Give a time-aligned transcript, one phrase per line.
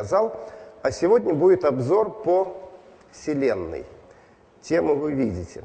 [0.00, 0.34] сказал.
[0.82, 2.56] А сегодня будет обзор по
[3.12, 3.84] Вселенной.
[4.62, 5.62] Тему вы видите.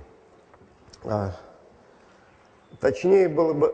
[1.06, 1.32] А,
[2.82, 3.74] точнее было бы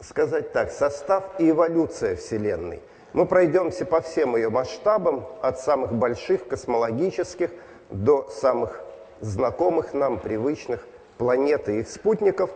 [0.00, 2.80] сказать так, состав и эволюция Вселенной.
[3.12, 7.50] Мы пройдемся по всем ее масштабам, от самых больших космологических
[7.90, 8.80] до самых
[9.20, 10.86] знакомых нам, привычных
[11.18, 12.50] планет и их спутников.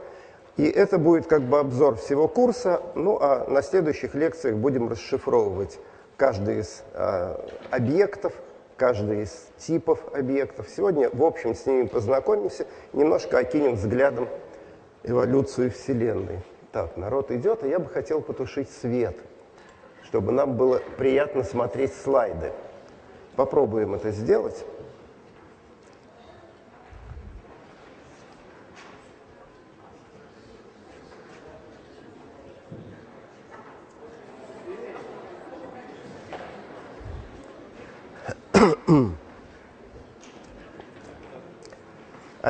[0.57, 5.79] И это будет как бы обзор всего курса, ну а на следующих лекциях будем расшифровывать
[6.21, 7.35] каждый из э,
[7.71, 8.35] объектов,
[8.77, 10.69] каждый из типов объектов.
[10.69, 14.29] Сегодня, в общем, с ними познакомимся, немножко окинем взглядом
[15.03, 16.41] эволюцию Вселенной.
[16.73, 19.17] Так, народ идет, а я бы хотел потушить свет,
[20.05, 22.53] чтобы нам было приятно смотреть слайды.
[23.35, 24.63] Попробуем это сделать.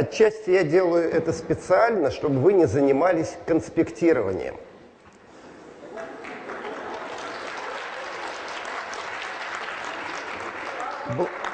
[0.00, 4.56] Отчасти я делаю это специально, чтобы вы не занимались конспектированием.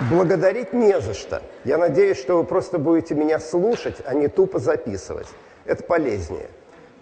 [0.08, 1.42] Благодарить не за что.
[1.64, 5.26] Я надеюсь, что вы просто будете меня слушать, а не тупо записывать.
[5.64, 6.46] Это полезнее.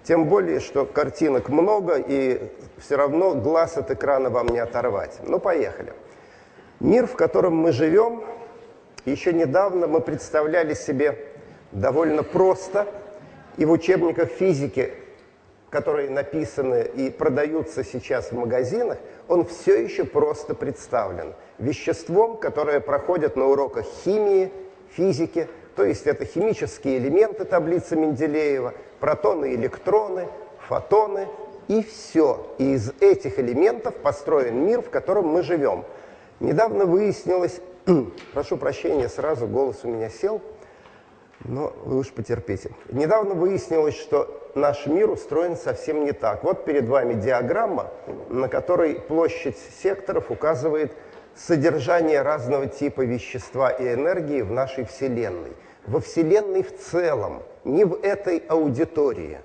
[0.03, 2.41] Тем более, что картинок много, и
[2.79, 5.19] все равно глаз от экрана вам не оторвать.
[5.23, 5.93] Ну, поехали.
[6.81, 8.25] Мир, в котором мы живем,
[9.05, 11.34] еще недавно мы представляли себе
[11.75, 12.87] довольно просто,
[13.57, 14.95] и в учебниках физики,
[15.71, 23.37] которые написаны и продаются сейчас в магазинах, он все еще просто представлен веществом, которое проходят
[23.37, 24.51] на уроках химии,
[24.91, 30.29] физики, то есть это химические элементы таблицы Менделеева, протоны, электроны,
[30.69, 31.27] фотоны
[31.67, 32.47] и все.
[32.59, 35.85] И из этих элементов построен мир, в котором мы живем–
[36.41, 37.61] Недавно выяснилось,
[38.35, 40.41] прошу прощения, сразу голос у меня сел,
[41.45, 42.71] но вы уж потерпите.
[42.91, 46.43] Недавно выяснилось, что наш мир устроен совсем не так.
[46.43, 47.91] Вот перед вами диаграмма,
[48.29, 50.93] на которой площадь секторов указывает
[51.37, 55.53] содержание разного типа вещества и энергии в нашей Вселенной.
[55.87, 59.39] Во Вселенной в целом, не в этой аудитории,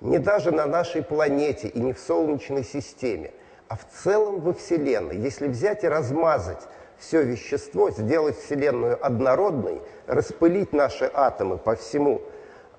[0.00, 3.32] не даже на нашей планете и не в Солнечной системе–
[3.72, 5.16] а в целом во Вселенной.
[5.16, 6.60] Если взять и размазать
[7.02, 12.22] все вещество, сделать Вселенную однородной, распылить наши атомы по всему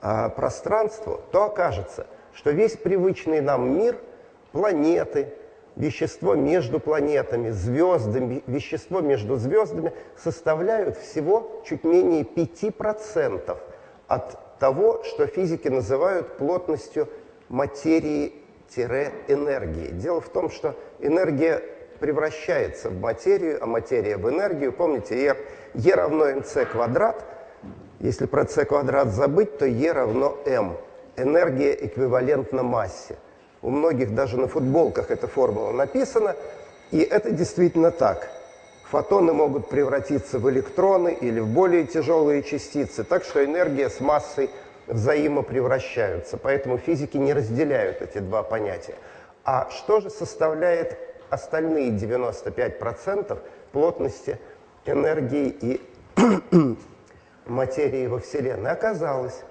[0.01, 3.97] э, пространству, то окажется, что весь привычный нам мир,
[4.53, 5.33] планеты,
[5.75, 13.57] вещество между планетами, звездами, вещество между звездами составляют всего чуть менее 5%
[14.07, 17.09] от того, что физики называют плотностью
[17.50, 18.33] материи
[18.75, 19.91] энергии.
[19.91, 21.62] Дело в том, что энергия
[21.99, 24.73] превращается в материю, а материя в энергию.
[24.73, 25.35] Помните, E,
[25.73, 27.23] e равно mc квадрат.
[27.99, 30.77] Если про c квадрат забыть, то E равно m.
[31.15, 33.15] Энергия эквивалентна массе.
[33.61, 36.35] У многих даже на футболках эта формула написана,
[36.91, 38.29] и это действительно так.
[38.89, 44.49] Фотоны могут превратиться в электроны или в более тяжелые частицы, так что энергия с массой–
[44.87, 46.37] взаимопревращаются.
[46.37, 48.95] Поэтому физики не разделяют эти два понятия.
[49.45, 50.97] А что же составляет
[51.29, 53.38] остальные 95%
[53.72, 54.39] плотности
[54.85, 55.81] энергии и
[57.45, 58.72] материи во Вселенной?
[58.72, 59.44] Оказалось,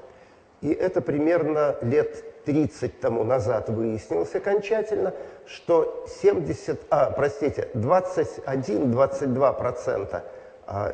[0.61, 5.15] и это примерно лет 30 тому назад выяснилось окончательно,
[5.47, 10.23] что 70, а, простите, 21-22%
[10.67, 10.93] а,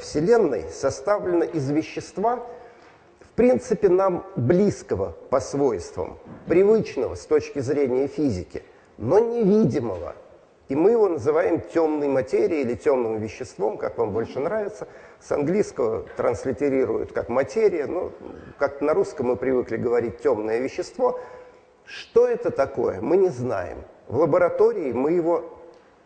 [0.00, 2.46] Вселенной составлено из вещества,
[3.36, 8.62] принципе, нам близкого по свойствам, привычного с точки зрения физики,
[8.98, 10.14] но невидимого.
[10.68, 14.88] И мы его называем темной материей или темным веществом, как вам больше нравится.
[15.20, 18.12] С английского транслитерируют как материя, но
[18.58, 21.20] как на русском мы привыкли говорить темное вещество.
[21.84, 23.78] Что это такое, мы не знаем.
[24.08, 25.44] В лаборатории мы его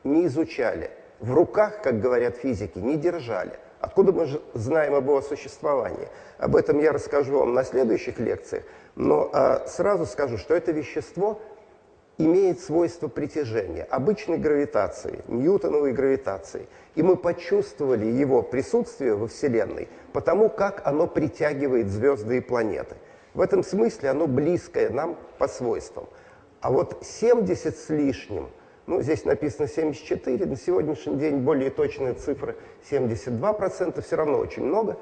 [0.04, 0.90] не изучали.
[1.20, 3.52] В руках, как говорят физики, не держали.
[3.80, 6.08] Откуда мы знаем об его существовании?
[6.38, 8.64] Об этом я расскажу вам на следующих лекциях.
[8.94, 11.40] Но а, сразу скажу, что это вещество
[12.24, 16.66] имеет свойство притяжения, обычной гравитации, ньютоновой гравитации.
[16.94, 22.96] И мы почувствовали его присутствие во Вселенной потому, как оно притягивает звезды и планеты.
[23.34, 26.08] В этом смысле оно близкое нам по свойствам.
[26.60, 28.48] А вот 70 с лишним–
[28.90, 32.56] ну, здесь написано 74, на сегодняшний день более точные цифры
[32.90, 34.98] 72%, все равно очень много.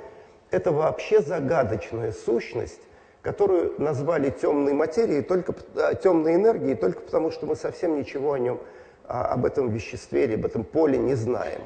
[0.50, 2.82] Это вообще загадочная сущность,
[3.22, 5.54] которую назвали темной материей, только,
[6.02, 8.60] темной энергией, только потому что мы совсем ничего о нем
[9.08, 11.62] а об этом веществе или об этом поле не знаем.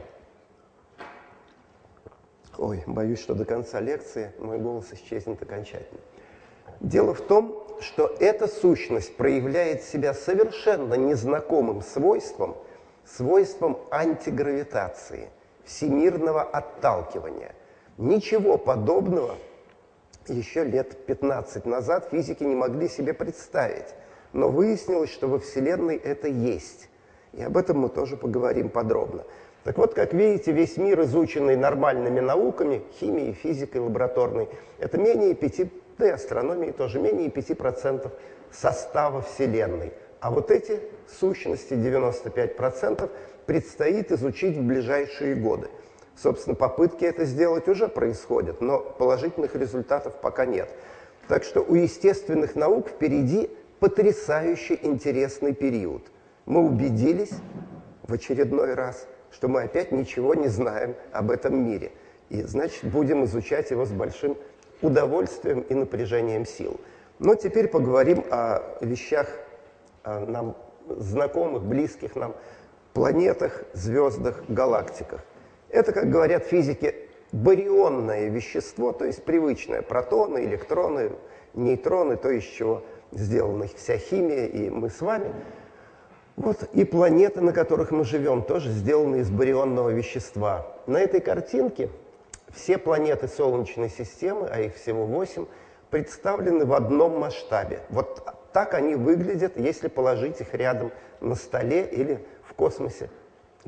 [2.57, 6.01] Ой, боюсь, что до конца лекции мой голос исчезнет окончательно.
[6.79, 12.57] Дело в том, что эта сущность проявляет себя совершенно незнакомым свойством,
[13.05, 15.29] свойством антигравитации,
[15.65, 17.57] всемирного отталкивания.
[17.99, 19.35] Ничего подобного
[20.29, 23.95] еще лет 15 назад физики не могли себе представить.
[24.33, 26.89] Но выяснилось, что во Вселенной это есть.
[27.33, 29.25] И об этом мы тоже поговорим подробно.
[29.65, 34.49] Так вот, как видите, весь мир, изученный нормальными науками, химией, физикой, лабораторной,
[34.79, 38.11] это менее 5, да и астрономией тоже, менее 5%
[38.51, 39.93] состава Вселенной.
[40.21, 40.81] А вот эти
[41.21, 43.11] сущности, 95%,
[43.47, 45.69] предстоит изучить в ближайшие годы.
[46.17, 50.71] Собственно, попытки это сделать уже происходят, но положительных результатов пока нет.
[51.29, 53.51] Так что у естественных наук впереди
[53.81, 56.03] потрясающе интересный период.
[56.47, 57.33] Мы убедились
[58.03, 61.93] в очередной раз, что мы опять ничего не знаем об этом мире.
[62.29, 64.37] И, значит, будем изучать его с большим
[64.83, 66.81] удовольствием и напряжением сил.
[67.19, 69.29] Но теперь поговорим о вещах
[70.03, 70.57] о нам
[70.89, 72.35] знакомых, близких нам,
[72.93, 75.25] планетах, звездах, галактиках.
[75.73, 76.95] Это, как говорят физики,
[77.33, 79.81] барионное вещество, то есть привычное.
[79.81, 81.13] Протоны, электроны,
[81.55, 85.33] нейтроны, то, из чего сделана вся химия и мы с вами.
[86.37, 90.67] Вот и планеты, на которых мы живем, тоже сделаны из барионного вещества.
[90.87, 91.89] На этой картинке
[92.51, 95.47] все планеты Солнечной системы, а их всего 8,
[95.91, 97.81] представлены в одном масштабе.
[97.89, 103.09] Вот так они выглядят, если положить их рядом на столе или в космосе,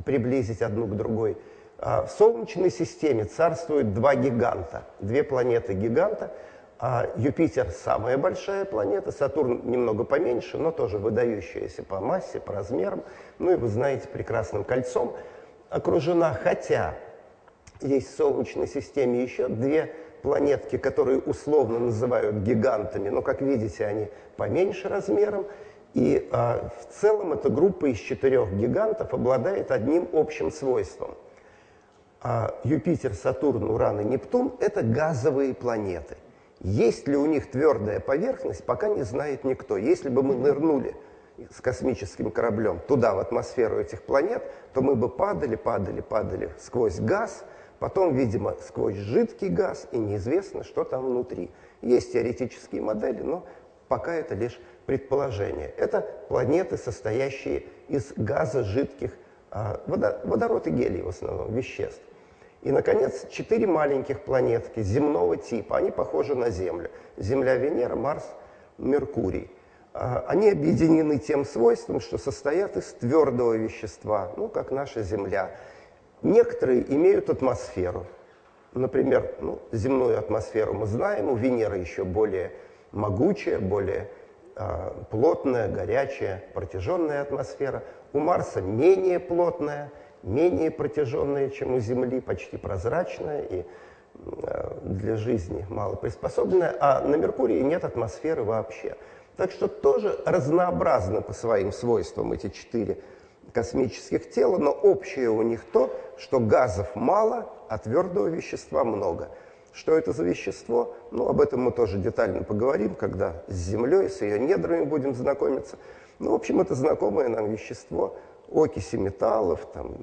[0.04, 1.38] приблизить одну к другой.
[1.78, 6.32] А в Солнечной системе царствуют два гиганта, две планеты-гиганта.
[6.78, 13.02] А Юпитер самая большая планета, Сатурн немного поменьше, но тоже выдающаяся по массе, по размерам.
[13.38, 15.16] Ну и вы знаете, прекрасным кольцом
[15.70, 16.94] окружена, хотя
[17.80, 24.08] есть в Солнечной системе еще две планетки, которые условно называют гигантами, но, как видите, они
[24.36, 25.46] поменьше размером.
[25.92, 31.14] И а, в целом эта группа из четырех гигантов обладает одним общим свойством–
[32.24, 36.16] а Юпитер, Сатурн, Уран и Нептун– это газовые планеты.
[36.60, 39.76] Есть ли у них твердая поверхность, пока не знает никто.
[39.76, 40.96] Если бы мы нырнули
[41.54, 44.42] с космическим кораблем туда, в атмосферу этих планет,
[44.72, 47.44] то мы бы падали, падали, падали сквозь газ,
[47.78, 51.50] потом, видимо, сквозь жидкий газ, и неизвестно, что там внутри.
[51.82, 53.44] Есть теоретические модели, но
[53.88, 55.68] пока это лишь предположение.
[55.76, 56.00] Это
[56.30, 59.12] планеты, состоящие из газа жидких,
[59.50, 62.00] а, водород и гелий в основном, веществ.
[62.64, 65.76] И, наконец, четыре маленьких планетки земного типа.
[65.76, 66.90] Они похожи на Землю.
[67.18, 68.24] Земля, Венера, Марс,
[68.78, 69.50] Меркурий.
[69.92, 75.50] А, они объединены тем свойством, что состоят из твердого вещества, ну, как наша Земля.
[76.22, 78.06] Некоторые имеют атмосферу.
[78.72, 82.50] Например, ну, земную атмосферу мы знаем, у Венеры еще более
[82.92, 84.08] могучая, более
[84.56, 87.82] э, плотная, горячая, протяженная атмосфера.
[88.14, 89.92] У Марса менее плотная–
[90.24, 93.64] менее протяженная, чем у Земли, почти прозрачная и
[94.14, 98.96] э, для жизни мало приспособленная, а на Меркурии нет атмосферы вообще.
[99.36, 102.98] Так что тоже разнообразны по своим свойствам эти четыре
[103.52, 109.28] космических тела, но общее у них то, что газов мало, а твердого вещества много.
[109.72, 110.94] Что это за вещество?
[111.10, 115.76] Ну, об этом мы тоже детально поговорим, когда с Землей, с ее недрами будем знакомиться.
[116.20, 118.16] Ну, в общем, это знакомое нам вещество–
[118.50, 119.94] окиси металлов, там,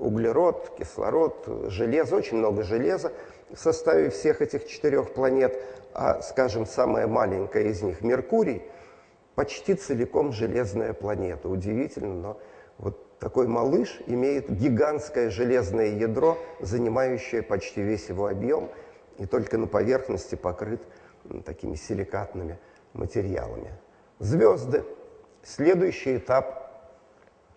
[0.00, 3.12] углерод, кислород, железо, очень много железа
[3.52, 5.56] в составе всех этих четырех планет,
[5.92, 8.62] а, скажем, самая маленькая из них, Меркурий,
[9.34, 11.48] почти целиком железная планета.
[11.48, 12.40] Удивительно, но
[12.78, 18.68] вот такой малыш имеет гигантское железное ядро, занимающее почти весь его объем,
[19.18, 20.80] и только на поверхности покрыт
[21.44, 22.58] такими силикатными
[22.94, 23.72] материалами.
[24.18, 24.84] Звезды.
[25.42, 26.59] Следующий этап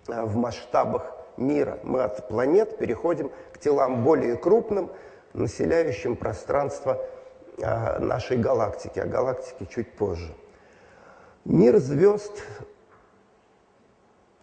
[0.07, 1.79] в масштабах мира.
[1.83, 4.91] Мы от планет переходим к телам более крупным,
[5.33, 7.03] населяющим пространство
[7.57, 10.33] э, нашей галактики, а галактики чуть позже.
[11.45, 12.43] Мир звезд,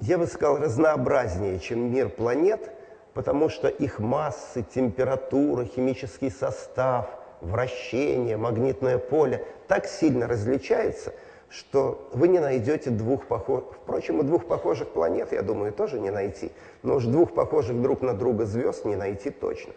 [0.00, 2.73] я бы сказал, разнообразнее, чем мир планет,
[3.14, 7.09] потому что их массы, температура, химический состав,
[7.40, 11.12] вращение, магнитное поле так сильно различаются–
[11.50, 16.11] что вы не найдете двух похожих, впрочем, и двух похожих планет, я думаю, тоже не
[16.11, 16.52] найти,
[16.83, 19.73] но уж двух похожих друг на друга звезд не найти точно.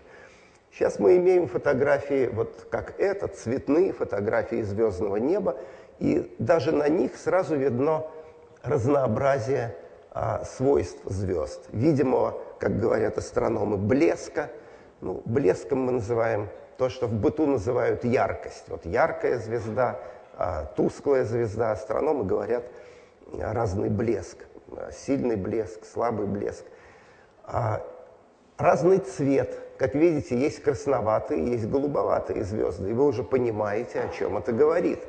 [0.72, 5.58] Сейчас мы имеем фотографии, вот как это, цветные фотографии звездного неба,
[6.00, 8.06] и даже на них сразу видно
[8.64, 9.76] разнообразие
[10.12, 14.50] а, свойств звезд, видимого, как говорят астрономы, блеска.
[15.02, 18.64] Ну, блеском мы называем то, что в быту называют яркость.
[18.68, 20.00] Вот яркая звезда,
[20.38, 22.64] а, тусклая звезда, астрономы говорят
[23.32, 24.38] разный блеск,
[24.92, 26.66] сильный блеск, слабый блеск.
[27.46, 27.86] А,
[28.58, 29.60] разный цвет.
[29.78, 32.92] Как видите, есть красноватые, есть голубоватые звезды.
[32.92, 35.00] И вы уже понимаете, о чем это говорит.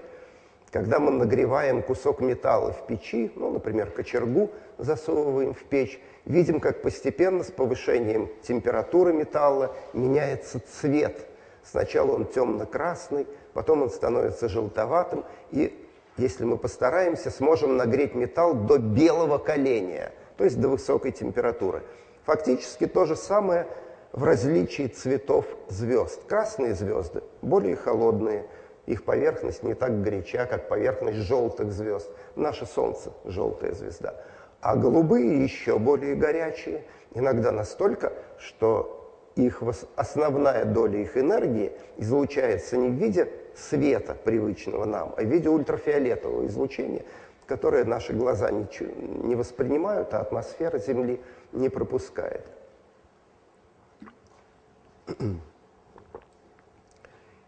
[0.70, 6.82] Когда мы нагреваем кусок металла в печи, ну, например, кочергу засовываем в печь, видим, как
[6.82, 11.28] постепенно с повышением температуры металла меняется цвет.
[11.62, 15.80] Сначала он темно-красный, потом он становится желтоватым, и
[16.16, 21.82] если мы постараемся, сможем нагреть металл до белого коления, то есть до высокой температуры.
[22.24, 23.66] Фактически то же самое
[24.12, 26.24] в различии цветов звезд.
[26.26, 28.46] Красные звезды более холодные,
[28.86, 32.10] их поверхность не так горяча, как поверхность желтых звезд.
[32.36, 34.14] Наше Солнце– желтая звезда.
[34.60, 39.00] А голубые еще более горячие, иногда настолько, что
[39.36, 39.62] их
[39.96, 46.46] основная доля их энергии излучается не в виде света, привычного нам, а в виде ультрафиолетового
[46.46, 47.04] излучения,
[47.46, 51.20] которое наши глаза не воспринимают, а атмосфера Земли
[51.52, 52.46] не пропускает.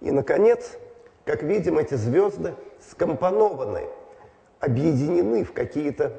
[0.00, 0.76] И, наконец,
[1.24, 2.54] как видим, эти звезды
[2.90, 3.88] скомпонованы,
[4.60, 6.12] объединены в какие-то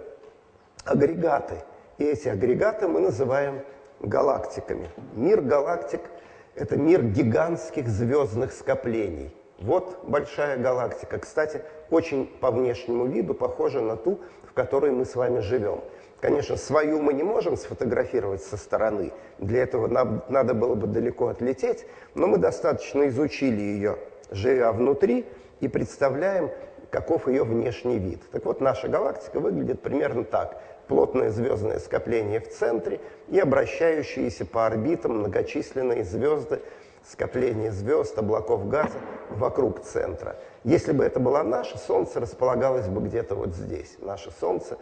[0.84, 1.64] агрегаты.
[1.98, 3.62] И эти агрегаты мы называем
[4.00, 4.90] галактиками.
[5.14, 6.02] Мир галактик–
[6.56, 9.34] это мир гигантских звездных скоплений.
[9.60, 11.20] Вот большая галактика.
[11.20, 15.82] Кстати, очень по внешнему виду похожа на ту, в которой мы с вами живем.
[16.22, 19.12] Конечно, свою мы не можем сфотографировать со стороны.
[19.38, 21.86] Для этого нам надо было бы далеко отлететь,
[22.16, 23.98] но мы достаточно изучили ее
[24.32, 25.26] живя внутри
[25.60, 26.52] и представляем,
[26.90, 28.22] каков ее внешний вид.
[28.32, 30.62] Так вот, наша галактика выглядит примерно так.
[30.88, 36.62] Плотное звездное скопление в центре и обращающиеся по орбитам многочисленные звезды,
[37.10, 38.98] скопление звезд, облаков газа
[39.30, 40.36] вокруг центра.
[40.64, 43.98] Если бы это было наше, Солнце располагалось бы где-то вот здесь.
[44.00, 44.78] Наше Солнце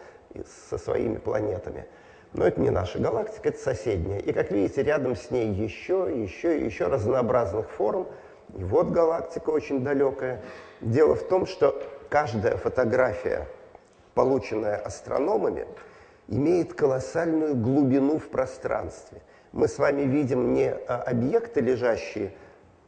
[0.70, 1.86] со своими планетами.
[2.34, 4.20] Но это не наша галактика, это соседняя.
[4.20, 8.08] И, как видите, рядом с ней еще, еще и еще разнообразных форм–
[8.54, 10.42] и вот галактика очень далекая.
[10.82, 13.48] Дело в том, что каждая фотография,
[14.14, 15.66] полученная астрономами,
[16.28, 19.22] имеет колоссальную глубину в пространстве.
[19.56, 22.34] Мы с вами видим не а, объекты, лежащие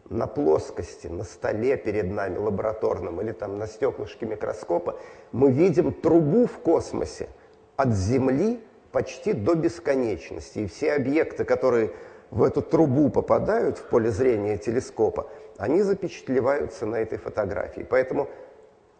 [0.10, 5.00] на плоскости, на столе перед нами лабораторном или там на стеклышке микроскопа,
[5.32, 7.30] мы видим трубу в космосе
[7.78, 8.60] от Земли
[8.92, 10.60] почти до бесконечности.
[10.60, 11.94] И все объекты, которые
[12.32, 17.88] в эту трубу попадают в поле зрения телескопа, они запечатлеваются на этой фотографии.
[17.90, 18.28] Поэтому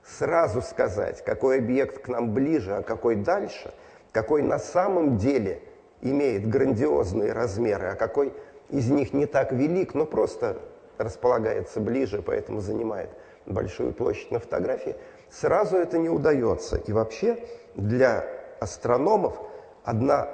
[0.06, 3.74] сразу сказать, какой объект к нам ближе, а какой дальше,
[4.14, 5.60] какой на самом деле
[6.02, 8.34] имеет грандиозные размеры, а какой
[8.70, 10.58] из них не так велик, но просто
[10.98, 13.10] располагается ближе, поэтому занимает
[13.46, 14.96] большую площадь на фотографии,
[15.30, 16.78] сразу это не удается.
[16.78, 17.38] И вообще
[17.76, 18.26] для
[18.60, 19.40] астрономов
[19.84, 20.30] одна,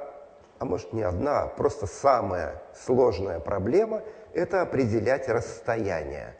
[0.59, 4.01] а может не одна, а просто самая сложная проблема–
[4.33, 6.35] это определять расстояние.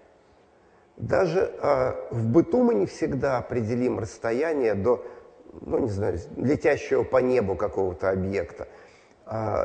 [0.98, 5.03] Даже э, в быту мы не всегда определим расстояние до,
[5.62, 8.68] ну не знаю, летящего по небу какого-то объекта,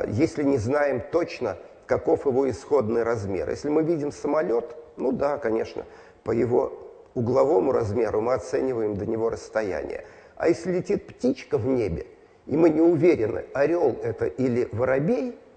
[0.07, 3.49] если не знаем точно, каков его исходный размер.
[3.49, 5.85] Если мы видим самолет, ну да, конечно,
[6.23, 6.73] по его
[7.15, 10.05] угловому размеру мы оцениваем до него расстояние.
[10.37, 12.07] А если летит птичка в небе,
[12.45, 15.37] и мы не уверены, орел это или воробей–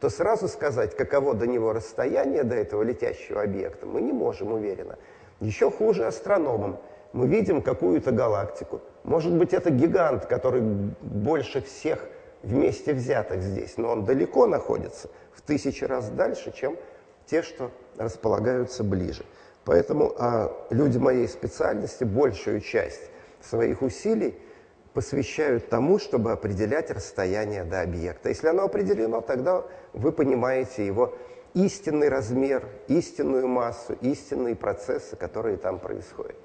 [0.00, 4.96] то сразу сказать, каково до него расстояние, до этого летящего объекта, мы не можем уверенно.
[5.40, 6.78] Еще хуже астрономам.
[7.12, 8.80] Мы видим какую-то галактику.
[9.02, 12.06] Может быть, это гигант, который больше всех
[12.42, 16.76] вместе взятых здесь, но он далеко находится, в тысячи раз дальше, чем
[17.26, 19.24] те, что располагаются ближе.
[19.64, 23.10] Поэтому а, люди моей специальности большую часть
[23.42, 24.38] своих усилий
[24.94, 28.30] посвящают тому, чтобы определять расстояние до объекта.
[28.30, 31.14] Если оно определено, тогда вы понимаете его
[31.54, 36.36] истинный размер, истинную массу, истинные процессы, которые там происходят.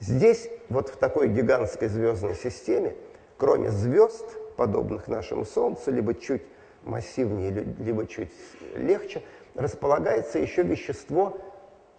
[0.00, 2.96] Здесь, вот в такой гигантской звездной системе,
[3.38, 4.26] кроме звезд,
[4.56, 6.42] подобных нашему Солнцу, либо чуть
[6.84, 8.32] массивнее, либо чуть
[8.74, 9.22] легче,
[9.54, 11.38] располагается еще вещество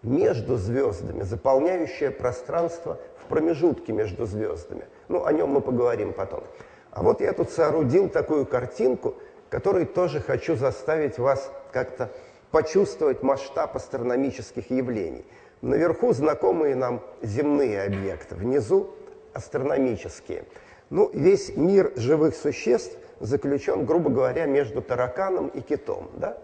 [0.04, 6.44] между звездами, заполняющее пространство в промежутке между звездами– ну, о нем мы поговорим потом.
[6.92, 9.16] А вот я тут соорудил такую картинку,
[9.50, 12.12] которой тоже хочу заставить вас как-то
[12.52, 15.26] почувствовать масштаб астрономических явлений.
[15.62, 18.90] Наверху знакомые нам земные объекты, внизу
[19.34, 20.46] астрономические.
[20.90, 26.10] Ну, весь мир живых существ заключен, грубо говоря, между тараканом и китом.
[26.16, 26.38] Да?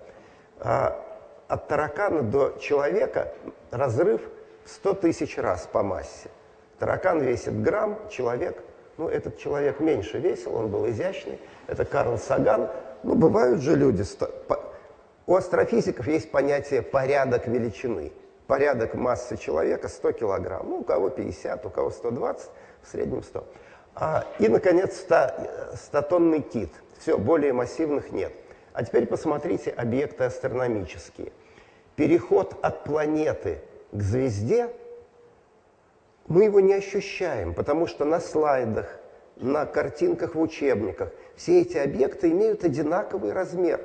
[0.59, 0.99] А
[1.47, 3.33] от таракана до человека
[3.71, 4.21] разрыв
[4.65, 6.29] в 100 тысяч раз по массе.
[6.79, 8.61] Таракан весит грамм, человек,
[8.97, 11.39] ну, этот человек меньше весил, он был изящный.
[11.67, 12.69] Это Карл Саган.
[13.03, 14.03] Ну, бывают же люди.
[15.25, 18.11] У астрофизиков есть понятие порядок величины.
[18.47, 20.69] Порядок массы человека 100 килограмм.
[20.69, 22.49] Ну, у кого 50, у кого 120,
[22.83, 23.45] в среднем 100.
[23.95, 26.71] А, и, наконец, 100-тонный кит.
[26.99, 28.33] Все, более массивных нет.
[28.73, 31.31] А теперь посмотрите объекты астрономические.
[31.95, 33.59] Переход от планеты
[33.91, 34.69] к звезде,
[36.27, 38.99] мы его не ощущаем, потому что на слайдах,
[39.35, 43.81] на картинках в учебниках все эти объекты имеют одинаковый размер.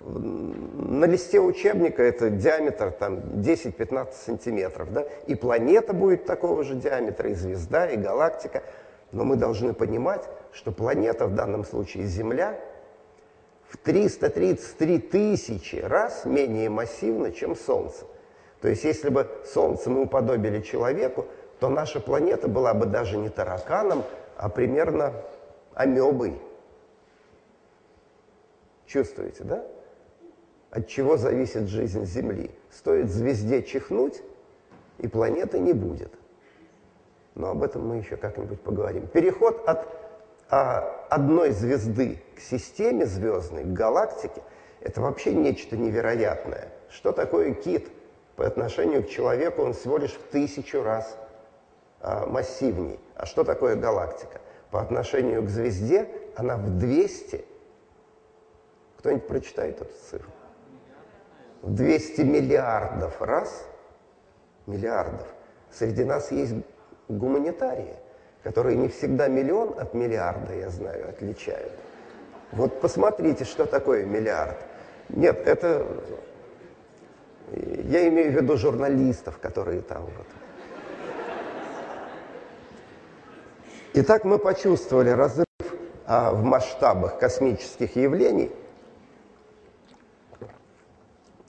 [0.00, 5.04] На листе учебника это диаметр там 10-15 сантиметров, да?
[5.26, 8.62] и планета будет такого же диаметра, и звезда, и галактика.
[9.12, 12.58] Но мы должны понимать, что планета в данном случае Земля
[13.68, 18.04] в 333 тысячи раз менее массивна, чем Солнце.
[18.60, 21.26] То есть если бы Солнце мы уподобили человеку,
[21.60, 24.04] то наша планета была бы даже не тараканом,
[24.36, 25.12] а примерно
[25.74, 26.40] амебой.
[28.86, 29.64] Чувствуете, да?
[30.70, 32.50] От чего зависит жизнь Земли?
[32.70, 34.22] Стоит звезде чихнуть,
[34.98, 36.12] и планеты не будет.
[37.34, 39.06] Но об этом мы еще как-нибудь поговорим.
[39.06, 39.88] Переход от
[40.50, 44.42] а, одной звезды к системе звездной, к галактике,
[44.80, 46.68] это вообще нечто невероятное.
[46.90, 47.90] Что такое кит?
[48.36, 51.16] По отношению к человеку он всего лишь в тысячу раз
[52.00, 53.00] а, массивней.
[53.14, 54.40] А что такое галактика?
[54.70, 57.44] По отношению к звезде она в 200.
[58.98, 60.30] Кто-нибудь прочитает эту цифру?
[61.62, 63.66] В 200 миллиардов раз.
[64.66, 65.26] Миллиардов.
[65.70, 66.54] Среди нас есть
[67.08, 67.96] гуманитарии,
[68.42, 71.72] которые не всегда миллион от миллиарда, я знаю, отличают.
[72.52, 74.58] Вот посмотрите, что такое миллиард.
[75.08, 75.86] Нет, это...
[77.54, 80.26] Я имею в виду журналистов, которые там вот.
[83.94, 85.44] Итак, мы почувствовали разрыв
[86.06, 88.50] а, в масштабах космических явлений.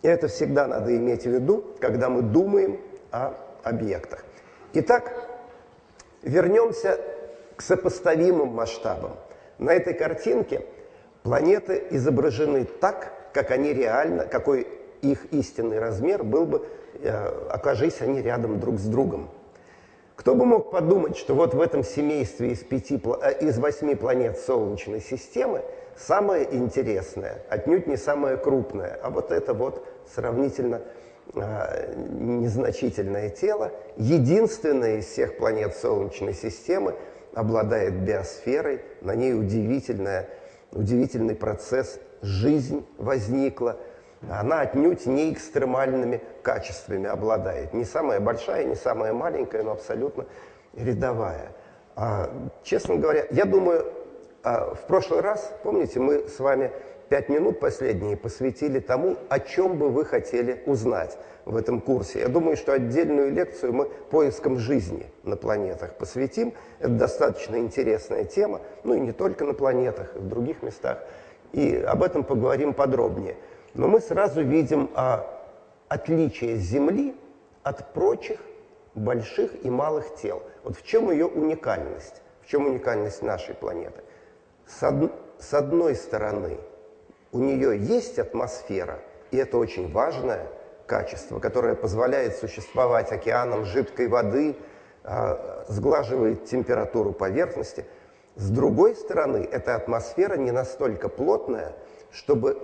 [0.02, 4.26] И это всегда надо иметь в виду, когда мы думаем о объектах.
[4.74, 5.23] Итак,
[6.24, 7.00] Вернемся
[7.56, 9.12] к сопоставимым масштабам.
[9.60, 10.66] На этой картинке
[11.22, 14.68] планеты изображены так, как они реально, какой
[15.02, 16.66] их истинный размер был бы,
[17.02, 19.30] э, окажись они рядом друг с другом.
[20.16, 24.40] Кто бы мог подумать, что вот в этом семействе из, пяти, э, из восьми планет
[24.40, 25.62] Солнечной системы
[25.98, 30.82] самое интересное, отнюдь не самое крупное, а вот это вот сравнительно
[31.36, 36.96] незначительное тело, единственное из всех планет Солнечной системы,
[37.34, 40.30] обладает биосферой, на ней удивительная,
[40.72, 43.78] удивительный процесс, жизнь возникла,
[44.30, 47.74] она отнюдь не экстремальными качествами обладает.
[47.74, 50.26] Не самая большая, не самая маленькая, но абсолютно
[50.76, 51.50] рядовая.
[51.96, 52.30] А,
[52.64, 53.92] честно говоря, я думаю,
[54.44, 56.72] а, в прошлый раз, помните, мы с вами
[57.10, 62.20] пять минут последние посвятили тому, о чем бы вы хотели узнать в этом курсе.
[62.20, 66.54] Я думаю, что отдельную лекцию мы поискам жизни на планетах посвятим.
[66.80, 71.00] Это достаточно интересная тема, ну и не только на планетах, и в других местах.
[71.52, 73.36] И об этом поговорим подробнее.
[73.74, 75.28] Но мы сразу видим а,
[75.88, 77.16] отличие Земли
[77.64, 78.40] от прочих
[78.96, 80.42] больших и малых тел.
[80.64, 82.22] Вот в чем ее уникальность?
[82.42, 84.02] В чем уникальность нашей планеты?
[84.66, 85.12] С, од...
[85.40, 86.58] с одной стороны–
[87.34, 89.00] у нее есть атмосфера,
[89.32, 90.48] и это очень важное
[90.86, 94.56] качество, которое позволяет существовать океанам жидкой воды,
[95.04, 97.86] а, сглаживает температуру поверхности.
[98.36, 101.74] С другой стороны, эта атмосфера не настолько плотная,
[102.12, 102.58] чтобы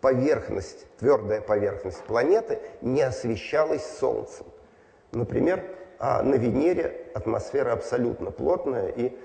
[0.00, 4.46] поверхность, твердая поверхность планеты не освещалась Солнцем.
[5.12, 5.62] Например,
[5.98, 9.16] а на Венере атмосфера абсолютно плотная, и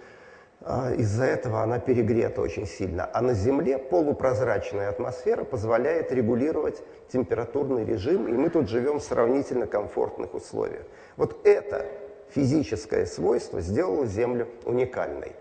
[0.97, 3.09] из-за этого она перегрета очень сильно.
[3.13, 9.67] А на Земле полупрозрачная атмосфера позволяет регулировать температурный режим, и мы тут живем в сравнительно
[9.67, 10.83] комфортных условиях.
[11.15, 11.85] Вот это
[12.31, 15.33] физическое свойство сделало Землю уникальной.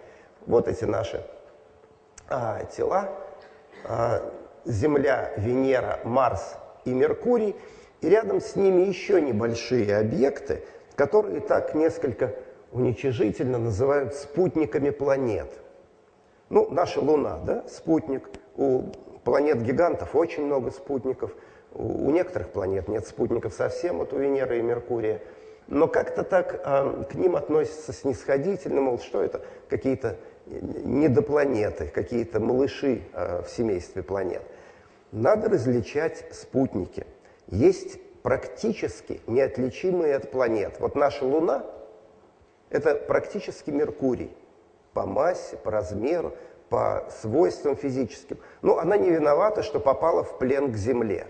[0.46, 1.24] Вот эти наши
[2.28, 3.11] а, тела.
[3.85, 4.22] А,
[4.64, 7.57] Земля, Венера, Марс и Меркурий.
[8.00, 10.62] И рядом с ними еще небольшие объекты,
[10.94, 12.35] которые так несколько
[12.72, 15.48] уничижительно называют спутниками планет.
[16.50, 18.28] Ну, наша Луна, да, спутник.
[18.57, 18.85] У
[19.24, 21.35] планет-гигантов очень много спутников.
[21.72, 25.20] У некоторых планет нет спутников совсем, вот у Венеры и Меркурия.
[25.66, 33.02] Но как-то так э, к ним относятся снисходительно, мол, что это, какие-то недопланеты, какие-то малыши
[33.12, 34.42] э, в семействе планет.
[35.12, 37.07] Надо различать спутники.
[37.48, 40.76] Есть практически неотличимые от планет.
[40.81, 41.66] Вот наша Луна–
[42.70, 44.31] это практически Меркурий
[44.94, 46.35] по массе, по размеру,
[46.68, 48.38] по свойствам физическим.
[48.62, 51.26] Но она не виновата, что попала в плен к Земле.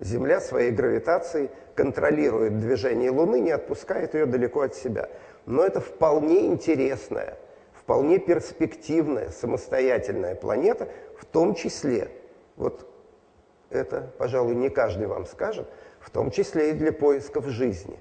[0.00, 5.08] Земля своей гравитацией контролирует движение Луны, не отпускает ее далеко от себя.
[5.46, 7.38] Но это вполне интересная,
[7.72, 12.08] вполне перспективная, самостоятельная планета, в том числе,
[12.56, 12.86] вот
[13.70, 15.68] это, пожалуй, не каждый вам скажет,
[16.00, 17.98] в том числе и для поисков жизни.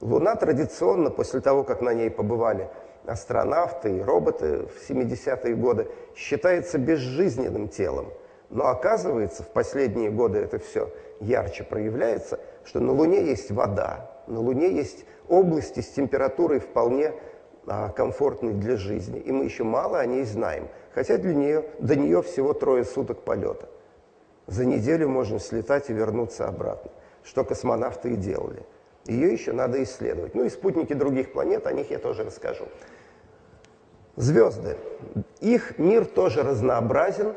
[0.00, 2.68] Луна традиционно, после того, как на ней побывали
[3.06, 8.12] астронавты и роботы в 70-е годы, считается безжизненным телом.
[8.50, 14.40] Но оказывается, в последние годы это все ярче проявляется, что на Луне есть вода, на
[14.40, 17.12] Луне есть области с температурой вполне
[17.66, 19.18] а, комфортной для жизни.
[19.18, 23.22] И мы еще мало о ней знаем, хотя для нее, до нее всего трое суток
[23.22, 23.68] полета.
[24.46, 26.90] За неделю можно слетать и вернуться обратно,
[27.24, 28.62] что космонавты и делали.
[29.08, 30.34] Ее еще надо исследовать.
[30.34, 32.66] Ну и спутники других планет, о них я тоже расскажу.
[34.16, 34.76] Звезды.
[35.40, 37.34] Их мир тоже разнообразен.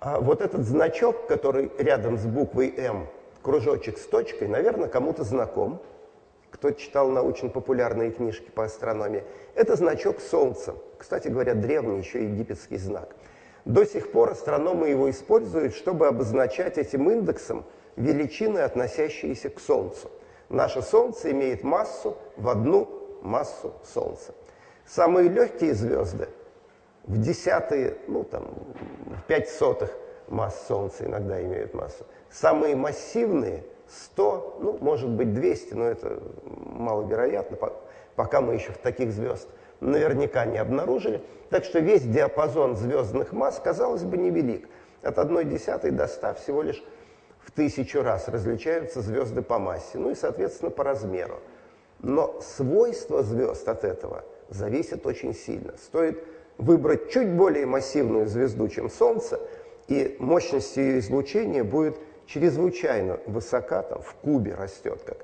[0.00, 3.06] А вот этот значок, который рядом с буквой М,
[3.42, 5.80] кружочек с точкой, наверное, кому-то знаком.
[6.50, 9.22] Кто читал научно-популярные книжки по астрономии.
[9.54, 10.74] Это значок Солнца.
[10.98, 13.14] Кстати говоря, древний еще египетский знак.
[13.64, 17.64] До сих пор астрономы его используют, чтобы обозначать этим индексом
[17.96, 20.10] величины, относящиеся к Солнцу.
[20.50, 22.88] Наше Солнце имеет массу в одну
[23.22, 24.34] массу Солнца.
[24.84, 26.28] Самые легкие звезды
[27.04, 28.48] в десятые, ну там,
[29.06, 29.90] в пять сотых
[30.28, 32.04] масс Солнца иногда имеют массу.
[32.30, 37.56] Самые массивные 100, ну, может быть 200, но это маловероятно,
[38.16, 41.22] пока мы еще в таких звезд наверняка не обнаружили.
[41.48, 44.68] Так что весь диапазон звездных масс, казалось бы, невелик.
[45.02, 46.84] От 1 десятой до 100 всего лишь
[47.44, 51.40] в тысячу раз различаются звезды по массе, ну и, соответственно, по размеру.
[52.00, 55.74] Но свойства звезд от этого– зависит очень сильно.
[55.78, 56.22] Стоит
[56.58, 59.40] выбрать чуть более массивную звезду, чем Солнце,
[59.88, 65.18] и мощность ее излучения будет чрезвычайно высока, там в кубе растет, как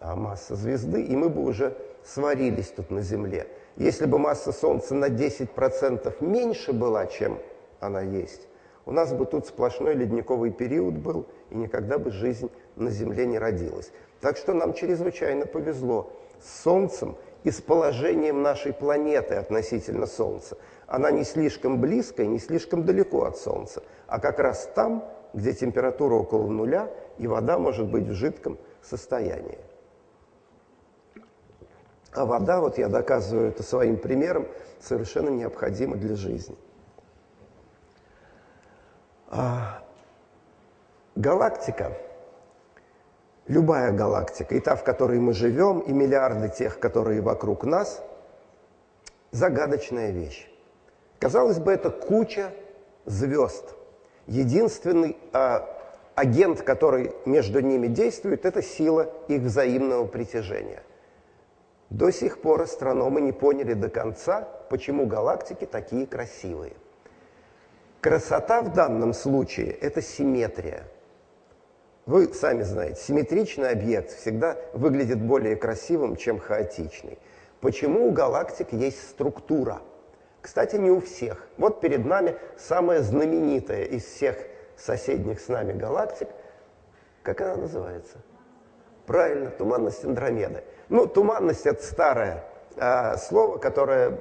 [0.00, 3.46] а, масса звезды, и мы бы уже сварились тут на Земле.
[3.76, 7.38] Если бы масса Солнца на 10% меньше была, чем
[7.80, 8.48] она есть,
[8.84, 13.38] у нас бы тут сплошной ледниковый период был, и никогда бы жизнь на Земле не
[13.38, 13.92] родилась.
[14.20, 20.56] Так что нам чрезвычайно повезло с Солнцем, и с положением нашей планеты относительно Солнца.
[20.86, 25.52] Она не слишком близко и не слишком далеко от Солнца, а как раз там, где
[25.52, 29.58] температура около нуля, и вода может быть в жидком состоянии.
[32.12, 34.46] А вода, вот я доказываю это своим примером,
[34.80, 36.56] совершенно необходима для жизни.
[39.34, 39.82] А
[41.16, 41.92] галактика–
[43.48, 48.02] любая галактика, и та, в которой мы живем, и миллиарды тех, которые вокруг нас,
[49.30, 50.50] загадочная вещь.
[51.18, 52.50] Казалось бы, это куча
[53.06, 53.74] звезд.
[54.26, 55.66] Единственный а,
[56.14, 60.82] агент, который между ними действует, это сила их взаимного притяжения.
[61.88, 66.74] До сих пор астрономы не поняли до конца, почему галактики такие красивые.
[68.02, 70.84] Красота в данном случае– это симметрия–
[72.04, 77.18] вы сами знаете, симметричный объект всегда выглядит более красивым, чем хаотичный.
[77.60, 79.80] Почему у галактик есть структура?
[80.40, 81.46] Кстати, не у всех.
[81.58, 84.36] Вот перед нами самая знаменитая из всех
[84.76, 86.26] соседних с нами галактик.
[87.22, 88.16] Как она называется?
[89.06, 90.64] Правильно, туманность Андромеды.
[90.88, 92.42] Ну, туманность– это старое
[92.76, 94.18] а, слово, которое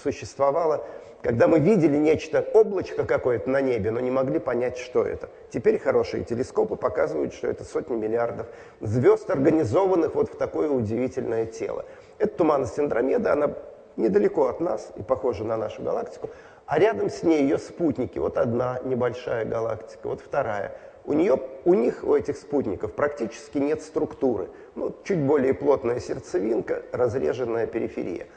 [0.00, 0.86] существовало
[1.26, 5.28] когда мы видели нечто, облачко какое-то на небе, но не могли понять, что это.
[5.50, 8.46] Теперь хорошие телескопы показывают, что это сотни миллиардов
[8.80, 11.84] звезд, организованных вот в такое удивительное тело.
[12.18, 13.54] Это туманность Андромеда, она
[13.96, 16.30] недалеко от нас и похожа на нашу галактику,
[16.64, 18.20] а рядом с ней ее спутники.
[18.20, 20.76] Вот одна небольшая галактика, вот вторая.
[21.04, 24.48] У, нее, у них, у этих спутников, практически нет структуры.
[24.76, 28.28] Ну, чуть более плотная сердцевинка, разреженная периферия.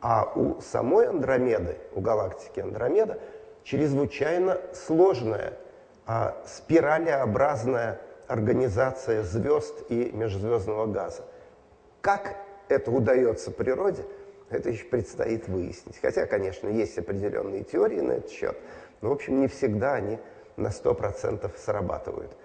[0.00, 3.18] А у самой Андромеды, у галактики Андромеда,
[3.64, 5.54] чрезвычайно сложная,
[6.06, 11.22] а, спиралеобразная организация звезд и межзвездного газа.
[12.00, 12.36] Как
[12.68, 14.04] это удается природе,
[14.50, 15.98] это еще предстоит выяснить.
[16.00, 18.56] Хотя, конечно, есть определенные теории на этот счет,
[19.00, 20.18] но, в общем, не всегда они
[20.56, 22.36] на 100% срабатывают.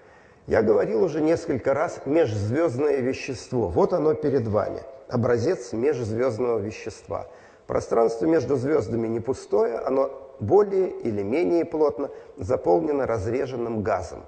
[0.47, 3.67] Я говорил уже несколько раз межзвездное вещество.
[3.69, 4.81] Вот оно перед вами.
[5.07, 7.27] Образец межзвездного вещества–
[7.71, 14.25] Пространство между звездами не пустое, оно более или менее плотно заполнено разреженным газом.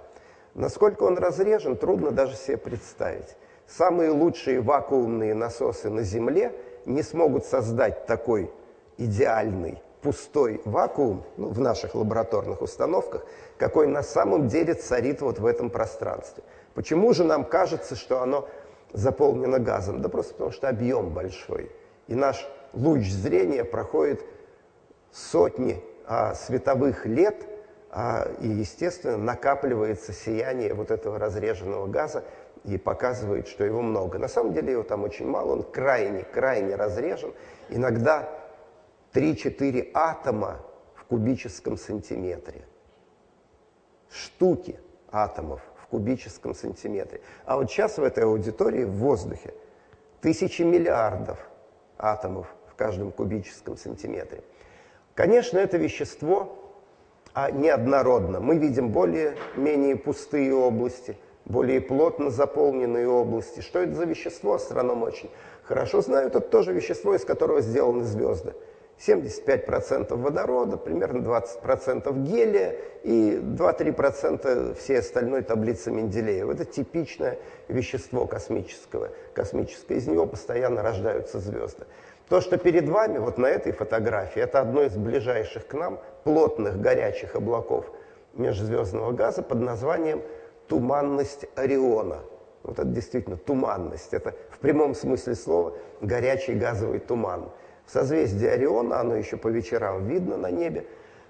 [0.53, 3.35] Насколько он разрежен, трудно даже себе представить.
[3.67, 6.53] Самые лучшие вакуумные насосы на Земле
[6.85, 8.49] не смогут создать такой
[8.97, 13.25] идеальный пустой вакуум ну, в наших лабораторных установках,
[13.57, 16.43] какой на самом деле царит вот в этом пространстве.
[16.75, 18.47] Почему же нам кажется, что оно
[18.91, 20.01] заполнено газом?
[20.01, 21.71] Да просто потому, что объем большой.
[22.07, 24.23] И наш луч зрения проходит
[25.11, 27.47] сотни а, световых лет,
[27.89, 32.23] а, и, естественно, накапливается сияние вот этого разреженного газа
[32.65, 34.17] и показывает, что его много.
[34.17, 37.33] На самом деле его там очень мало, он крайне-крайне разрежен.
[37.69, 38.27] Иногда
[39.13, 40.59] 3-4 атома
[40.95, 42.65] в кубическом сантиметре.
[44.09, 44.79] Штуки
[45.11, 47.21] атомов в кубическом сантиметре.
[47.45, 49.53] А вот сейчас в этой аудитории в воздухе
[50.21, 51.39] тысячи миллиардов
[51.97, 54.43] атомов в каждом кубическом сантиметре.
[55.15, 56.59] Конечно, это вещество
[57.33, 58.39] а неоднородно.
[58.39, 63.61] Мы видим более-менее пустые области, более плотно заполненные области.
[63.61, 65.31] Что это за вещество, астрономы очень
[65.63, 66.35] хорошо знают.
[66.35, 68.53] Это тоже вещество, из которого сделаны звезды.
[69.05, 76.53] 75% водорода, примерно 20% гелия и 2-3% всей остальной таблицы Менделеева.
[76.53, 77.37] Это типичное
[77.67, 79.09] вещество космического.
[79.33, 79.95] Космическое.
[79.95, 81.85] Из него постоянно рождаются звезды.
[82.29, 86.79] То, что перед вами, вот на этой фотографии, это одно из ближайших к нам плотных
[86.79, 87.91] горячих облаков
[88.33, 90.21] межзвездного газа под названием
[90.67, 92.21] туманность Ориона.
[92.63, 94.13] Вот это действительно туманность.
[94.13, 97.51] Это в прямом смысле слова горячий газовый туман.
[97.85, 100.85] В созвездии Ориона, оно еще по вечерам видно на небе,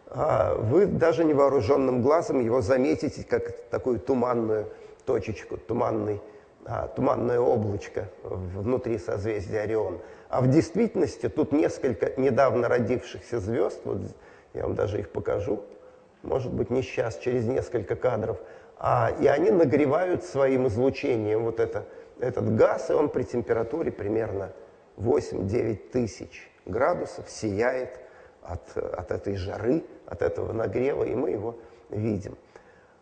[0.08, 4.68] а вы даже невооруженным глазом его заметите как такую туманную
[5.06, 6.22] точечку, туманный,
[6.66, 10.00] а, туманное облачко внутри созвездия Орион.
[10.30, 14.00] А в действительности тут несколько недавно родившихся звезд, вот
[14.54, 15.64] я вам даже их покажу,
[16.22, 18.38] может быть, не сейчас, через несколько кадров,
[18.78, 21.86] а, и они нагревают своим излучением вот это,
[22.20, 24.52] этот газ, и он при температуре примерно
[24.98, 28.00] 8-9 тысяч градусов сияет
[28.42, 31.58] от, от этой жары, от этого нагрева, и мы его
[31.90, 32.38] видим.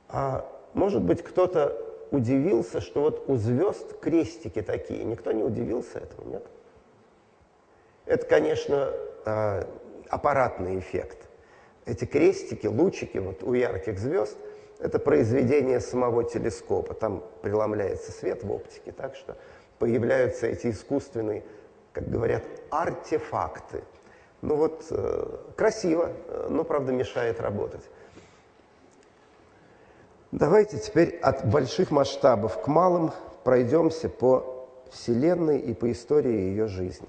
[0.10, 1.78] А может быть, кто-то
[2.12, 5.04] удивился, что вот у звезд крестики такие.
[5.04, 6.46] Никто не удивился этому, нет?
[8.06, 8.92] Это, конечно,
[9.26, 9.68] а,
[10.10, 11.18] аппаратный эффект.
[11.86, 14.38] Эти крестики, лучики вот у ярких звезд–
[14.80, 16.94] это произведение самого телескопа.
[16.94, 19.38] Там преломляется свет в оптике, так что
[19.80, 21.44] появляются эти искусственные
[21.94, 23.84] как говорят, артефакты.
[24.42, 27.84] Ну вот, э, красиво, э, но, правда, мешает работать.
[30.32, 33.12] Давайте теперь от больших масштабов к малым
[33.44, 37.08] пройдемся по Вселенной и по истории ее жизни.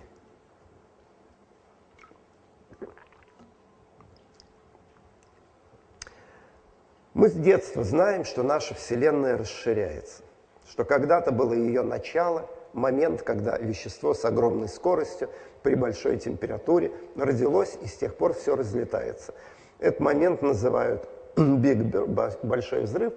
[7.15, 10.23] Мы с детства знаем, что наша Вселенная расширяется,
[10.69, 15.29] что когда-то было ее начало– момент, когда вещество с огромной скоростью
[15.63, 19.35] при большой температуре родилось, и с тех пор все разлетается.
[19.79, 23.13] Этот момент называют Bang, большой взрыв,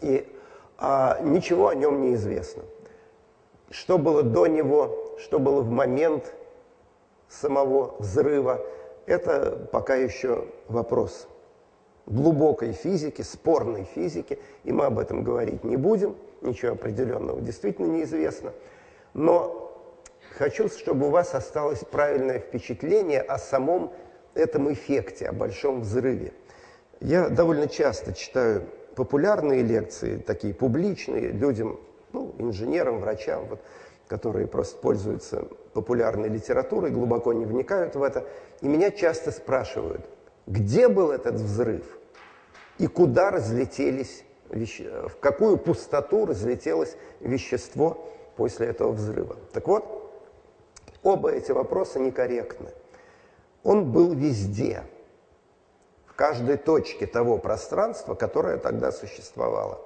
[0.00, 0.28] и
[0.78, 2.62] а, ничего о нем не известно.
[3.70, 6.34] Что было до него, что было в момент
[7.28, 8.60] самого взрыва,
[9.06, 11.28] это пока еще вопрос
[12.06, 18.52] глубокой физики, спорной физики, и мы об этом говорить не будем– ничего определенного действительно неизвестно.
[19.14, 19.72] Но
[20.36, 23.92] хочу, чтобы у вас осталось правильное впечатление о самом
[24.34, 26.32] этом эффекте, о большом взрыве.
[27.00, 31.80] Я довольно часто читаю популярные лекции, такие публичные, людям,
[32.12, 33.60] ну, инженерам, врачам, вот,
[34.06, 38.26] которые просто пользуются популярной литературой, глубоко не вникают в это.
[38.60, 40.02] И меня часто спрашивают,
[40.46, 41.84] где был этот взрыв
[42.78, 45.08] и куда разлетелись веще...
[45.08, 49.36] в какую пустоту разлетелось вещество после этого взрыва.
[49.52, 49.84] Так вот,
[51.02, 52.70] оба эти вопроса некорректны.
[53.62, 54.82] Он был везде,
[56.06, 59.80] в каждой точке того пространства, которое тогда существовало.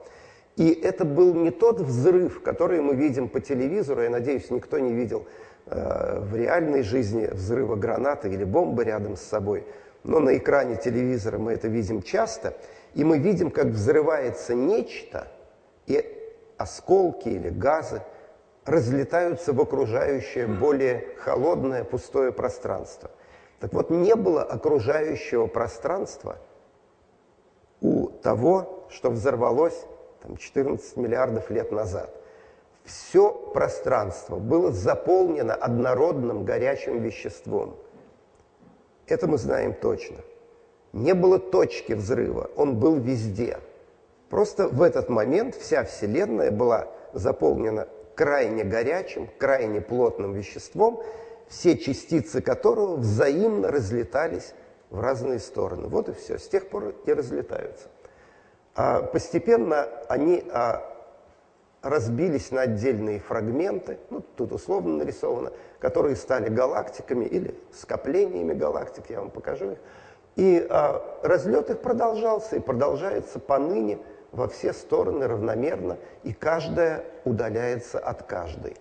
[0.57, 4.93] И это был не тот взрыв, который мы видим по телевизору, я надеюсь, никто не
[4.93, 5.27] видел
[5.67, 9.67] э, в реальной жизни взрыва гранаты или бомбы рядом с собой,
[10.05, 12.55] но на экране телевизора мы это видим часто–
[12.97, 15.29] и мы видим, как взрывается нечто,
[15.87, 16.03] и
[16.57, 18.01] осколки или газы
[18.65, 23.11] разлетаются в окружающее более холодное пустое пространство.
[23.61, 26.39] Так вот, не было окружающего пространства
[27.83, 29.85] у того, что взорвалось
[30.23, 32.11] там, 14 миллиардов лет назад.
[32.85, 37.77] Все пространство было заполнено однородным горячим веществом–
[39.07, 40.17] Это мы знаем точно.
[40.93, 43.59] Не было точки взрыва, он был везде.
[44.31, 51.03] Просто в этот момент вся Вселенная была заполнена крайне горячим, крайне плотным веществом,
[51.49, 54.55] все частицы которого взаимно разлетались
[54.91, 55.87] в разные стороны.
[55.89, 56.39] Вот и все.
[56.39, 57.89] С тех пор и разлетаются.
[58.75, 60.83] А постепенно они а,
[61.83, 65.53] разбились на отдельные фрагменты, ну, тут условно нарисовано,
[65.87, 69.79] которые стали галактиками или скоплениями галактик, я вам покажу их.
[70.35, 74.01] И а, разлет их продолжался и продолжается поныне
[74.33, 78.77] во все стороны равномерно, и каждая удаляется от каждой.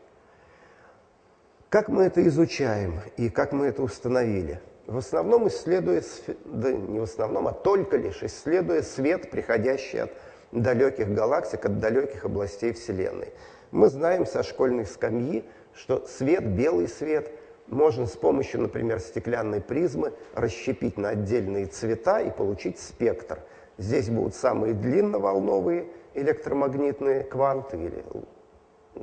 [1.70, 4.60] Как мы это изучаем и как мы это установили?
[4.88, 6.02] В основном исследуя,
[6.46, 10.12] да не в основном, а только лишь исследуя свет, приходящий от
[10.52, 13.32] далеких галактик, от далеких областей Вселенной.
[13.70, 17.32] Мы знаем со школьной скамьи, что свет, белый свет,
[17.68, 23.40] можно с помощью, например, стеклянной призмы расщепить на отдельные цвета и получить спектр.
[23.78, 28.04] Здесь будут самые длинноволновые электромагнитные кванты или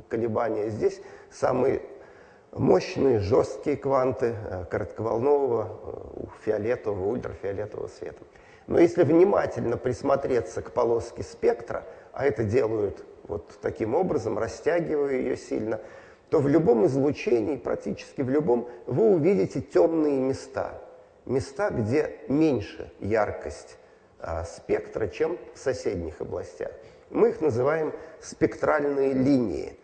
[0.09, 0.69] колебания.
[0.69, 1.81] Здесь самые
[2.51, 8.23] мощные, жесткие кванты э, коротковолнового, э, фиолетового, ультрафиолетового света.
[8.67, 11.83] Но если внимательно присмотреться к полоске спектра,
[12.13, 15.79] а это делают вот таким образом, растягивая ее сильно,
[16.33, 20.81] то в любом излучении, практически в любом, вы увидите темные места.
[21.27, 23.77] Места, где меньше яркость
[24.17, 26.71] а, спектра, чем в соседних областях.
[27.11, 29.77] Мы их называем спектральные линии.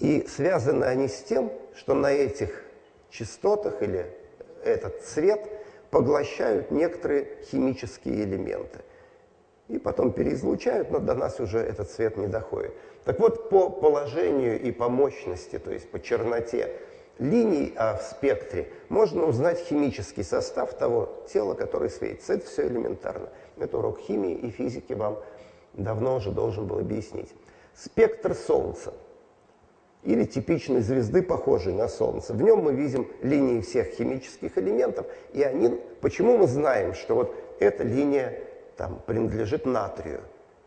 [0.00, 2.64] И связаны они с тем, что на этих
[3.10, 4.12] частотах или
[4.64, 5.48] этот цвет
[5.92, 8.80] поглощают некоторые химические элементы.
[9.68, 12.72] И потом переизлучают, но до нас уже этот цвет не доходит.
[13.04, 16.72] Так вот, по положению и по мощности, то есть по черноте
[17.18, 22.34] линий а в спектре, можно узнать химический состав того тела, которое светится.
[22.34, 23.28] Это все элементарно.
[23.58, 25.18] Это урок химии и физики вам
[25.74, 27.32] давно уже должен был объяснить.
[27.74, 28.94] Спектр Солнца–
[30.02, 32.32] или типичной звезды, похожей на Солнце.
[32.32, 37.34] В нем мы видим линии всех химических элементов, и они, почему мы знаем, что вот
[37.60, 38.40] эта линия
[38.76, 40.20] там, принадлежит натрию?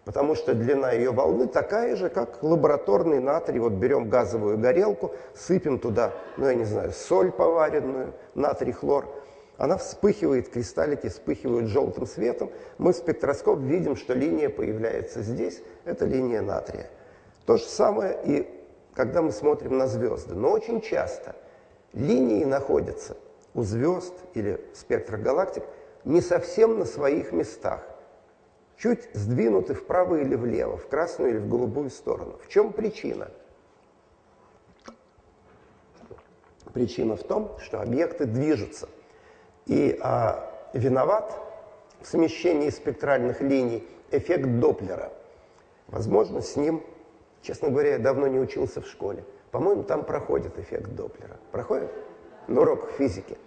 [0.05, 3.59] Потому что длина ее волны такая же, как лабораторный натрий.
[3.59, 9.07] Вот берем газовую горелку, сыпем туда, ну я не знаю, соль поваренную, натрий, хлор.
[9.57, 12.51] Она вспыхивает, кристаллики вспыхивают желтым светом.
[12.77, 15.61] Мы в спектроскоп видим, что линия появляется здесь.
[15.85, 16.89] Это линия натрия.
[17.45, 18.47] То же самое и
[18.93, 20.35] когда мы смотрим на звезды.
[20.35, 21.35] Но очень часто
[21.93, 23.17] линии находятся
[23.53, 25.63] у звезд или спектра галактик
[26.03, 27.81] не совсем на своих местах,
[28.77, 32.38] чуть сдвинуты вправо или влево, в красную или в голубую сторону.
[32.43, 33.29] В чем причина?
[36.73, 38.89] Причина в том, что объекты движутся.
[39.65, 41.33] И а, виноват
[42.01, 45.11] в смещении спектральных линий эффект Доплера.
[45.88, 46.83] Возможно, с ним
[47.45, 49.23] Честно говоря, я давно не учился в школе.
[49.51, 51.38] По-моему, там проходит эффект Доплера.
[51.51, 51.91] Проходит?
[52.47, 53.38] На уроках физики.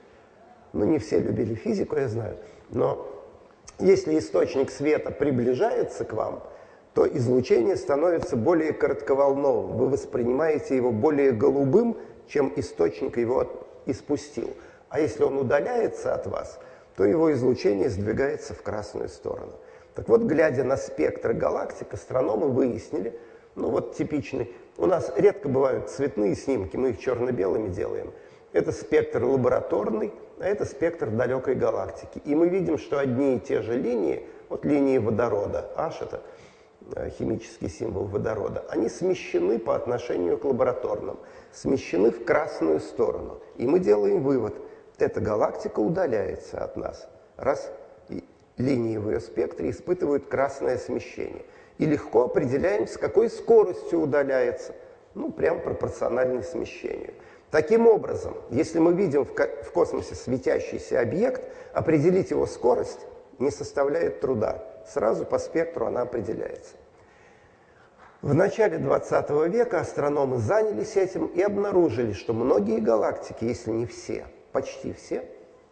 [0.73, 2.37] Ну, не все любили физику, я знаю.
[2.71, 3.08] Но
[3.79, 6.43] если источник света приближается к вам,
[6.95, 9.77] то излучение становится более коротковолновым.
[9.77, 13.47] Вы воспринимаете его более голубым, чем источник его
[13.87, 14.51] испустил.
[14.89, 16.59] А если он удаляется от вас,
[16.97, 19.53] то его излучение сдвигается в красную сторону.
[19.95, 23.19] Так вот, глядя на спектр галактик, астрономы выяснили,
[23.55, 24.53] ну вот типичный.
[24.77, 28.13] У нас редко бывают цветные снимки, мы их черно-белыми делаем.
[28.53, 32.21] Это спектр лабораторный, это спектр далекой галактики.
[32.25, 36.23] И мы видим, что одни и те же линии, вот линии водорода, H это
[36.95, 41.19] э, химический символ водорода, они смещены по отношению к лабораторным,
[41.53, 43.41] смещены в красную сторону.
[43.57, 44.55] И мы делаем вывод,
[44.99, 47.71] эта галактика удаляется от нас, раз
[48.57, 51.45] линии в ее спектре испытывают красное смещение–
[51.79, 54.75] и легко определяем, с какой скоростью удаляется,
[55.15, 57.15] ну, прям пропорциональный смещению.
[57.51, 61.43] Таким образом, если мы видим в космосе светящийся объект,
[61.73, 63.01] определить его скорость
[63.39, 64.65] не составляет труда.
[64.87, 66.75] Сразу по спектру она определяется.
[68.21, 74.27] В начале 20 века астрономы занялись этим и обнаружили, что многие галактики, если не все,
[74.53, 75.25] почти все,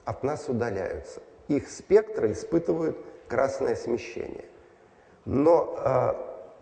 [0.05, 1.21] от нас удаляются.
[1.49, 2.97] Их спектры испытывают
[3.29, 4.45] красное смещение.
[5.25, 6.13] Но э,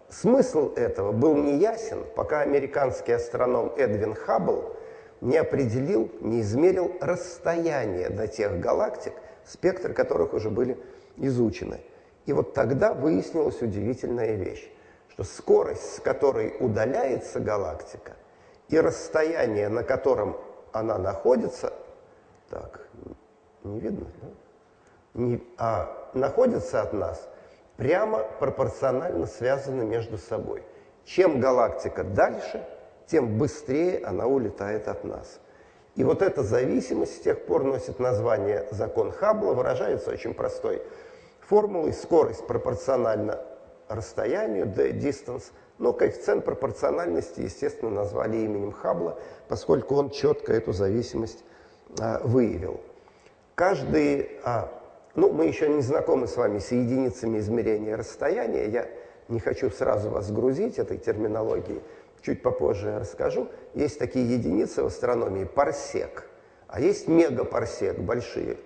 [0.08, 4.74] смысл этого был неясен, пока американский астроном Эдвин Хаббл
[5.24, 9.14] не определил, не измерил расстояние до тех галактик,
[9.44, 10.78] спектры которых уже были
[11.16, 11.80] изучены.
[12.26, 14.70] И вот тогда выяснилась удивительная вещь,
[15.08, 18.12] что скорость, с которой удаляется галактика,
[18.68, 20.36] и расстояние, на котором
[20.72, 21.72] она находится,
[22.50, 22.86] так,
[23.62, 24.28] не видно, да?
[25.14, 27.26] не, а находятся от нас,
[27.78, 30.62] прямо пропорционально связаны между собой.
[31.04, 32.66] Чем галактика дальше,
[33.06, 35.40] тем быстрее она улетает от нас.
[35.96, 40.82] И вот эта зависимость с тех пор носит название закон Хаббла, выражается очень простой
[41.40, 41.92] формулой.
[41.92, 43.40] Скорость пропорциональна
[43.88, 45.44] расстоянию, the distance,
[45.78, 51.44] но коэффициент пропорциональности, естественно, назвали именем Хаббла, поскольку он четко эту зависимость
[52.00, 52.80] а, выявил.
[53.54, 54.68] Каждый, а,
[55.14, 58.88] ну, мы еще не знакомы с вами с единицами измерения расстояния, я
[59.28, 61.82] не хочу сразу вас грузить этой терминологией,
[62.24, 63.48] чуть попозже расскажу.
[63.74, 66.24] Есть такие единицы в астрономии, парсек,
[66.68, 68.56] а есть мегапарсек, большие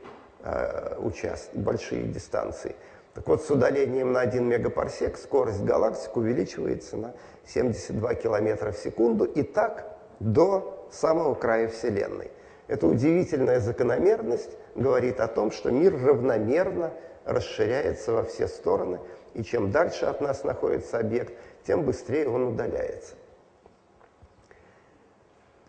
[0.43, 2.77] э, участки, большие дистанции.
[3.15, 7.15] Так вот, с удалением на 1 мегапарсек скорость галактик увеличивается на
[7.47, 12.31] 72 километра в секунду и так до самого края Вселенной.
[12.69, 16.93] Эта удивительная закономерность говорит о том, что мир равномерно
[17.25, 19.01] расширяется во все стороны,
[19.35, 21.35] и чем дальше от нас находится объект,
[21.67, 23.15] тем быстрее он удаляется.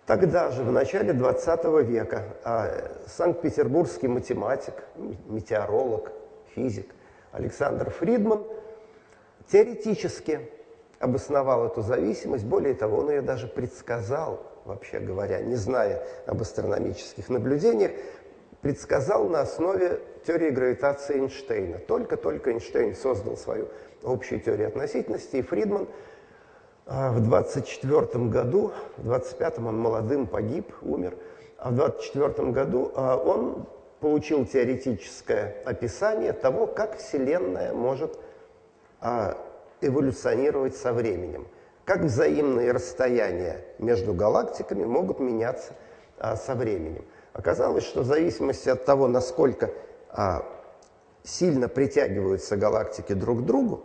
[0.09, 2.67] Тогда же, в начале 20 века, а,
[3.05, 4.73] санкт-петербургский математик,
[5.27, 6.11] метеоролог,
[6.55, 6.87] физик
[7.31, 8.43] Александр Фридман
[9.51, 10.49] теоретически
[10.97, 12.43] обосновал эту зависимость.
[12.43, 17.91] Более того, он ее даже предсказал, вообще говоря, не зная об астрономических наблюдениях,
[18.61, 21.77] предсказал на основе теории гравитации Эйнштейна.
[21.77, 23.67] Только-только Эйнштейн создал свою
[24.01, 25.87] общую теорию относительности, и Фридман–
[26.89, 31.13] в 24 году, в 25 он молодым погиб, умер,
[31.59, 33.67] а в 24 году а, он
[33.99, 38.17] получил теоретическое описание того, как Вселенная может
[39.01, 39.37] а,
[39.81, 41.47] эволюционировать со временем,
[41.85, 45.73] как взаимные расстояния между галактиками могут меняться
[46.35, 47.05] со временем.
[47.33, 49.69] Оказалось, что в зависимости от того, насколько
[51.23, 53.83] сильно притягиваются галактики друг к другу,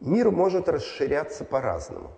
[0.00, 2.10] Мир может расширяться по-разному.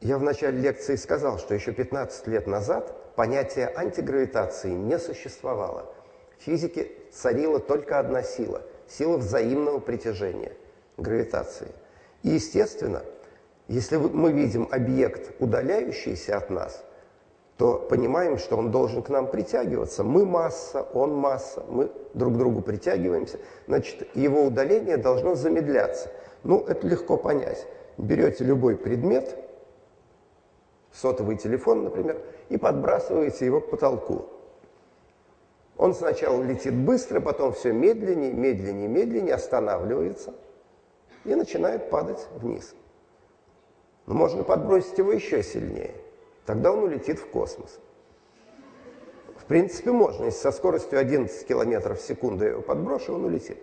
[0.00, 5.92] Я в начале лекции сказал, что еще 15 лет назад понятие антигравитации не существовало.
[6.38, 10.52] В физике царила только одна сила– сила взаимного притяжения,
[10.96, 11.68] гравитации.
[12.22, 13.02] И, естественно,
[13.68, 16.84] если мы видим объект, удаляющийся от нас–
[17.60, 20.02] то понимаем, что он должен к нам притягиваться.
[20.02, 23.38] Мы масса, он масса, мы друг к другу притягиваемся.
[23.66, 26.10] Значит, его удаление должно замедляться.
[26.42, 27.66] Ну, это легко понять.
[27.98, 29.36] Берете любой предмет,
[30.90, 34.24] сотовый телефон, например, и подбрасываете его к потолку.
[35.76, 40.32] Он сначала летит быстро, потом все медленнее, медленнее, медленнее, останавливается
[41.26, 42.74] и начинает падать вниз.
[44.06, 45.90] Но можно подбросить его еще сильнее–
[46.50, 47.78] тогда он улетит в космос.
[49.38, 50.24] В принципе, можно.
[50.24, 53.58] Если со скоростью 11 километров в секунду я его подброшу, он улетит.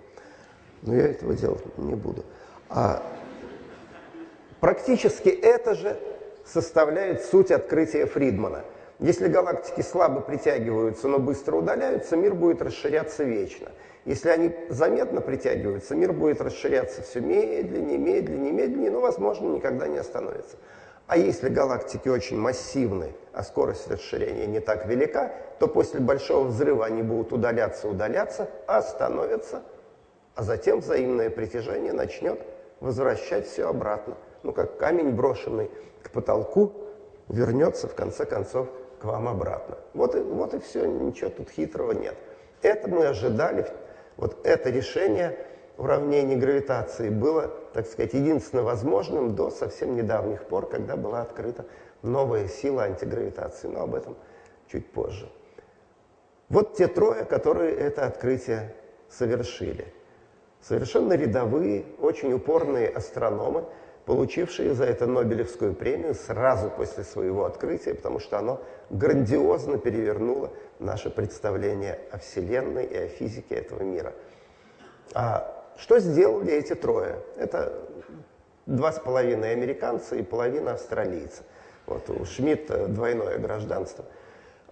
[0.83, 2.23] Но я этого делать не буду.
[2.69, 3.03] А
[4.61, 5.99] практически это же
[6.45, 8.63] составляет суть открытия Фридмана.
[8.99, 13.67] Если галактики слабо притягиваются, но быстро удаляются, мир будет расширяться вечно.
[14.05, 19.97] Если они заметно притягиваются, мир будет расширяться все медленнее, медленнее, медленнее, но, возможно, никогда не
[19.97, 20.55] остановится.
[21.07, 26.85] А если галактики очень массивны, а скорость расширения не так велика, то после большого взрыва
[26.85, 29.63] они будут удаляться, удаляться, остановятся,
[30.35, 32.39] а затем взаимное притяжение начнет
[32.81, 34.17] возвращать все обратно.
[34.43, 35.71] Ну, как камень, брошенный
[36.03, 36.73] к потолку,
[37.29, 38.67] вернется в конце концов
[38.99, 39.77] к вам обратно.
[39.93, 42.15] Вот и, вот и все, ничего тут хитрого нет.
[42.61, 43.65] Это мы ожидали,
[44.17, 45.37] вот это решение
[45.77, 51.65] уравнений гравитации было, так сказать, единственно возможным до совсем недавних пор, когда была открыта
[52.01, 54.15] новая сила антигравитации, но об этом
[54.71, 55.29] чуть позже.
[56.49, 58.73] Вот те трое, которые это открытие
[59.09, 59.93] совершили.
[60.61, 63.65] Совершенно рядовые, очень упорные астрономы,
[64.05, 71.09] получившие за это Нобелевскую премию сразу после своего открытия, потому что оно грандиозно перевернуло наше
[71.09, 74.13] представление о Вселенной и о физике этого мира.
[75.13, 77.19] А что сделали эти трое?
[77.37, 77.73] Это
[78.65, 81.43] два с половиной американца и половина австралийца.
[81.85, 84.05] Вот у Шмидта двойное гражданство.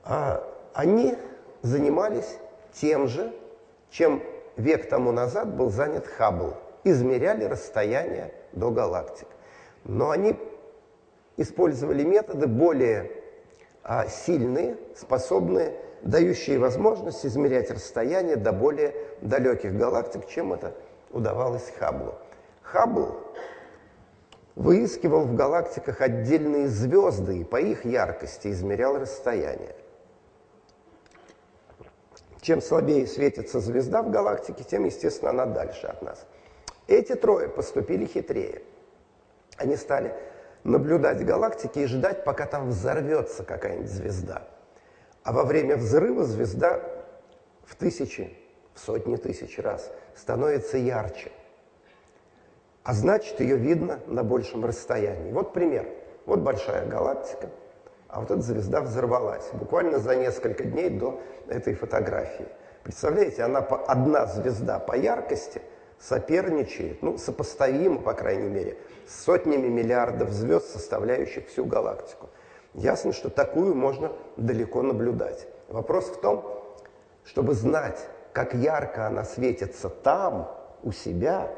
[0.03, 0.43] А
[0.73, 1.15] они
[1.61, 2.37] занимались
[2.73, 3.33] тем же,
[3.89, 4.21] чем
[4.57, 6.55] век тому назад был занят Хаббл.
[6.83, 9.27] Измеряли расстояние до галактик.
[9.85, 10.37] Но они
[11.37, 13.11] использовали методы более
[13.83, 20.73] а, сильные, способные, дающие возможность измерять расстояние до более далеких галактик, чем это
[21.15, 22.13] удавалось Хабблу.
[22.61, 23.17] Хаббл
[24.55, 29.75] выискивал в галактиках отдельные звезды и по их яркости измерял расстояние.
[32.41, 36.25] Чем слабее светится звезда в галактике, тем, естественно, она дальше от нас.
[36.87, 38.61] Эти трое поступили хитрее.
[39.57, 40.13] Они стали
[40.63, 44.47] наблюдать галактики и ждать, пока там взорвется какая-нибудь звезда.
[45.23, 46.81] А во время взрыва звезда
[47.65, 48.37] в тысячи,
[48.75, 51.31] в сотни тысяч раз становится ярче.
[52.83, 55.31] А значит, ее видно на большем расстоянии.
[55.31, 55.87] Вот пример.
[56.25, 57.49] Вот большая галактика,
[58.07, 62.47] а вот эта звезда взорвалась буквально за несколько дней до этой фотографии.
[62.83, 65.61] Представляете, она одна звезда по яркости
[65.99, 72.29] соперничает, ну, сопоставимо, по крайней мере, с сотнями миллиардов звезд, составляющих всю галактику.
[72.73, 75.47] Ясно, что такую можно далеко наблюдать.
[75.67, 76.63] Вопрос в том,
[77.23, 77.99] чтобы знать,
[78.35, 80.51] как ярко она светится там,
[80.83, 81.49] у себя,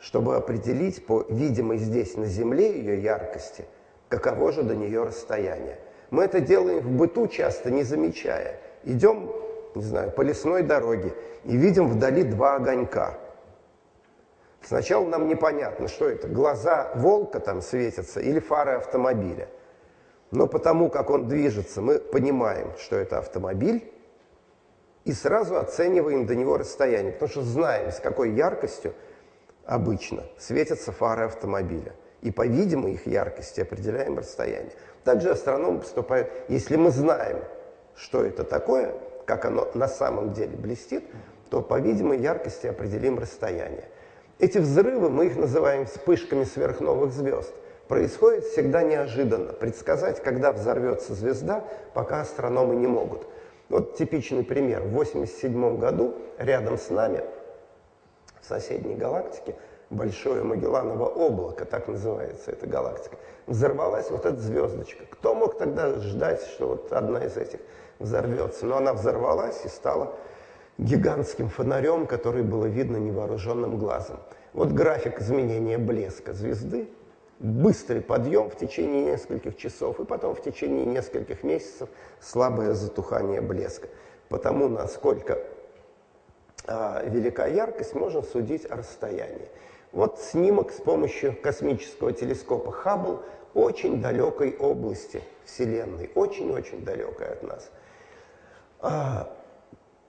[0.00, 3.66] чтобы определить по видимой здесь на Земле ее яркости,
[4.08, 5.78] каково же до нее расстояние.
[6.08, 8.58] Мы это делаем в быту часто, не замечая.
[8.84, 9.30] Идем,
[9.74, 11.12] не знаю, по лесной дороге
[11.44, 13.18] и видим вдали два огонька.
[14.62, 19.48] Сначала нам непонятно, что это, глаза волка там светятся или фары автомобиля.
[20.30, 23.92] Но потому, как он движется, мы понимаем, что это автомобиль,
[25.08, 28.92] и сразу оцениваем до него расстояние, потому что знаем, с какой яркостью
[29.64, 31.94] обычно светятся фары автомобиля.
[32.20, 34.72] И по видимой их яркости определяем расстояние.
[35.04, 37.38] Также астрономы поступают, если мы знаем,
[37.96, 38.94] что это такое,
[39.24, 41.04] как оно на самом деле блестит,
[41.48, 43.88] то по видимой яркости определим расстояние.
[44.38, 47.54] Эти взрывы, мы их называем вспышками сверхновых звезд,
[47.88, 49.54] происходят всегда неожиданно.
[49.54, 53.26] Предсказать, когда взорвется звезда, пока астрономы не могут–
[53.68, 54.80] вот типичный пример.
[54.82, 57.22] В 1987 году рядом с нами,
[58.40, 59.56] в соседней галактике,
[59.90, 63.16] Большое Магелланово облако, так называется эта галактика,
[63.46, 65.04] взорвалась вот эта звездочка.
[65.08, 67.60] Кто мог тогда ждать, что вот одна из этих
[67.98, 68.66] взорвется?
[68.66, 70.14] Но она взорвалась и стала
[70.76, 74.18] гигантским фонарем, который было видно невооруженным глазом.
[74.52, 76.88] Вот график изменения блеска звезды
[77.38, 81.88] быстрый подъем в течение нескольких часов и потом в течение нескольких месяцев
[82.20, 83.88] слабое затухание блеска.
[84.28, 85.38] Потому насколько
[86.66, 89.48] а, велика яркость, можно судить о расстоянии.
[89.92, 93.22] Вот снимок с помощью космического телескопа Хаббл
[93.54, 97.70] очень далекой области Вселенной, очень-очень далекой от нас.
[98.80, 99.32] А,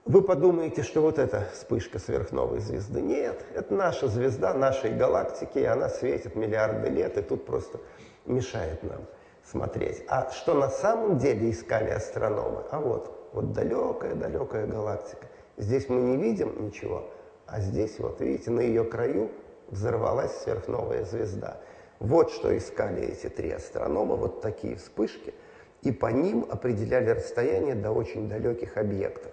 [0.04, 3.00] вы подумаете, что вот эта вспышка сверхновой звезды.
[3.00, 7.78] Нет, это наша звезда нашей галактики, и она светит миллиарды лет, и тут просто
[8.26, 9.06] мешает нам
[9.44, 10.04] смотреть.
[10.08, 12.62] А что на самом деле искали астрономы?
[12.70, 15.26] А вот, вот далекая-далекая галактика.
[15.56, 17.04] Здесь мы не видим ничего,
[17.46, 19.30] а здесь вот, видите, на ее краю
[19.68, 21.58] взорвалась сверхновая звезда.
[21.98, 25.34] Вот что искали эти три астронома, вот такие вспышки,
[25.82, 29.29] и по ним определяли расстояние до очень далеких объектов.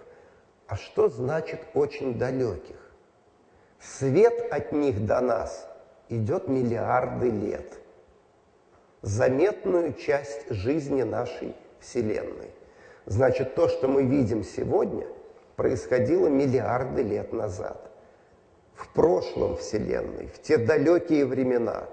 [0.68, 2.76] А что значит очень далеких?
[3.80, 5.66] Свет от них до нас
[6.10, 7.78] идет миллиарды лет.
[9.00, 12.50] Заметную часть жизни нашей Вселенной.
[13.06, 15.06] Значит, то, что мы видим сегодня,
[15.56, 17.90] происходило миллиарды лет назад.
[18.74, 21.84] В прошлом Вселенной, в те далекие времена,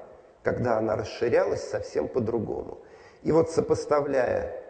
[0.43, 2.79] когда она расширялась совсем по-другому.
[3.23, 4.61] И вот сопоставляя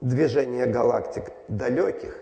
[0.00, 2.16] движение галактик далеких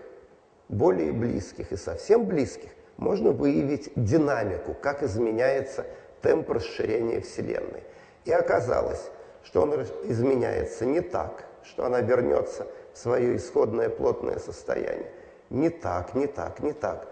[0.71, 5.85] более близких и совсем близких, можно выявить динамику, как изменяется
[6.21, 7.83] темп расширения Вселенной.
[8.25, 9.11] И оказалось,
[9.43, 15.11] что он изменяется не так, что она вернется в свое исходное плотное состояние.
[15.49, 17.07] Не так, не так, не так,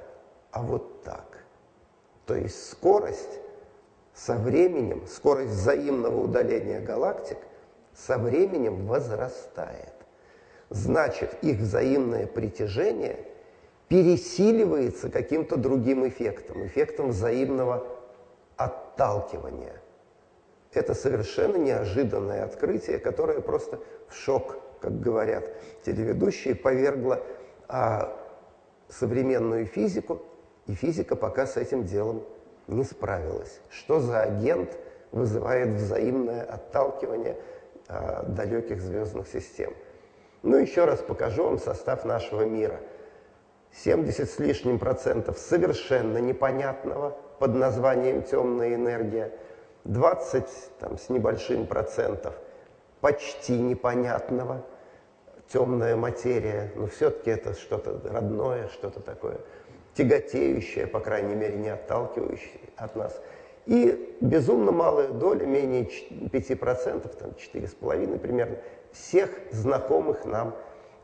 [0.52, 1.44] а вот так.
[2.26, 3.40] То есть скорость
[4.14, 7.38] со временем, скорость взаимного удаления галактик
[7.94, 9.94] со временем возрастает.
[10.70, 13.18] Значит, их взаимное притяжение–
[13.90, 17.86] пересиливается каким-то другим эффектом, эффектом взаимного
[18.56, 19.82] отталкивания.
[20.72, 25.52] Это совершенно неожиданное открытие, которое просто в шок, как говорят
[25.84, 27.24] телеведущие, повергло
[27.68, 28.16] а,
[28.88, 30.22] современную физику,
[30.68, 32.24] и физика пока с этим делом
[32.68, 33.60] не справилась.
[33.72, 34.78] Что за агент
[35.12, 37.38] вызывает взаимное отталкивание
[37.88, 39.74] а, далеких звездных систем?
[40.44, 42.80] Ну, еще раз покажу вам состав нашего мира–
[43.74, 49.32] 70 с лишним процентов совершенно непонятного под названием темная энергия,
[49.86, 50.46] 20
[50.80, 52.36] там, с небольшим процентов
[53.02, 54.66] почти непонятного,
[55.48, 59.40] темная материя, но все-таки это что-то родное, что-то такое
[59.96, 63.20] тяготеющее, по крайней мере, не отталкивающее от нас.
[63.66, 68.58] И безумно малая доля, менее 5%, там 4,5% примерно,
[68.92, 70.56] всех знакомых нам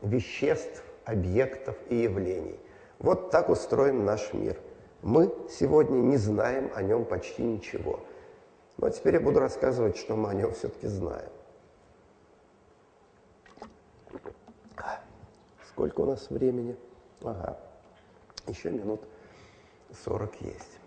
[0.02, 2.60] веществ, объектов и явлений.
[2.98, 4.58] Вот так устроен наш мир.
[5.02, 8.00] Мы сегодня не знаем о нем почти ничего.
[8.76, 11.30] Но теперь я буду рассказывать, что мы о нем все-таки знаем.
[15.70, 16.76] Сколько у нас времени?
[17.22, 17.58] Ага,
[18.46, 19.02] еще минут
[20.04, 20.78] 40 есть.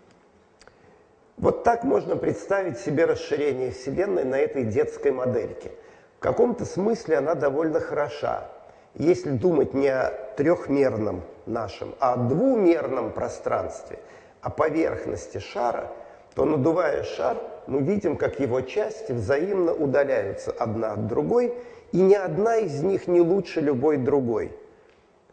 [1.36, 5.72] Вот так можно представить себе расширение Вселенной на этой детской модельке.
[6.18, 8.50] В каком-то смысле она довольно хороша.
[8.94, 13.98] Если думать не о трехмерном нашем, а о двумерном пространстве,
[14.40, 15.92] о поверхности шара,
[16.34, 17.36] то надувая шар,
[17.66, 21.54] мы видим, как его части взаимно удаляются одна от другой,
[21.92, 24.56] и ни одна из них не лучше любой другой.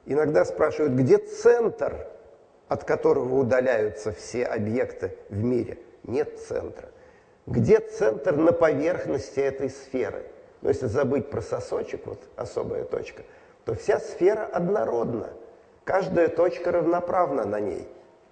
[0.06, 2.08] Иногда спрашивают, где центр,
[2.68, 6.90] от которого удаляются все объекты в мире– нет центра.
[7.46, 10.24] Где центр на поверхности этой сферы?
[10.62, 13.24] Но если забыть про сосочек, вот особая точка,
[13.68, 15.30] то вся сфера однородна.
[15.84, 17.86] Каждая точка равноправна на ней.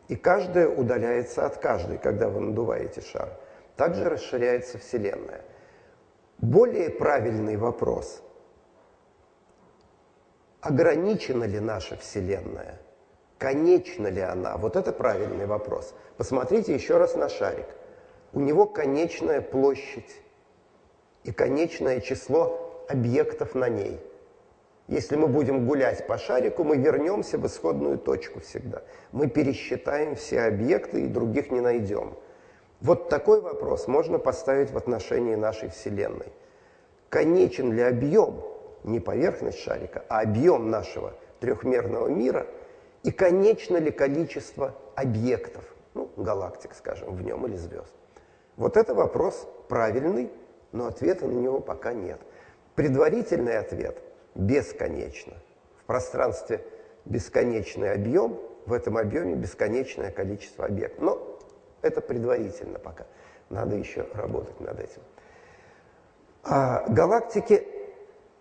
[0.08, 3.28] И каждая удаляется от каждой, когда вы надуваете шар.
[3.76, 5.42] Также расширяется Вселенная.
[6.38, 8.24] Более правильный вопрос.
[10.62, 12.80] Ограничена ли наша Вселенная?
[13.38, 14.56] Конечна ли она?
[14.56, 15.94] Вот это правильный вопрос.
[16.16, 17.68] Посмотрите еще раз на шарик.
[18.32, 20.16] У него конечная площадь
[21.24, 24.00] и конечное число объектов на ней.
[24.88, 28.84] Если мы будем гулять по шарику, мы вернемся в исходную точку всегда.
[29.12, 32.14] Мы пересчитаем все объекты и других не найдем.
[32.82, 36.32] Вот такой вопрос можно поставить в отношении нашей Вселенной.
[37.10, 38.44] Конечен ли объем,
[38.84, 42.46] не поверхность шарика, а объем нашего трехмерного мира–
[43.06, 45.64] и конечно ли количество объектов,
[45.94, 47.94] ну, галактик, скажем, в нем или звезд.
[48.58, 50.32] Вот это вопрос правильный,
[50.72, 52.20] но ответа на него пока нет.
[52.74, 54.02] Предварительный ответ–
[54.36, 55.34] бесконечно.
[55.82, 56.64] В пространстве
[57.06, 61.04] бесконечный объем, в этом объеме бесконечное количество объектов.
[61.04, 61.40] Но
[61.82, 63.06] это предварительно пока.
[63.50, 65.02] Надо еще работать над этим.
[66.44, 67.66] А галактики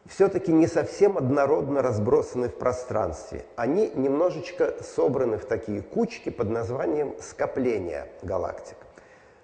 [0.06, 3.44] все-таки не совсем однородно разбросаны в пространстве.
[3.56, 8.76] Они немножечко собраны в такие кучки под названием скопления галактик.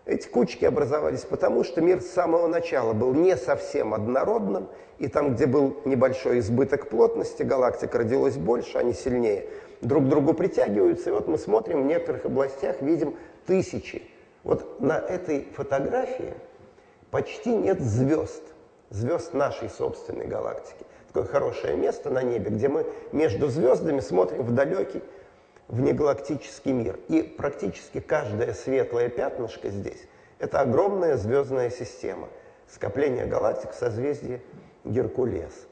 [0.07, 5.35] Эти кучки образовались потому, что мир с самого начала был не совсем однородным, и там,
[5.35, 9.47] где был небольшой избыток плотности, галактик родилось больше, они сильнее
[9.81, 11.11] друг к другу притягиваются.
[11.11, 14.03] И вот мы смотрим в некоторых областях, видим тысячи.
[14.43, 16.35] Вот на этой фотографии
[17.11, 18.43] почти нет звезд–
[18.91, 20.85] звезд нашей собственной галактики.
[21.13, 25.03] Такое хорошее место на небе, где мы между звездами смотрим в далекий
[25.71, 26.99] внегалактический мир.
[27.09, 30.07] И практически каждое светлое пятнышко здесь–
[30.39, 32.29] это огромная звездная система,
[32.69, 34.43] скопление галактик в созвездии
[34.85, 35.67] Геркулес.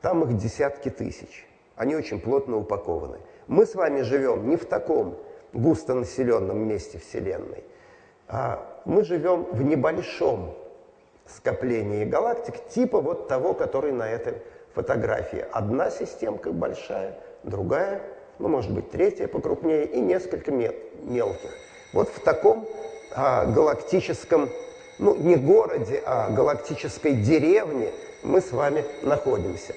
[0.00, 1.46] Там их десятки тысяч.
[1.76, 3.18] Они очень плотно упакованы.
[3.46, 5.18] Мы с вами живем не в таком
[5.52, 7.64] густонаселенном месте Вселенной,
[8.28, 10.54] а мы живем в небольшом
[11.26, 14.42] скоплении галактик типа вот того, который на этой
[14.74, 15.44] фотографии.
[15.52, 18.02] Одна системка большая, другая,
[18.42, 21.50] ну, может быть, третья покрупнее и несколько мелких.
[21.92, 22.66] Вот в таком
[23.14, 24.50] а, галактическом,
[24.98, 27.92] ну, не городе, а галактической деревне
[28.24, 29.74] мы с вами находимся.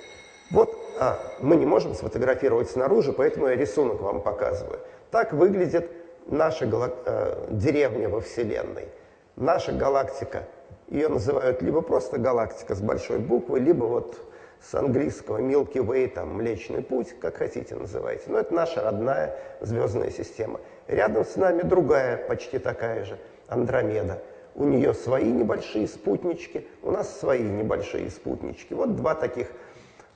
[0.50, 4.80] Вот а, мы не можем сфотографировать снаружи, поэтому я рисунок вам показываю.
[5.12, 5.92] Так выглядит
[6.26, 8.88] наша гала- э, деревня во Вселенной.
[9.36, 10.48] Наша галактика
[10.88, 14.18] ее называют либо просто галактика с большой буквы, либо вот
[14.62, 18.24] с английского Milky Way, там, Млечный Путь, как хотите называйте.
[18.28, 20.60] Но это наша родная звездная система.
[20.88, 24.22] Рядом с нами другая, почти такая же, Андромеда.
[24.56, 28.74] У нее свои небольшие спутнички, у нас свои небольшие спутнички.
[28.74, 29.48] Вот два таких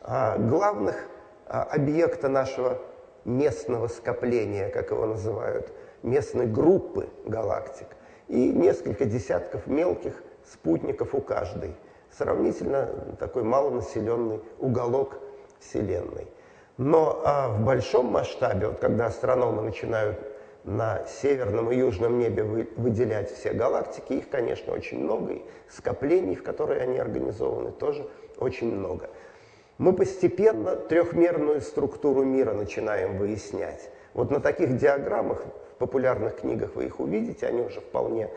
[0.02, 0.96] а, главных
[1.46, 2.80] а, объекта нашего
[3.26, 5.72] местного скопления, как его называют,
[6.04, 7.88] местной группы галактик.
[8.28, 11.76] И несколько десятков мелких спутников у каждой.
[12.20, 15.20] Сравнительно такой малонаселенный уголок
[15.62, 16.28] Вселенной.
[16.76, 20.20] Но а в большом масштабе, вот когда астрономы начинают
[20.66, 26.36] на северном и южном небе вы, выделять все галактики, их, конечно, очень много, и скоплений,
[26.36, 28.06] в которые они организованы, тоже
[28.38, 29.10] очень много.
[29.78, 33.90] Мы постепенно трехмерную структуру мира начинаем выяснять.
[34.14, 35.46] Вот на таких диаграммах,
[35.76, 38.30] в популярных книгах вы их увидите, они уже вполне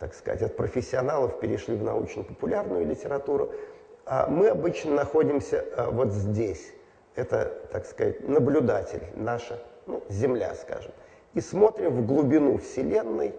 [0.00, 3.52] так сказать, от профессионалов перешли в научно-популярную литературу.
[4.06, 6.72] А мы обычно находимся а, вот здесь.
[7.14, 10.92] Это, так сказать, наблюдатель, наша ну, Земля, скажем.
[11.34, 13.34] И смотрим в глубину Вселенной,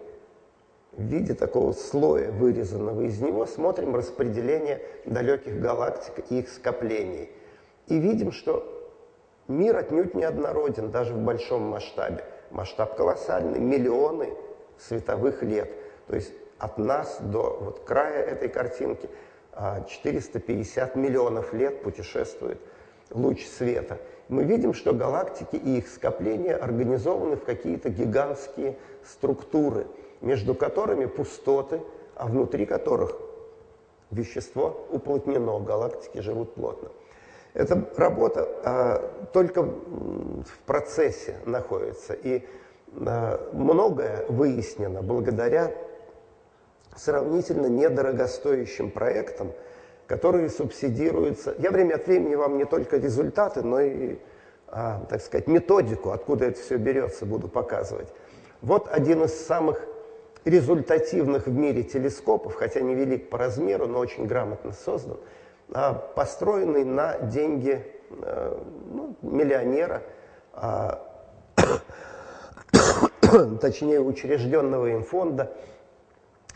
[0.92, 7.30] в виде такого слоя, вырезанного из него, смотрим распределение далеких галактик и их скоплений.
[7.88, 8.82] И видим, что
[9.48, 12.24] Мир отнюдь не однороден, даже в большом масштабе.
[12.50, 14.30] Масштаб колоссальный, миллионы
[14.78, 15.70] световых лет.
[16.06, 16.32] То есть
[16.62, 19.10] от нас до вот края этой картинки
[19.88, 22.60] 450 а, миллионов лет путешествует
[23.10, 23.98] луч света.
[24.28, 29.88] Мы видим, что галактики и их скопления организованы в какие-то гигантские структуры,
[30.20, 31.82] между которыми пустоты,
[32.14, 33.18] а внутри которых
[34.12, 36.90] вещество уплотнено, галактики живут плотно.
[37.54, 42.46] Эта работа а, только в процессе находится, и
[43.04, 45.72] а, многое выяснено благодаря
[46.96, 49.52] сравнительно недорогостоящим проектам,
[50.06, 51.54] которые субсидируются.
[51.58, 54.18] Я время от времени вам не только результаты, но и,
[54.68, 58.08] а, так сказать, методику, откуда это все берется, буду показывать.
[58.60, 59.80] Вот один из самых
[60.44, 65.18] результативных в мире телескопов, хотя не велик по размеру, но очень грамотно создан,
[65.72, 67.84] а, построенный на деньги
[68.20, 68.62] а,
[68.92, 70.02] ну, миллионера,
[70.52, 71.00] а,
[73.60, 75.52] точнее учрежденного им фонда,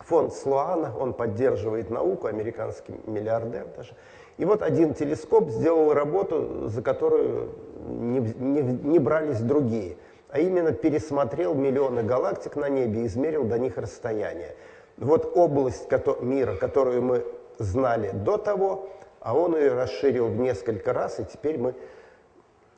[0.06, 3.94] фонд Слуана, он поддерживает науку, американский миллиардер даже.
[4.38, 7.50] И вот один телескоп сделал работу, за которую
[7.86, 9.96] не, не, не брались другие,
[10.28, 14.54] а именно пересмотрел миллионы галактик на небе и измерил до них расстояние.
[14.98, 15.90] Вот область
[16.20, 17.24] мира, которую мы
[17.58, 18.88] знали до того,
[19.20, 21.74] а он ее расширил в несколько раз, и теперь мы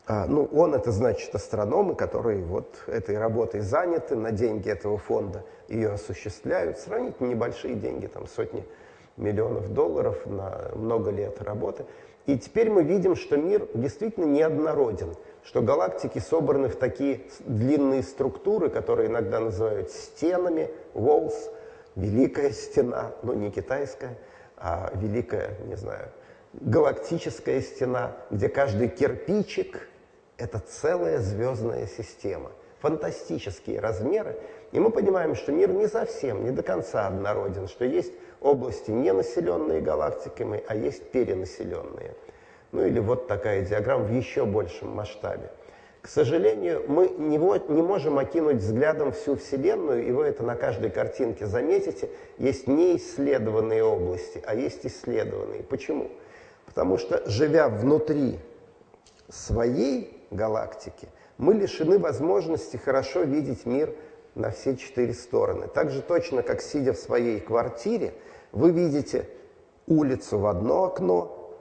[0.08, 5.92] ну, он это значит астрономы, которые вот этой работой заняты, на деньги этого фонда ее
[5.92, 6.78] осуществляют.
[6.78, 8.64] Сравнительно небольшие деньги, там сотни
[9.18, 11.84] миллионов долларов на много лет работы.
[12.26, 18.68] И теперь мы видим, что мир действительно неоднороден, что галактики собраны в такие длинные структуры,
[18.70, 21.34] которые иногда называют стенами, walls,
[21.96, 24.18] великая стена, ну, не китайская,
[24.56, 26.08] а великая, не знаю,
[26.52, 29.88] галактическая стена, где каждый кирпичик
[30.38, 32.52] это целая звездная система.
[32.80, 34.36] Фантастические размеры.
[34.70, 39.80] И мы понимаем, что мир не совсем, не до конца однороден, что есть области ненаселенные
[39.80, 42.14] галактиками, а есть перенаселенные.
[42.70, 45.50] Ну или вот такая диаграмма в еще большем масштабе.
[46.00, 47.36] К сожалению, мы не,
[47.72, 52.08] не можем окинуть взглядом всю Вселенную, и вы это на каждой картинке заметите.
[52.38, 55.64] Есть неисследованные области, а есть исследованные.
[55.64, 56.12] Почему?
[56.66, 58.38] Потому что, живя внутри
[59.28, 63.94] своей галактики, мы лишены возможности хорошо видеть мир
[64.34, 65.68] на все четыре стороны.
[65.68, 68.14] Так же точно, как сидя в своей квартире,
[68.52, 69.28] вы видите
[69.86, 71.58] улицу в одно окно,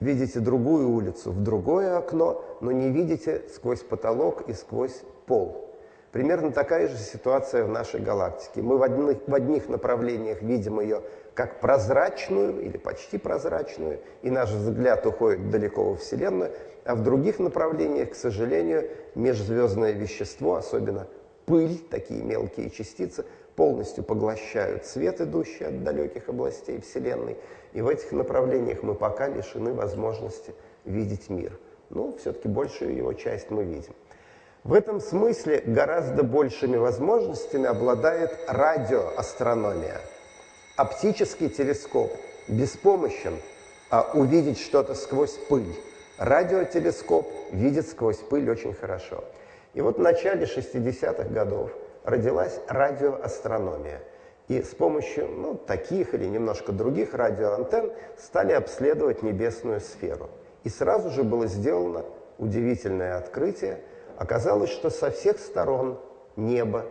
[0.00, 5.66] видите другую улицу в другое окно, но не видите сквозь потолок и сквозь пол.
[6.12, 8.62] Примерно такая же ситуация в нашей галактике.
[8.62, 11.02] Мы в одних, в одних направлениях видим ее
[11.34, 16.52] как прозрачную или почти прозрачную, и наш взгляд уходит далеко во Вселенную,
[16.86, 21.06] а в других направлениях, к сожалению, межзвездное вещество, особенно
[21.44, 23.24] пыль, такие мелкие частицы,
[23.56, 27.36] полностью поглощают свет, идущий от далеких областей Вселенной.
[27.72, 31.58] И в этих направлениях мы пока лишены возможности видеть мир.
[31.90, 33.94] Ну, все-таки большую его часть мы видим.
[34.64, 40.00] В этом смысле гораздо большими возможностями обладает радиоастрономия.
[40.76, 42.10] Оптический телескоп
[42.48, 43.34] беспомощен
[43.90, 45.74] а увидеть что-то сквозь пыль.
[46.18, 49.22] Радиотелескоп видит сквозь пыль очень хорошо.
[49.74, 51.70] И вот в начале 60-х годов
[52.04, 54.00] родилась радиоастрономия.
[54.48, 60.30] И с помощью ну, таких или немножко других радиоантенн стали обследовать небесную сферу.
[60.64, 62.06] И сразу же было сделано
[62.38, 63.80] удивительное открытие.
[64.16, 66.00] Оказалось, что со всех сторон
[66.36, 66.86] неба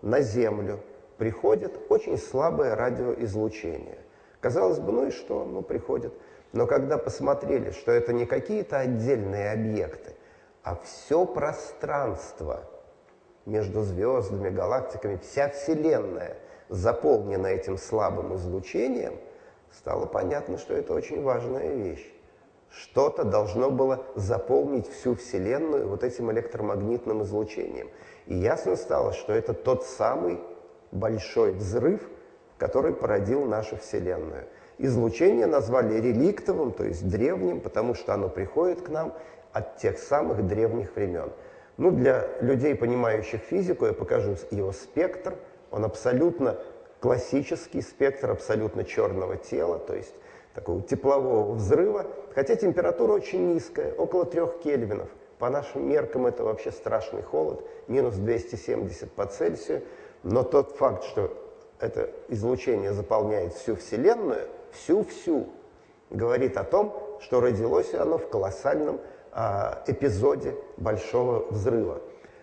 [0.00, 0.80] на Землю
[1.18, 3.98] приходит очень слабое радиоизлучение.
[4.40, 5.44] Казалось бы, ну и что?
[5.44, 6.14] Ну, приходит.
[6.52, 10.14] Но когда посмотрели, что это не какие-то отдельные объекты,
[10.62, 12.64] а все пространство
[13.46, 16.36] между звездами, галактиками, вся Вселенная
[16.68, 19.14] заполнена этим слабым излучением,
[19.72, 22.12] стало понятно, что это очень важная вещь.
[22.68, 27.90] Что-то должно было заполнить всю Вселенную вот этим электромагнитным излучением.
[28.26, 30.40] И ясно стало, что это тот самый
[30.92, 32.08] большой взрыв,
[32.58, 34.46] который породил нашу Вселенную–
[34.82, 39.12] Излучение назвали реликтовым, то есть древним, потому что оно приходит к нам
[39.52, 41.32] от тех самых древних времен.
[41.76, 45.34] Ну, для людей, понимающих физику, я покажу его спектр.
[45.70, 46.56] Он абсолютно
[46.98, 50.14] классический спектр абсолютно черного тела, то есть
[50.54, 55.10] такого теплового взрыва, хотя температура очень низкая, около трех кельвинов.
[55.38, 59.82] По нашим меркам это вообще страшный холод, минус 270 по Цельсию,
[60.22, 61.36] но тот факт, что
[61.80, 65.48] это излучение заполняет всю Вселенную– всю-всю,
[66.10, 69.00] говорит о том, что родилось оно в колоссальном
[69.32, 72.00] а, эпизоде Большого взрыва.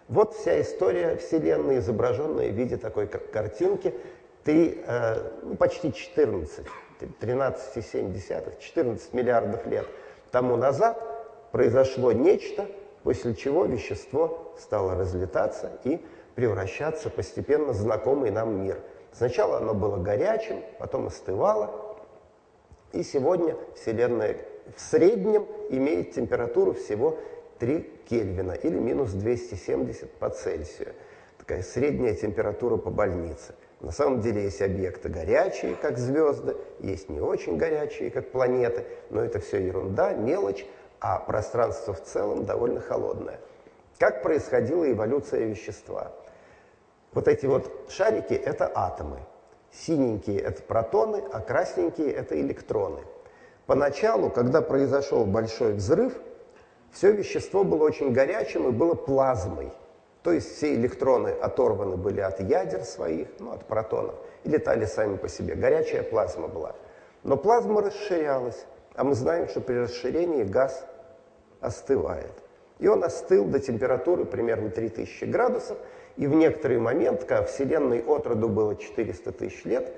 [0.08, 3.94] Вот вся история Вселенной, изображенная в виде такой картинки.
[4.46, 6.66] Ты э, ну, почти 14,
[7.20, 9.86] 13,7, 14 миллиардов лет
[10.32, 11.04] тому назад
[11.52, 12.68] произошло нечто,
[13.04, 16.02] после чего вещество стало разлетаться и
[16.36, 18.80] превращаться постепенно в знакомый нам мир.
[19.12, 21.87] Сначала оно было горячим, потом остывало,
[22.98, 24.38] и сегодня Вселенная
[24.76, 27.20] в среднем имеет температуру всего
[27.60, 30.94] 3 Кельвина или минус 270 по Цельсию.
[31.38, 33.54] Такая средняя температура по больнице.
[33.82, 39.24] На самом деле есть объекты горячие, как звезды, есть не очень горячие, как планеты, но
[39.24, 40.66] это все ерунда, мелочь,
[41.00, 43.40] а пространство в целом довольно холодное.
[44.00, 46.12] Как происходила эволюция вещества?
[47.14, 49.20] Вот эти вот шарики– это атомы.
[49.72, 53.02] Синенькие– это протоны, а красненькие– это электроны.
[53.66, 56.14] Поначалу, когда произошел большой взрыв,
[56.92, 59.72] все вещество было очень горячим и было плазмой.
[60.24, 65.16] То есть все электроны оторваны были от ядер своих, ну, от протонов, и летали сами
[65.16, 65.56] по себе.
[65.56, 66.76] Горячая плазма была.
[67.24, 68.66] Но плазма расширялась,
[68.96, 70.86] а мы знаем, что при расширении газ
[71.60, 72.34] остывает.
[72.80, 75.78] И он остыл до температуры примерно 3000 градусов,
[76.18, 79.94] и в некоторый момент, когда Вселенной от роду было 400 тысяч лет,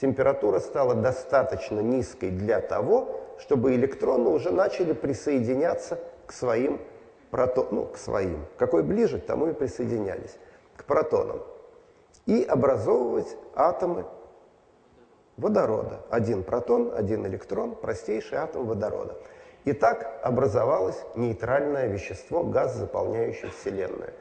[0.00, 6.80] температура стала достаточно низкой для того, чтобы электроны уже начали присоединяться к своим
[7.30, 10.36] протонам, ну, к своим, какой ближе, к тому и присоединялись,
[10.76, 11.42] к протонам,
[12.26, 14.04] и образовывать атомы
[15.36, 16.02] водорода.
[16.10, 19.16] Один протон, один электрон, простейший атом водорода.
[19.64, 24.12] И так образовалось нейтральное вещество, газ, заполняющий Вселенную.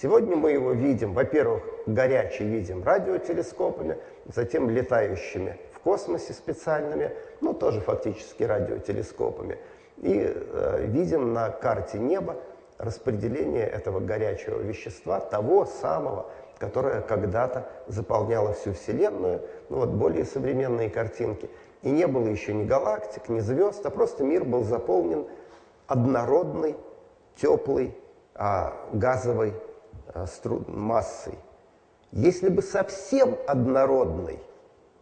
[0.00, 7.80] Сегодня мы его видим, во-первых, горячий видим радиотелескопами, затем летающими в космосе специальными, ну тоже
[7.80, 9.58] фактически радиотелескопами–
[9.98, 12.36] и э, видим на карте неба
[12.78, 16.26] распределение этого горячего вещества, того самого,
[16.58, 21.48] которое когда-то заполняло всю Вселенную, ну вот более современные картинки.
[21.82, 25.26] И не было еще ни галактик, ни звезд, а просто мир был заполнен
[25.86, 26.76] однородной,
[27.36, 27.96] теплой,
[28.34, 29.54] а, газовой
[30.66, 31.38] массой.
[32.12, 34.40] Если бы совсем однородной,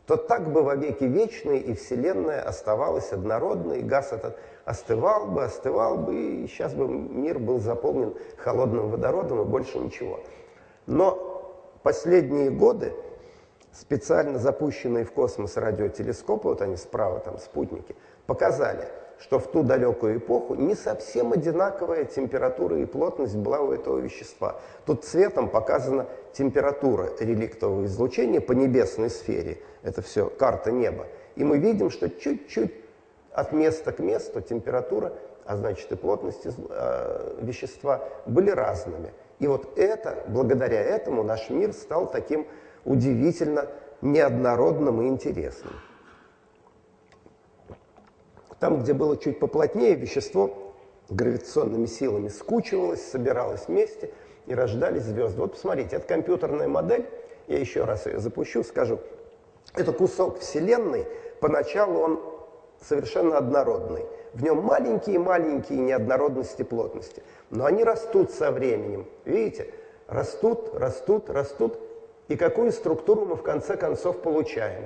[0.06, 5.44] то так бы во веки вечные и Вселенная оставалась однородной, и газ этот остывал бы,
[5.44, 10.20] остывал бы, и сейчас бы мир был заполнен холодным водородом и больше ничего.
[10.86, 12.92] Но последние годы
[13.72, 17.96] специально запущенные в космос радиотелескопы, вот они справа, там спутники,
[18.26, 18.88] показали,
[19.22, 24.60] что в ту далекую эпоху не совсем одинаковая температура и плотность была у этого вещества.
[24.84, 29.58] Тут цветом показана температура реликтового излучения по небесной сфере.
[29.84, 31.06] Это все карта неба.
[31.36, 32.74] И мы видим, что чуть-чуть
[33.32, 35.12] от места к месту температура,
[35.44, 39.12] а значит и плотность э, вещества были разными.
[39.38, 42.46] И вот это, благодаря этому наш мир стал таким
[42.84, 43.68] удивительно
[44.00, 45.74] неоднородным и интересным.
[48.62, 50.72] Там, где было чуть поплотнее, вещество
[51.10, 54.12] гравитационными силами скучивалось, собиралось вместе
[54.46, 55.40] и рождались звезды.
[55.40, 57.08] Вот посмотрите, это компьютерная модель,
[57.48, 59.00] я еще раз ее запущу, скажу.
[59.74, 61.08] Это кусок Вселенной,
[61.40, 62.20] поначалу он
[62.80, 64.04] совершенно однородный.
[64.32, 69.08] В нем маленькие-маленькие неоднородности плотности, но они растут со временем.
[69.24, 69.74] Видите?
[70.06, 71.80] Растут, растут, растут.
[72.28, 74.84] И какую структуру мы в конце концов получаем?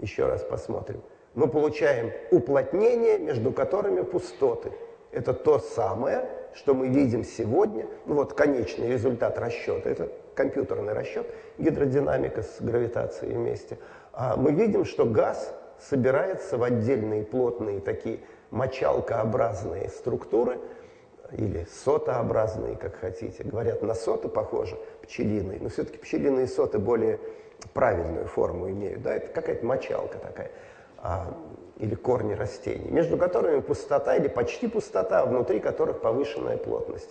[0.00, 1.00] Еще раз посмотрим.
[1.34, 4.72] Мы получаем уплотнение, между которыми пустоты.
[5.12, 7.86] Это то самое, что мы видим сегодня.
[8.06, 9.88] Ну вот конечный результат расчета.
[9.88, 11.26] Это компьютерный расчет,
[11.58, 13.78] гидродинамика с гравитацией вместе.
[14.12, 18.20] А мы видим, что газ собирается в отдельные плотные такие
[18.50, 20.58] мочалкообразные структуры
[21.32, 23.44] или сотообразные, как хотите.
[23.44, 27.20] Говорят, на соты похоже, пчелиные, но все-таки пчелиные соты более
[27.72, 29.02] правильную форму имеют.
[29.02, 29.14] Да?
[29.14, 30.50] Это какая-то мочалка такая.
[31.02, 31.34] А,
[31.78, 37.08] или корни растений, между которыми пустота или почти пустота, внутри которых повышенная плотность.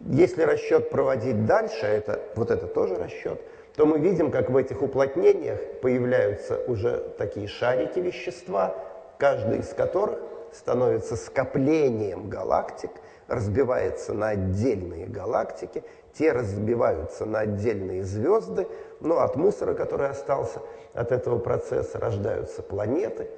[0.00, 3.40] Если расчет проводить дальше, это, вот это тоже расчет–
[3.76, 8.74] то мы видим, как в этих уплотнениях появляются уже такие шарики вещества,
[9.18, 10.18] каждый из которых
[10.52, 12.90] становится скоплением галактик,
[13.28, 15.84] разбивается на отдельные галактики,
[16.14, 18.66] те разбиваются на отдельные звезды,
[19.00, 20.60] но от мусора, который остался
[20.96, 23.28] от этого процесса, рождаются планеты,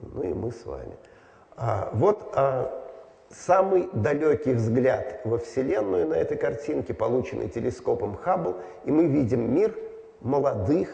[0.00, 0.96] ну и мы с вами.
[1.56, 2.70] А, вот а,
[3.30, 9.76] самый далекий взгляд во Вселенную на этой картинке, полученный телескопом Хаббл, и мы видим мир
[10.20, 10.88] молодых,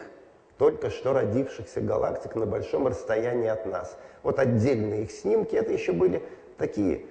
[0.57, 3.97] только что родившихся галактик на большом расстоянии от нас.
[4.21, 6.21] Вот отдельные их снимки, это еще были
[6.57, 7.05] такие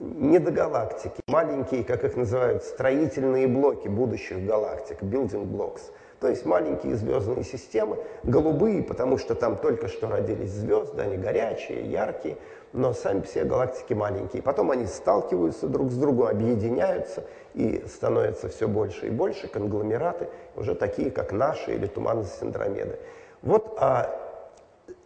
[0.00, 5.82] недогалактики, маленькие, как их называют, строительные блоки будущих галактик, building blocks.
[6.20, 11.90] То есть маленькие звездные системы, голубые, потому что там только что родились звезды, они горячие,
[11.90, 12.38] яркие,
[12.72, 14.42] но сами все галактики маленькие.
[14.42, 20.74] Потом они сталкиваются друг с другом, объединяются и становятся все больше и больше, конгломераты, уже
[20.74, 22.98] такие, как наши или туманность Андромеды.
[23.42, 24.10] Вот а,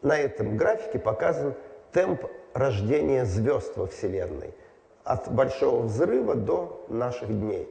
[0.03, 1.55] на этом графике показан
[1.93, 4.55] темп рождения звезд во Вселенной
[5.05, 7.69] от Большого взрыва до наших дней.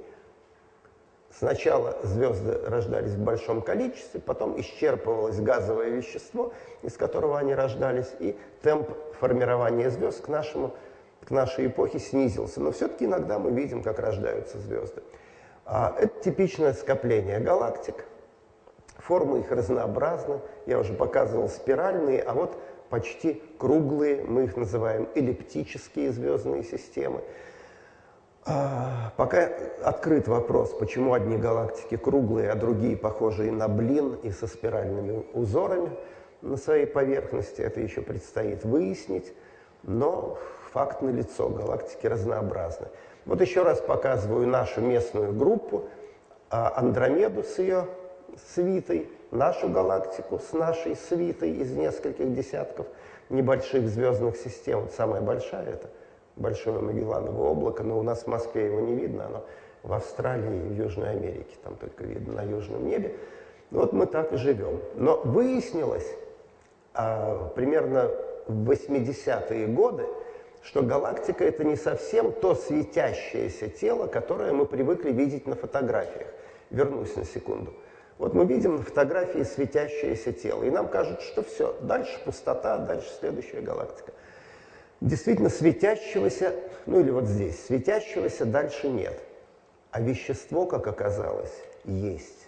[1.32, 8.36] Сначала звезды рождались в большом количестве, потом исчерпывалось газовое вещество, из которого они рождались, и
[8.64, 10.74] темп формирования звезд к, нашему,
[11.24, 12.60] к нашей эпохе снизился.
[12.62, 15.04] Но все-таки иногда мы видим, как рождаются звезды.
[15.66, 18.06] А, это типичное скопление галактик.
[18.98, 20.42] Формы их разнообразны.
[20.66, 22.58] Я уже показывал спиральные, а вот
[22.90, 27.22] почти круглые, мы их называем эллиптические звездные системы.
[28.52, 29.48] А, пока
[29.84, 35.92] открыт вопрос, почему одни галактики круглые, а другие похожие на блин и со спиральными узорами
[36.42, 37.62] на своей поверхности.
[37.62, 39.34] Это еще предстоит выяснить,
[39.84, 40.40] но
[40.72, 42.88] факт налицо, галактики разнообразны.
[43.26, 45.84] Вот еще раз показываю нашу местную группу,
[46.50, 47.86] а, Андромеду с ее
[48.56, 52.88] свитой, нашу галактику с нашей свитой из нескольких десятков
[53.30, 54.88] небольших звездных систем.
[54.98, 55.88] Самая большая это
[56.40, 59.46] Большое Магелланово облако, но у нас в Москве его не видно, оно
[59.84, 63.16] в Австралии в Южной Америке, там только видно на южном небе.
[63.72, 64.80] Вот мы так и живем.
[64.96, 66.08] Но выяснилось
[66.94, 68.10] а, примерно
[68.48, 70.06] в 80-е годы,
[70.64, 76.28] что галактика это не совсем то светящееся тело, которое мы привыкли видеть на фотографиях.
[76.72, 77.74] Вернусь на секунду.
[78.18, 83.10] Вот мы видим на фотографии светящееся тело, и нам кажется, что все, дальше пустота, дальше
[83.20, 84.12] следующая галактика.
[85.02, 86.54] Действительно, светящегося,
[86.86, 89.18] ну или вот здесь, светящегося дальше нет.
[89.92, 91.54] А вещество, как оказалось,
[91.86, 92.48] есть.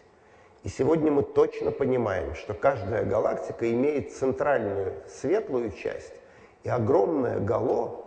[0.64, 6.14] И сегодня мы точно понимаем, что каждая галактика имеет центральную светлую часть
[6.64, 8.06] и огромное гало,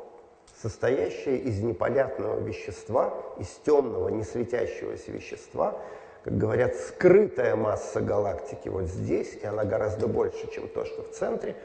[0.62, 5.76] состоящее из непонятного вещества, из темного, не светящегося вещества,
[6.22, 11.10] как говорят, скрытая масса галактики вот здесь, и она гораздо больше, чем то, что в
[11.10, 11.56] центре.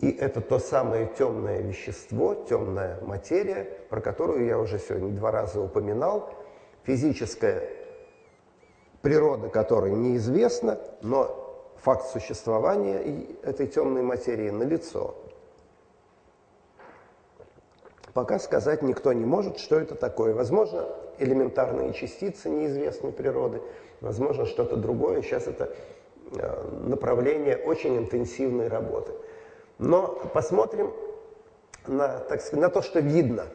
[0.00, 5.60] И это то самое темное вещество, темная материя, про которую я уже сегодня два раза
[5.60, 6.32] упоминал,
[6.84, 7.68] физическая
[9.02, 15.14] природа которой неизвестна, но факт существования этой темной материи налицо.
[18.14, 20.34] Пока сказать никто не может, что это такое.
[20.34, 20.86] Возможно,
[21.18, 23.62] элементарные частицы неизвестной природы,
[24.00, 25.22] возможно, что-то другое.
[25.22, 25.72] Сейчас это
[26.32, 29.12] э, направление очень интенсивной работы.
[29.80, 30.92] Но посмотрим
[31.86, 33.46] на, так сказать, на то, что видно.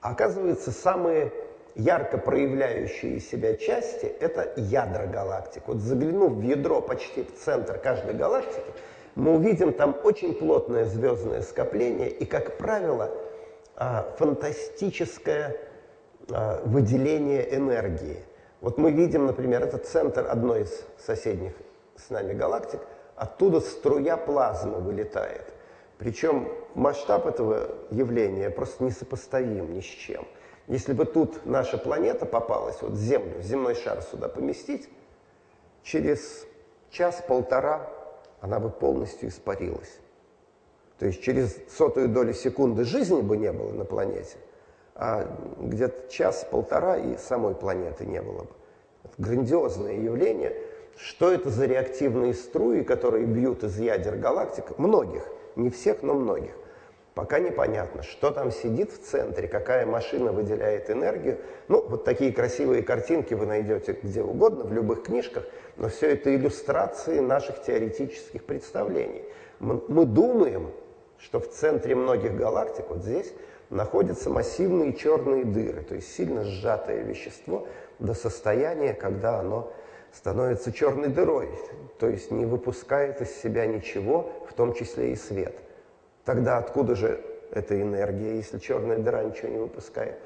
[0.00, 1.32] Оказывается, самые
[1.76, 5.62] ярко проявляющие себя части– это ядра галактик.
[5.68, 8.72] Вот заглянув в ядро почти в центр каждой галактики,
[9.14, 13.12] мы увидим там очень плотное звездное скопление и, как правило,
[13.76, 15.56] а, фантастическое
[16.28, 18.18] а, выделение энергии.
[18.60, 21.52] Вот мы видим, например, этот центр одной из соседних
[21.94, 22.80] с нами галактик,
[23.16, 25.52] оттуда струя плазмы вылетает.
[25.98, 30.26] Причем масштаб этого явления просто несопоставим ни с чем.
[30.66, 34.88] Если бы тут наша планета попалась, вот Землю, земной шар сюда поместить,
[35.82, 36.44] через
[36.90, 37.88] час-полтора
[38.40, 39.98] она бы полностью испарилась.
[40.98, 44.36] То есть через сотую долю секунды жизни бы не было на планете,
[44.94, 45.26] а
[45.60, 48.50] где-то час-полтора и самой планеты не было бы.
[49.04, 50.56] Это грандиозное явление.
[50.96, 54.78] Что это за реактивные струи, которые бьют из ядер галактик?
[54.78, 56.52] Многих, не всех, но многих.
[57.14, 61.38] Пока непонятно, что там сидит в центре, какая машина выделяет энергию.
[61.68, 65.44] Ну, вот такие красивые картинки вы найдете где угодно, в любых книжках,
[65.76, 69.22] но все это иллюстрации наших теоретических представлений.
[69.60, 70.70] Мы, думаем,
[71.18, 73.32] что в центре многих галактик, вот здесь,
[73.68, 77.66] находятся массивные черные дыры, то есть сильно сжатое вещество
[77.98, 79.72] до состояния, когда оно
[80.16, 81.48] становится черной дырой,
[81.98, 85.54] то есть не выпускает из себя ничего, в том числе и свет.
[86.24, 87.20] Тогда откуда же
[87.52, 90.16] эта энергия, если черная дыра ничего не выпускает?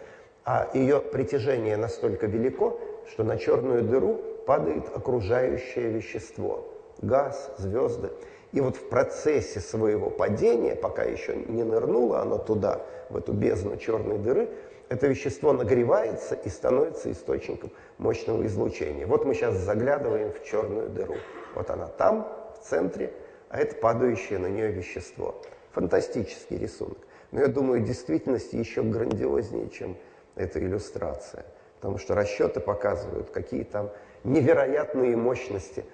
[0.45, 2.80] А ее притяжение настолько велико,
[3.11, 6.66] что на черную дыру падает окружающее вещество,
[7.03, 8.11] газ, звезды.
[8.53, 12.80] И вот в процессе своего падения, пока еще не нырнуло оно туда,
[13.11, 14.49] в эту бездну черной дыры,
[14.91, 19.07] это вещество нагревается и становится источником мощного излучения.
[19.07, 21.14] Вот мы сейчас заглядываем в черную дыру.
[21.55, 22.28] Вот она там,
[22.61, 23.12] в центре,
[23.49, 25.41] а это падающее на нее вещество.
[25.72, 26.99] Фантастический рисунок.
[27.30, 29.97] Но я думаю, действительность еще грандиознее, чем
[30.34, 31.45] эта иллюстрация.
[31.76, 33.91] Потому что расчеты показывают, какие там
[34.24, 35.84] невероятные мощности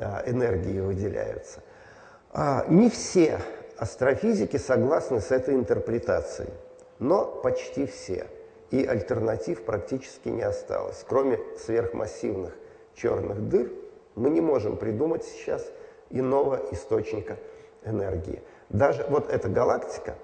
[0.00, 1.64] а, энергии выделяются.
[2.32, 3.40] А, не все
[3.76, 6.50] астрофизики согласны с этой интерпретацией,
[7.00, 8.26] но почти все.
[8.70, 11.04] И альтернатив практически не осталось.
[11.08, 12.56] Кроме сверхмассивных
[12.94, 13.72] черных дыр,
[14.14, 15.68] мы не можем придумать сейчас
[16.10, 17.36] иного источника
[17.84, 18.42] энергии.
[18.68, 20.14] Даже вот эта галактика,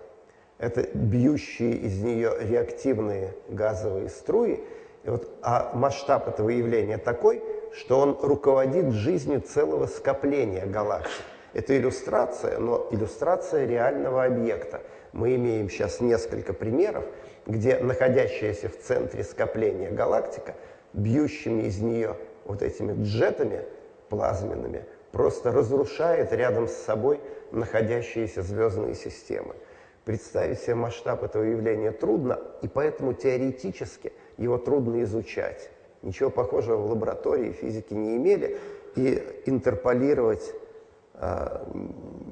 [0.58, 4.62] это бьющие из нее реактивные газовые струи,
[5.04, 11.24] вот, а масштаб этого явления такой, что он руководит жизнью целого скопления галактик.
[11.52, 14.82] Это иллюстрация, но иллюстрация реального объекта.
[15.16, 17.06] Мы имеем сейчас несколько примеров,
[17.46, 20.54] где находящаяся в центре скопления галактика,
[20.92, 23.62] бьющими из нее вот этими джетами
[24.10, 27.18] плазменными, просто разрушает рядом с собой
[27.50, 29.54] находящиеся звездные системы.
[30.04, 35.70] Представить себе масштаб этого явления трудно, и поэтому теоретически его трудно изучать.
[36.02, 38.58] Ничего похожего в лаборатории физики не имели,
[38.96, 40.52] и интерполировать
[41.14, 41.64] э,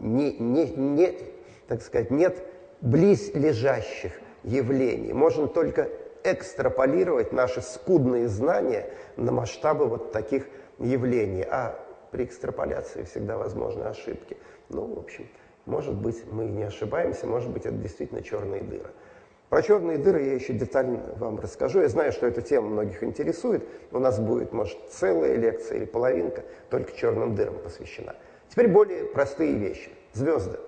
[0.02, 1.18] не, не, не,
[1.66, 2.44] так сказать, нет
[2.84, 4.12] близлежащих
[4.42, 5.14] явлений.
[5.14, 5.88] Можно только
[6.22, 10.46] экстраполировать наши скудные знания на масштабы вот таких
[10.78, 11.44] явлений.
[11.50, 11.80] А
[12.12, 14.36] при экстраполяции всегда возможны ошибки.
[14.68, 15.26] Ну, в общем,
[15.64, 18.90] может быть, мы не ошибаемся, может быть, это действительно черные дыры.
[19.48, 21.80] Про черные дыры я еще детально вам расскажу.
[21.80, 23.66] Я знаю, что эта тема многих интересует.
[23.92, 28.14] У нас будет, может, целая лекция или половинка только черным дырам посвящена.
[28.50, 29.90] Теперь более простые вещи.
[30.12, 30.58] Звезды.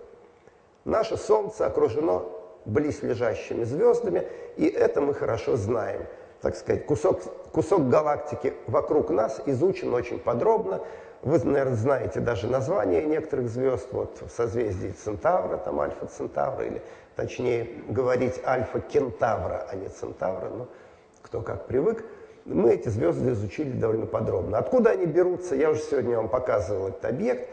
[0.87, 2.30] Наше Солнце окружено
[2.64, 4.22] близлежащими звездами,
[4.57, 6.07] и это мы хорошо знаем.
[6.41, 10.80] Так сказать, кусок, кусок галактики вокруг нас изучен очень подробно.
[11.22, 16.80] Вы, наверное, знаете даже название некоторых звезд, вот в созвездии Центавра, там Альфа Центавра, или
[17.16, 20.68] точнее говорить Альфа Кентавра, а не Центавра, но
[21.20, 22.05] кто как привык.
[22.45, 24.59] Мы эти звезды изучили довольно подробно.
[24.59, 27.49] Откуда они берутся, я уже сегодня вам показывал этот объект.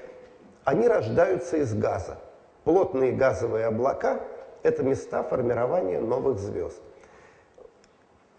[0.66, 2.20] Они рождаются из газа.
[2.64, 4.22] Плотные газовые облака–
[4.64, 6.82] это места формирования новых звезд.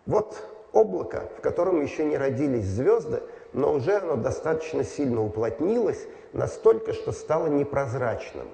[0.06, 0.36] Вот
[0.72, 3.22] облако, в котором еще не родились звезды–
[3.54, 8.48] но уже оно достаточно сильно уплотнилось, настолько, что стало непрозрачным.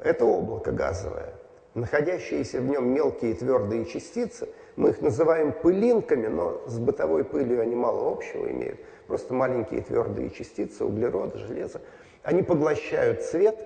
[0.00, 1.34] Это облако газовое.
[1.74, 7.74] Находящиеся в нем мелкие твердые частицы, мы их называем пылинками, но с бытовой пылью они
[7.74, 8.80] мало общего имеют.
[9.06, 11.82] Просто маленькие твердые частицы углерода, железа.
[12.22, 13.62] Они поглощают свет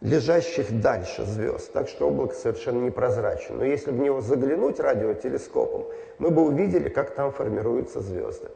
[0.00, 3.56] лежащих дальше звезд, так что облако совершенно непрозрачно.
[3.56, 5.86] Но если в него заглянуть радиотелескопом,
[6.18, 8.48] мы бы увидели, как там формируются звезды.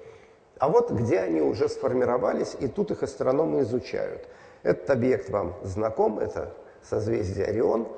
[0.58, 4.26] А вот где они уже сформировались, и тут их астрономы изучают.
[4.62, 7.88] Этот объект вам знаком, это созвездие Орион.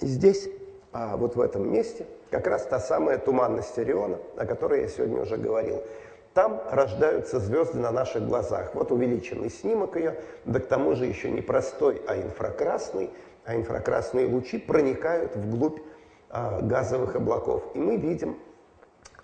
[0.00, 0.48] И здесь,
[0.92, 5.20] а, вот в этом месте, как раз та самая туманность Ориона, о которой я сегодня
[5.20, 5.82] уже говорил.
[6.34, 8.74] Там рождаются звезды на наших глазах.
[8.74, 13.10] Вот увеличенный снимок ее, да к тому же еще не простой, а инфракрасный.
[13.44, 15.80] А инфракрасные лучи проникают вглубь
[16.30, 17.64] а, газовых облаков.
[17.74, 18.36] И мы видим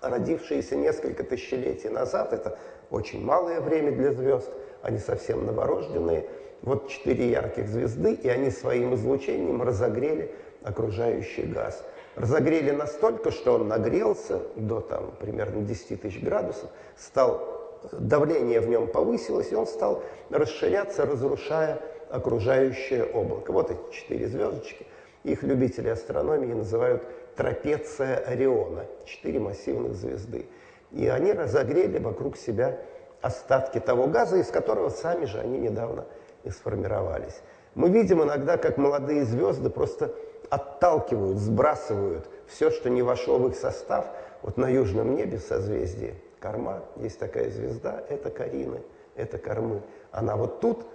[0.01, 2.57] родившиеся несколько тысячелетий назад, это
[2.89, 4.49] очень малое время для звезд,
[4.81, 6.25] они совсем новорожденные.
[6.61, 10.33] Вот четыре ярких звезды, и они своим излучением разогрели
[10.63, 11.83] окружающий газ.
[12.15, 18.87] Разогрели настолько, что он нагрелся до там, примерно 10 тысяч градусов, стал, давление в нем
[18.87, 21.79] повысилось, и он стал расширяться, разрушая
[22.09, 23.51] окружающее облако.
[23.51, 24.85] Вот эти четыре звездочки.
[25.23, 27.03] Их любители астрономии называют
[27.35, 30.45] трапеция Ориона, четыре массивных звезды.
[30.91, 32.79] И они разогрели вокруг себя
[33.21, 36.05] остатки того газа, из которого сами же они недавно
[36.43, 37.41] и сформировались.
[37.73, 40.13] Мы видим иногда, как молодые звезды просто
[40.49, 44.05] отталкивают, сбрасывают все, что не вошло в их состав.
[44.41, 48.81] Вот на южном небе созвездие Корма, есть такая звезда, это Карины,
[49.15, 49.81] это Кормы.
[50.11, 50.85] Она вот тут,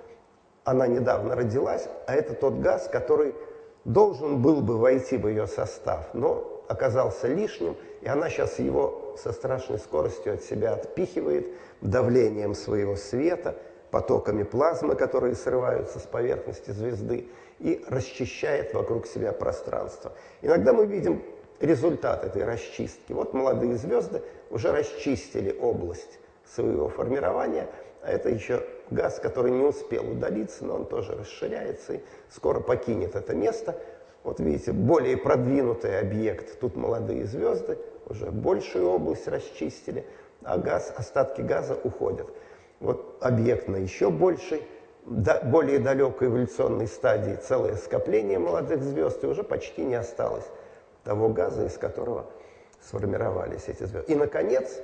[0.64, 3.34] она недавно родилась, а это тот газ, который
[3.84, 9.32] должен был бы войти в ее состав, но оказался лишним, и она сейчас его со
[9.32, 11.48] страшной скоростью от себя отпихивает
[11.80, 13.56] давлением своего света,
[13.90, 17.28] потоками плазмы, которые срываются с поверхности звезды,
[17.60, 20.12] и расчищает вокруг себя пространство.
[20.42, 21.22] Иногда мы видим
[21.60, 23.12] результат этой расчистки.
[23.12, 27.68] Вот молодые звезды уже расчистили область своего формирования,
[28.02, 32.00] а это еще газ, который не успел удалиться, но он тоже расширяется и
[32.30, 33.76] скоро покинет это место.
[34.24, 40.04] Вот видите, более продвинутый объект, тут молодые звезды, уже большую область расчистили,
[40.42, 42.26] а газ, остатки газа уходят.
[42.80, 44.62] Вот объект на еще большей
[45.06, 50.46] более далекой эволюционной стадии целое скопление молодых звезд, и уже почти не осталось
[51.04, 52.26] того газа, из которого
[52.80, 54.12] сформировались эти звезды.
[54.12, 54.80] И, наконец,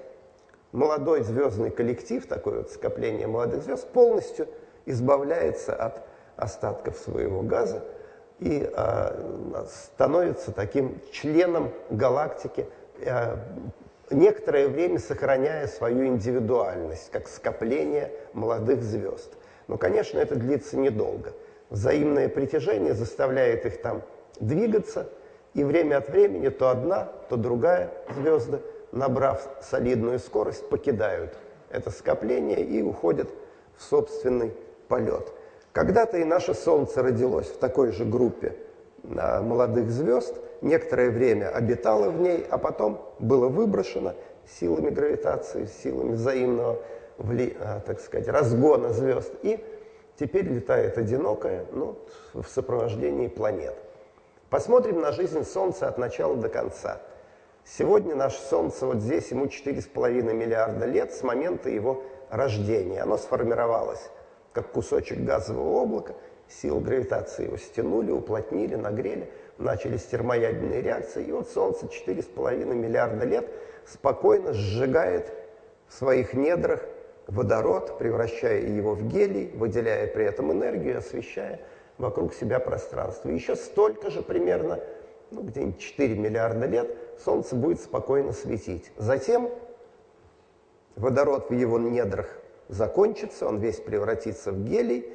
[0.73, 4.49] молодой звездный коллектив, такое вот скопление молодых звезд, полностью
[4.85, 6.03] избавляется от
[6.37, 7.83] остатков своего газа
[8.39, 12.67] и а, становится таким членом галактики,
[13.05, 13.39] а,
[14.11, 19.36] некоторое время сохраняя свою индивидуальность, как скопление молодых звезд.
[19.69, 21.33] Но, конечно, это длится недолго.
[21.71, 24.03] Взаимное притяжение заставляет их там
[24.39, 25.09] двигаться,
[25.55, 28.61] и время от времени то одна, то другая звезда,
[28.93, 31.35] набрав солидную скорость, покидают
[31.71, 33.29] это скопление и уходят
[33.77, 34.53] в собственный
[34.89, 35.33] полет.
[35.73, 38.55] Когда-то и наше Солнце родилось в такой же группе
[39.03, 44.15] молодых звезд, некоторое время обитало в ней, а потом было выброшено
[44.59, 46.79] силами гравитации, силами взаимного
[47.19, 49.33] вли, а, так сказать, разгона звезд.
[49.43, 49.63] И
[50.19, 51.99] теперь летает одинокая, ну,
[52.35, 53.75] в сопровождении планет.
[54.51, 57.01] Посмотрим на жизнь Солнца от начала до конца.
[57.65, 63.03] Сегодня наше Солнце вот здесь, ему 4,5 миллиарда лет с момента его рождения.
[63.03, 64.11] Оно сформировалось
[64.53, 66.15] как кусочек газового облака,
[66.49, 73.51] сил гравитации его стянули, уплотнили, нагрели, начались термоядерные реакции, и вот Солнце 4,5 миллиарда лет
[73.85, 75.31] спокойно сжигает
[75.89, 76.85] в своих недрах
[77.27, 81.61] водород, превращая его в гелий, выделяя при этом энергию, освещая
[81.99, 83.31] вокруг себя пространство.
[83.31, 84.81] Еще столько же примерно,
[85.31, 88.93] ну, где-нибудь 4 миллиарда лет, Солнце будет спокойно светить.
[88.97, 89.51] Затем
[90.95, 92.29] водород в его недрах
[92.69, 95.13] закончится, он весь превратится в гелий,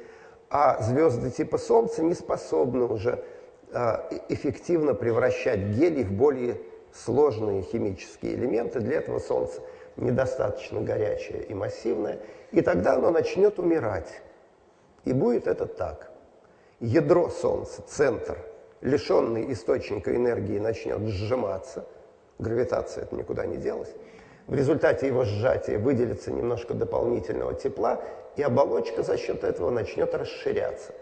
[0.50, 3.24] а звезды типа Солнца не способны уже
[3.72, 6.60] а, эффективно превращать гелий в более
[6.92, 8.80] сложные химические элементы.
[8.80, 9.62] Для этого Солнце
[9.96, 12.20] недостаточно горячее и массивное,
[12.50, 14.20] и тогда оно начнет умирать.
[15.04, 16.10] И будет это так.
[16.80, 18.38] Ядро Солнца, центр,
[18.80, 21.86] лишенный источника энергии, начнет сжиматься.
[22.38, 23.92] Гравитация это никуда не делась.
[24.46, 28.00] В результате его сжатия выделится немножко дополнительного тепла,
[28.36, 30.92] и оболочка за счет этого начнет расширяться.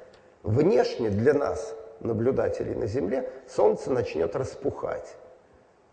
[0.42, 5.16] Внешне для нас, наблюдателей на Земле, Солнце начнет распухать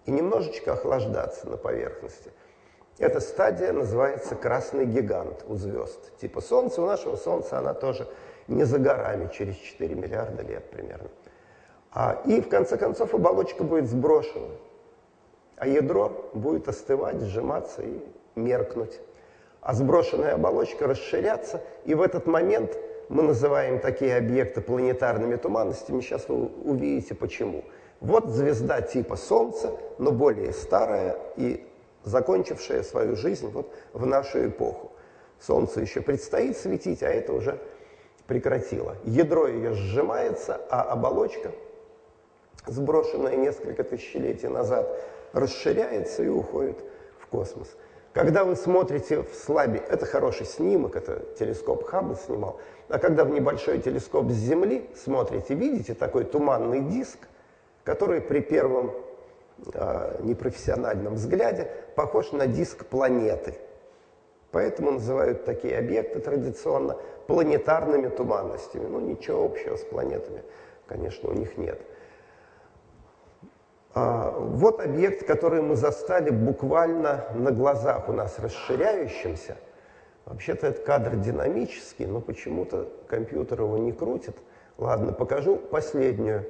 [0.06, 2.32] и немножечко охлаждаться на поверхности.
[2.99, 6.18] Эта стадия называется красный гигант у звезд.
[6.18, 8.07] Типа Солнца, у нашего Солнца она тоже
[8.48, 11.10] не за горами, через 4 миллиарда лет примерно.
[11.91, 14.48] А, и в конце концов оболочка будет сброшена
[15.57, 17.99] а ядро будет остывать, сжиматься и
[18.36, 18.99] меркнуть.
[19.61, 22.78] А сброшенная оболочка расширяться, и в этот момент
[23.10, 26.02] мы называем такие объекты планетарными туманностями.
[26.02, 27.64] Сейчас вы увидите почему.
[27.99, 31.65] Вот звезда типа Солнца, но более старая и
[32.07, 34.91] закончившая свою жизнь вот в нашу эпоху.
[35.39, 37.59] Солнце еще предстоит светить, а это уже
[38.25, 38.95] прекратило.
[39.03, 41.51] Ядро ее сжимается, а оболочка,
[42.65, 44.89] сброшенная несколько тысячелетий назад,
[45.34, 46.77] расширяется и уходит
[47.19, 47.67] в космос.
[48.13, 52.59] Когда вы смотрите в слабе, это хороший снимок, это телескоп Хаббл снимал,
[52.89, 57.19] а когда в небольшой телескоп с Земли смотрите, видите такой туманный диск,
[57.84, 58.91] который при первом
[60.19, 63.55] непрофессиональном взгляде похож на диск планеты.
[64.51, 66.97] Поэтому называют такие объекты традиционно
[67.27, 68.85] планетарными туманностями.
[68.88, 70.43] Ну, ничего общего с планетами,
[70.88, 71.81] конечно, у них нет.
[73.93, 79.57] А, вот объект, который мы застали буквально на глазах у нас расширяющимся.
[80.25, 84.38] Вообще-то этот кадр динамический, но почему-то компьютер его не крутит.
[84.77, 86.45] Ладно, покажу последнюю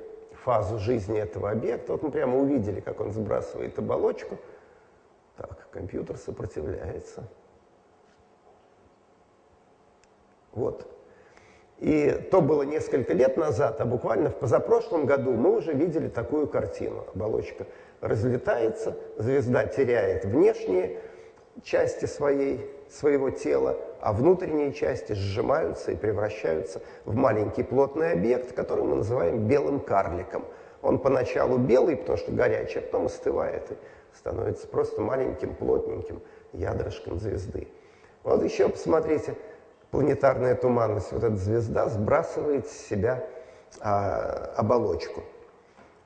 [0.48, 1.92] фазу жизни этого объекта.
[1.92, 4.38] Вот мы прямо увидели, как он сбрасывает оболочку.
[5.36, 7.28] Так, компьютер сопротивляется.
[10.54, 10.88] Вот.
[11.80, 16.48] И то было несколько лет назад, а буквально в позапрошлом году мы уже видели такую
[16.48, 17.04] картину.
[17.14, 17.66] Оболочка
[18.00, 21.02] разлетается, звезда теряет внешние
[21.64, 28.84] части своей, своего тела, а внутренние части сжимаются и превращаются в маленький плотный объект, который
[28.84, 30.46] мы называем белым карликом.
[30.82, 33.76] Он поначалу белый, потому что горячий, а потом остывает и
[34.16, 36.22] становится просто маленьким плотненьким
[36.54, 37.68] ядрышком звезды.
[38.24, 39.36] Вот еще посмотрите,
[39.92, 43.24] планетарная туманность, вот эта звезда сбрасывает с себя
[43.82, 45.24] а, оболочку.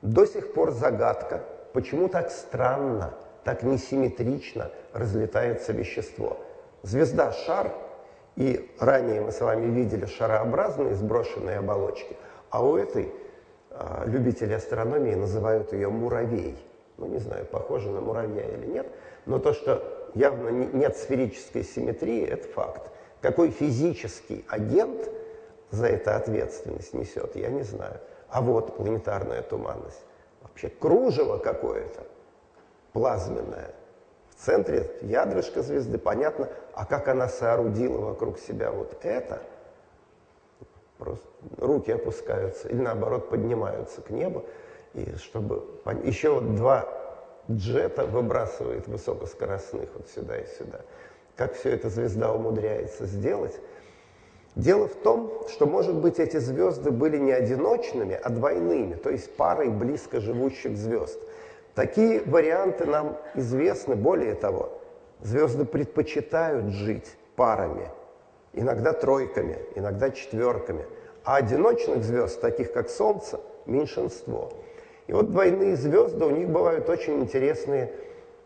[0.02, 3.14] До сих пор загадка, почему так странно,
[3.44, 6.38] так несимметрично разлетается вещество.
[6.84, 7.72] Звезда– шар,
[8.36, 12.16] и ранее мы с вами видели шарообразные сброшенные оболочки,
[12.50, 13.14] а у этой
[13.72, 16.58] а, любители астрономии называют ее муравей.
[16.98, 18.88] Ну, не знаю, похоже на муравья или нет,
[19.26, 22.92] но то, что явно нет сферической симметрии, это факт
[23.22, 25.10] какой физический агент
[25.70, 28.00] за это ответственность несет, я не знаю.
[28.30, 30.02] А вот планетарная туманность.
[30.42, 32.02] Вообще кружево какое-то,
[32.94, 33.74] плазменное.
[34.30, 36.50] В центре ядрышко звезды, понятно.
[36.74, 39.42] А как она соорудила вокруг себя вот это,
[40.98, 41.26] просто
[41.58, 44.46] руки опускаются или наоборот поднимаются к небу.
[44.94, 45.64] И чтобы
[46.04, 46.88] еще вот два
[47.50, 50.82] джета выбрасывает высокоскоростных вот сюда и сюда.
[51.36, 53.60] Как все это звезда умудряется сделать?
[54.56, 59.36] Дело в том, что, может быть, эти звезды были не одиночными, а двойными, то есть
[59.38, 61.20] парой близко живущих звезд.
[61.76, 63.95] Такие варианты нам известны.
[63.95, 64.80] Более того,
[65.22, 67.89] звезды предпочитают жить парами,
[68.53, 70.85] иногда тройками, иногда четверками.
[71.23, 74.52] А одиночных звезд, таких как Солнце, меньшинство.
[75.07, 77.91] И вот двойные звезды, у них бывают очень интересные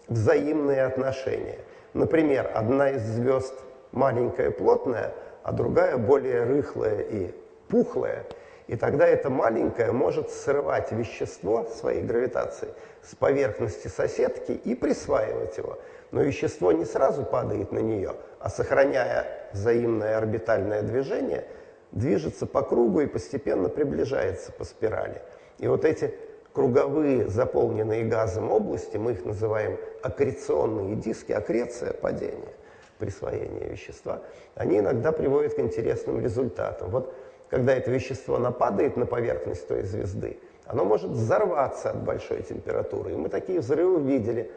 [0.07, 1.59] взаимные отношения.
[1.93, 3.53] Например, одна из звезд
[3.91, 7.31] маленькая, плотная, а другая более рыхлая и
[7.69, 8.25] пухлая.
[8.67, 12.73] И тогда эта маленькая может срывать вещество своей гравитацией
[13.03, 15.77] с поверхности соседки и присваивать его.
[16.11, 21.45] Но вещество не сразу падает на нее, а сохраняя взаимное орбитальное движение,
[21.91, 25.21] движется по кругу и постепенно приближается по спирали.
[25.59, 26.15] И вот эти
[26.53, 32.53] круговые, заполненные газом области, мы их называем аккреционные диски, аккреция падения,
[32.97, 34.21] присвоение вещества,
[34.55, 36.89] они иногда приводят к интересным результатам.
[36.89, 37.13] Вот
[37.49, 43.11] когда это вещество нападает на поверхность той звезды, оно может взорваться от большой температуры.
[43.11, 44.51] И мы такие взрывы видели.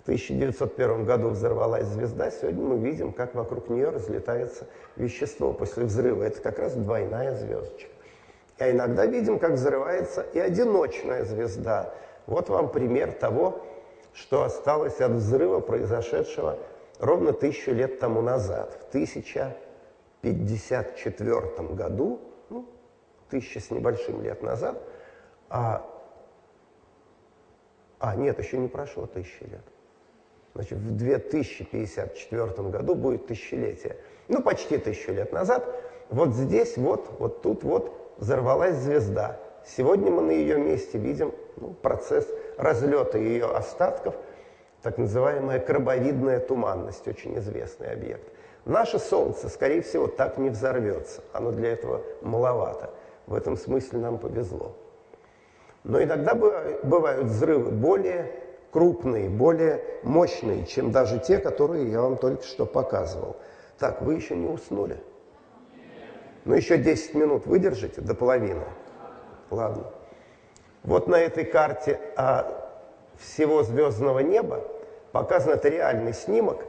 [0.00, 4.66] В 1901 году взорвалась звезда, сегодня мы видим, как вокруг нее разлетается
[4.96, 6.24] вещество после взрыва.
[6.24, 7.88] Это как раз двойная звездочка.
[8.58, 11.94] А иногда видим, как взрывается и одиночная звезда.
[12.26, 13.62] Вот вам пример того,
[14.12, 16.58] что осталось от взрыва, произошедшего
[16.98, 18.92] ровно тысячу лет тому назад, в
[20.24, 22.68] 1054 году, ну,
[23.28, 24.80] тысяча с небольшим лет назад,
[25.50, 25.84] а,
[27.98, 29.64] а нет, еще не прошло тысячи лет.
[30.54, 33.96] Значит, в 2054 году будет тысячелетие.
[34.28, 35.66] Ну, почти тысячу лет назад.
[36.10, 39.40] Вот здесь, вот, вот тут, вот взорвалась звезда.
[39.66, 44.14] Сегодня мы на ее месте видим ну, процесс разлета ее остатков,
[44.82, 48.33] так называемая крабовидная туманность, очень известный объект.
[48.64, 51.22] Наше Солнце, скорее всего, так не взорвется.
[51.32, 52.90] Оно для этого маловато.
[53.26, 54.74] В этом смысле нам повезло.
[55.82, 58.32] Но иногда бывают взрывы более
[58.72, 63.36] крупные, более мощные, чем даже те, которые я вам только что показывал.
[63.78, 64.98] Так, вы еще не уснули?
[66.44, 68.64] Ну, еще 10 минут выдержите до половины.
[69.50, 69.84] Ладно.
[70.82, 72.70] Вот на этой карте а,
[73.18, 74.62] всего звездного неба
[75.12, 76.64] показан это реальный снимок,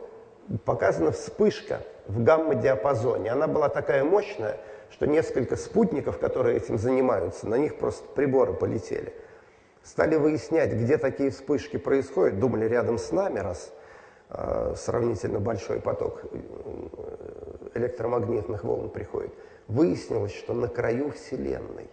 [0.65, 3.31] показана вспышка в гамма-диапазоне.
[3.31, 4.57] Она была такая мощная,
[4.91, 9.13] что несколько спутников, которые этим занимаются, на них просто приборы полетели.
[9.83, 12.39] Стали выяснять, где такие вспышки происходят.
[12.39, 13.71] Думали, рядом с нами, раз
[14.29, 16.37] э, сравнительно большой поток э,
[17.75, 19.33] электромагнитных волн приходит
[19.67, 21.89] выяснилось, что на краю Вселенной,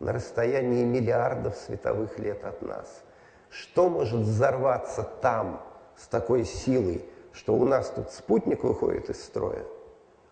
[0.00, 3.02] на расстоянии миллиардов световых лет от нас,
[3.50, 5.62] что может взорваться там
[5.96, 7.04] с такой силой,
[7.36, 9.62] что у нас тут спутник выходит из строя,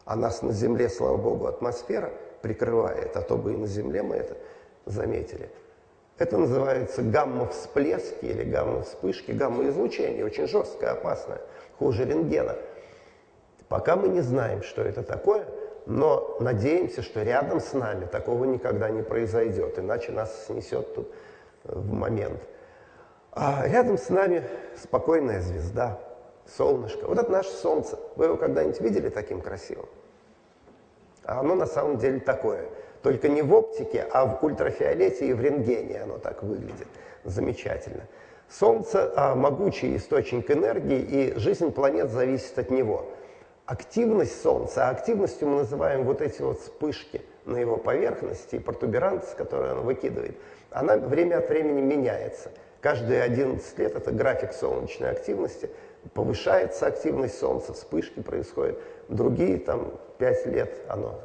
[0.05, 2.11] а нас на Земле, слава Богу, атмосфера
[2.43, 4.37] прикрывает, а то бы и на Земле мы это
[4.87, 5.49] заметили.
[6.19, 11.41] Это называется гамма-всплески или гамма-вспышки, гамма-излучение, очень жесткое, опасное,
[11.79, 12.57] хуже рентгена.
[13.69, 15.47] Пока мы не знаем, что это такое–
[15.87, 21.13] но надеемся, что рядом с нами такого никогда не произойдет, иначе нас снесет тут
[21.65, 22.41] в момент.
[23.33, 24.45] А рядом с нами
[24.81, 25.99] спокойная звезда,
[26.57, 27.07] солнышко.
[27.07, 27.99] Вот это наше солнце.
[28.17, 29.87] Вы его когда-нибудь видели таким красивым?
[31.25, 32.67] А оно на самом деле такое.
[33.03, 36.89] Только не в оптике, а в ультрафиолете и в рентгене оно так выглядит.
[37.25, 38.05] Замечательно.
[38.49, 43.07] Солнце а,– могучий источник энергии, и жизнь планет зависит от него–
[43.67, 49.35] активность Солнца, а активностью мы называем вот эти вот вспышки на его поверхности и протуберанцы,
[49.37, 50.37] которые оно выкидывает,
[50.71, 52.51] она время от времени меняется.
[52.81, 55.71] Каждые 11 лет это график солнечной активности,
[56.13, 58.79] повышается активность Солнца, вспышки происходят.
[59.09, 61.21] Другие там 5 лет оно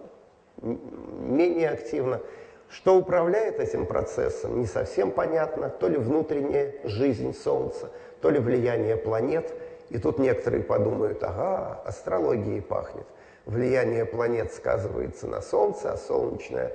[0.61, 2.21] менее активно.
[2.69, 5.69] Что управляет этим процессом, не совсем понятно.
[5.69, 7.89] То ли внутренняя жизнь Солнца,
[8.21, 9.53] то ли влияние планет–
[9.89, 13.05] и тут некоторые подумают, ага, астрологией пахнет.
[13.45, 16.73] Влияние планет сказывается на Солнце, а солнечная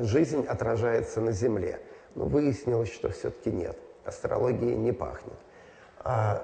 [0.00, 1.78] жизнь отражается на Земле.
[2.16, 5.38] Но выяснилось, что все-таки нет, астрологией не пахнет.
[6.00, 6.42] А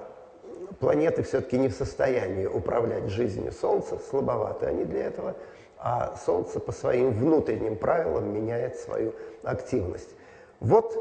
[0.79, 5.35] планеты все-таки не в состоянии управлять жизнью Солнца, слабоваты они для этого.
[5.79, 9.13] а Солнце по своим внутренним правилам меняет свою
[9.43, 10.09] активность.
[10.59, 10.95] Вот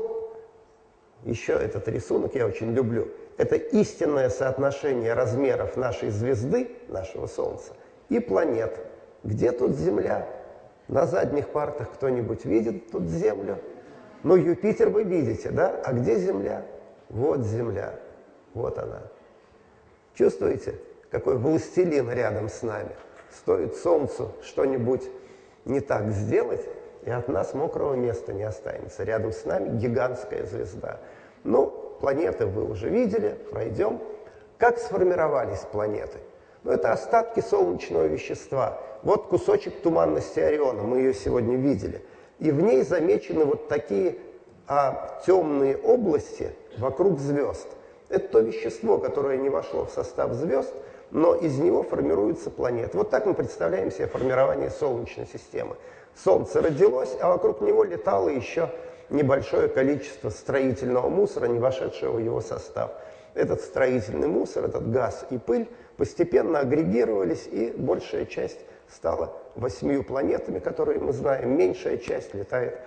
[1.24, 3.09] еще этот рисунок я очень люблю.
[3.39, 7.73] Это истинное соотношение размеров нашей звезды, нашего Солнца,
[8.09, 8.78] и планет.
[9.24, 10.27] Где тут Земля?
[10.89, 13.59] На задних партах кто-нибудь видит тут Землю?
[14.23, 15.81] Ну, Юпитер вы видите, да?
[15.85, 16.65] А где Земля?
[17.09, 17.94] Вот Земля.
[18.55, 19.03] Вот она.
[20.16, 20.76] Чувствуете,
[21.10, 22.88] какой властелин рядом с нами?
[23.30, 25.02] Стоит Солнцу что-нибудь
[25.66, 26.64] не так сделать,
[27.05, 29.05] и от нас мокрого места не останется.
[29.05, 31.01] Рядом с нами гигантская звезда.
[31.44, 31.66] Ну,
[32.01, 34.01] планеты вы уже видели, пройдем.
[34.56, 36.18] Как сформировались планеты?
[36.64, 38.80] Ну, это остатки солнечного вещества.
[39.02, 42.02] Вот кусочек туманности Ориона, мы ее сегодня видели.
[42.38, 44.16] И в ней замечены вот такие
[44.66, 47.68] а, темные области вокруг звезд.
[48.08, 50.72] Это то вещество, которое не вошло в состав звезд,
[51.10, 52.96] но из него формируются планеты.
[52.96, 55.76] Вот так мы представляем себе формирование Солнечной системы.
[56.14, 58.70] Солнце родилось, а вокруг него летало еще
[59.10, 62.90] небольшое количество строительного мусора, не вошедшего в его состав.
[63.34, 68.58] Этот строительный мусор, этот газ и пыль постепенно агрегировались, и большая часть
[68.88, 71.56] стала восьмию планетами, которые мы знаем.
[71.56, 72.78] Меньшая часть летает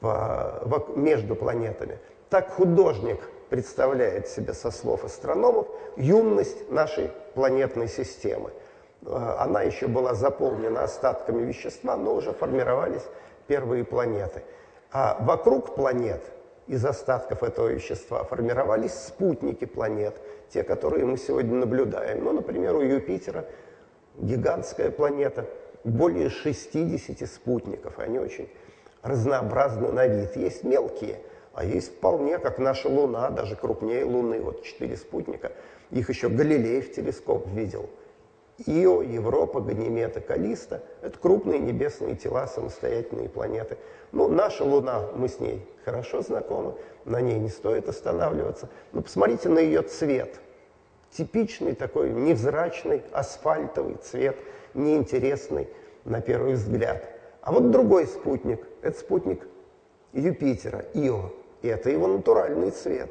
[0.00, 0.62] по,
[0.94, 1.98] между планетами.
[2.28, 3.20] Так художник
[3.50, 5.66] представляет себе со слов астрономов
[5.96, 8.52] юность нашей планетной системы.
[9.04, 13.02] Э, она еще была заполнена остатками вещества, но уже формировались
[13.48, 14.42] первые планеты.
[14.92, 16.22] А вокруг планет
[16.68, 20.14] из остатков этого вещества формировались спутники планет,
[20.50, 22.24] те, которые мы сегодня наблюдаем.
[22.24, 23.44] Ну, например, у Юпитера
[24.16, 25.46] гигантская планета,
[25.82, 28.48] более 60 спутников, они очень
[29.02, 30.36] разнообразны на вид.
[30.36, 31.18] Есть мелкие–
[31.54, 35.52] а есть вполне, как наша Луна, даже крупнее Луны, вот четыре спутника.
[35.90, 37.88] Их еще Галилеев телескоп видел.
[38.66, 43.78] Ио, Европа, Ганимед Калиста– это крупные небесные тела, самостоятельные планеты.
[44.12, 46.74] Ну, наша Луна, мы с ней хорошо знакомы,
[47.06, 48.68] на ней не стоит останавливаться.
[48.92, 50.40] Но посмотрите на ее цвет.
[51.10, 54.36] Типичный такой невзрачный асфальтовый цвет,
[54.74, 55.68] неинтересный
[56.04, 57.08] на первый взгляд.
[57.40, 59.46] А вот другой спутник, это спутник
[60.12, 61.32] Юпитера, Ио.
[61.62, 63.10] И это его натуральный цвет.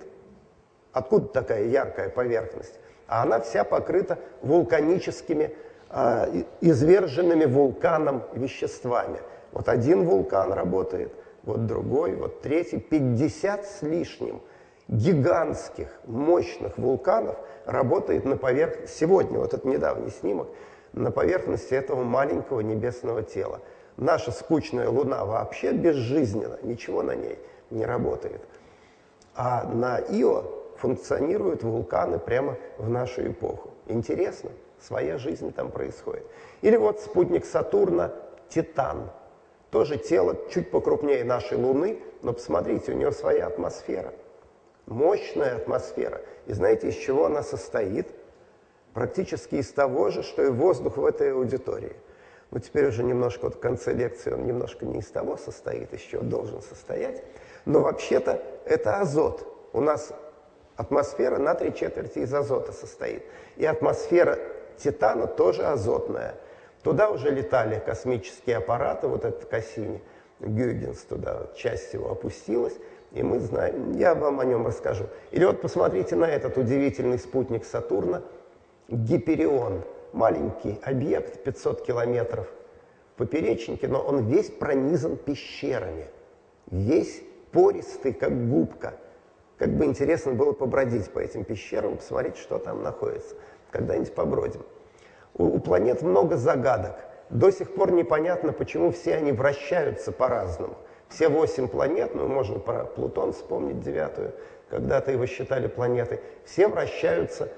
[0.91, 2.79] Откуда такая яркая поверхность?
[3.07, 5.55] А она вся покрыта вулканическими,
[5.89, 9.19] э, изверженными вулканом веществами.
[9.51, 11.11] Вот один вулкан работает,
[11.43, 12.79] вот другой, вот третий.
[12.79, 14.41] 50 с лишним
[14.87, 17.35] гигантских, мощных вулканов
[17.65, 20.47] работает на поверхности, сегодня, вот этот недавний снимок,
[20.93, 23.61] на поверхности этого маленького небесного тела.
[23.97, 27.37] Наша скучная Луна вообще безжизненна, ничего на ней
[27.69, 28.41] не работает.
[29.35, 30.43] А на Ио
[30.77, 33.71] функционируют вулканы прямо в нашу эпоху.
[33.87, 36.25] Интересно, своя жизнь там происходит.
[36.61, 38.11] Или вот спутник Сатурна
[38.49, 39.09] Титан.
[39.71, 44.13] Тоже тело чуть покрупнее нашей Луны, но посмотрите, у него своя атмосфера.
[44.87, 46.21] Мощная атмосфера.
[46.47, 48.07] И знаете, из чего она состоит?
[48.93, 51.95] Практически из того же, что и воздух в этой аудитории.
[52.51, 56.23] Но теперь уже немножко вот в конце лекции он немножко не из того состоит, чего
[56.23, 57.23] должен состоять.
[57.65, 59.45] Но вообще-то это азот.
[59.71, 60.11] У нас
[60.75, 63.23] атмосфера на три четверти из азота состоит.
[63.57, 64.39] И атмосфера
[64.77, 66.35] Титана тоже азотная.
[66.83, 70.01] Туда уже летали космические аппараты, вот этот Кассини,
[70.39, 72.77] Гюйгенс туда, часть его опустилась,
[73.11, 75.05] и мы знаем, я вам о нем расскажу.
[75.31, 78.21] Или вот посмотрите на этот удивительный спутник Сатурна,
[78.87, 79.83] Гиперион,
[80.13, 82.47] маленький объект, 500 километров
[83.19, 86.07] поперечнике, но он весь пронизан пещерами,
[86.71, 87.21] весь
[87.51, 88.93] пористый, как губка.
[89.57, 93.35] Как бы интересно было побродить по этим пещерам, посмотреть, что там находится.
[93.71, 94.61] Когда-нибудь побродим.
[95.33, 96.95] У, у планет много загадок.
[97.29, 100.77] До сих пор непонятно, почему все они вращаются по-разному.
[101.09, 104.31] Все восемь планет, ну, можно про Плутон вспомнить девятую,
[104.69, 107.49] когда-то его считали планетой, все вращаются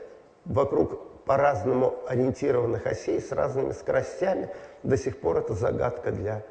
[0.45, 0.99] вокруг
[1.31, 4.49] по-разному ориентированных осей с разными скоростями.
[4.83, 6.43] До сих пор это загадка для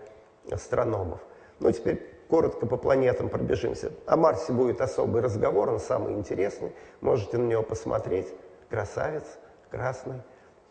[0.51, 1.21] астрономов.
[1.59, 3.93] Ну, теперь коротко по планетам пробежимся.
[4.07, 6.73] О Марсе будет особый разговор, он самый интересный.
[7.03, 8.29] Можете на него посмотреть.
[8.71, 9.25] Красавец,
[9.71, 10.23] красный.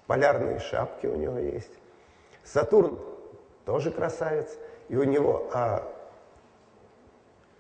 [0.08, 1.78] Полярные шапки у него есть.
[2.44, 2.98] Сатурн
[3.64, 4.58] тоже красавец.
[4.88, 5.88] И у него а,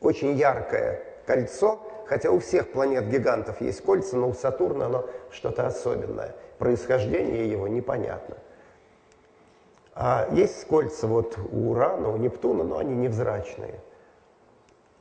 [0.01, 1.79] очень яркое кольцо,
[2.09, 6.35] хотя у всех планет-гигантов есть кольца, но у Сатурна оно что-то особенное.
[6.57, 8.35] Происхождение его непонятно.
[9.93, 13.79] А есть кольца вот у Урана, у Нептуна, но они невзрачные.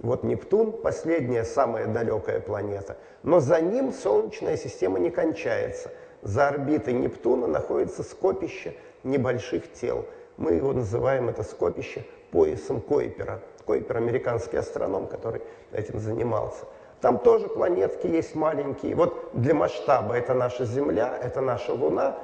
[0.01, 2.99] Вот Нептун– последняя, самая далекая планета.
[3.23, 5.91] Но за ним Солнечная система не кончается.
[6.23, 10.05] За орбитой Нептуна находится скопище небольших тел.
[10.37, 13.41] Мы его называем, это скопище, поясом Койпера.
[13.65, 15.41] Койпер– американский астроном, который
[15.73, 16.67] этим занимался.
[17.01, 18.95] Там тоже планетки есть маленькие.
[18.95, 22.19] Вот для масштаба это наша Земля, это наша Луна,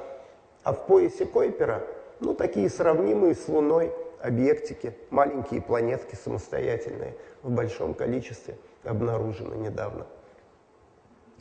[0.64, 1.82] а в поясе Койпера,
[2.20, 10.06] ну, такие сравнимые с Луной объектики, маленькие планетки самостоятельные, в большом количестве обнаружены недавно.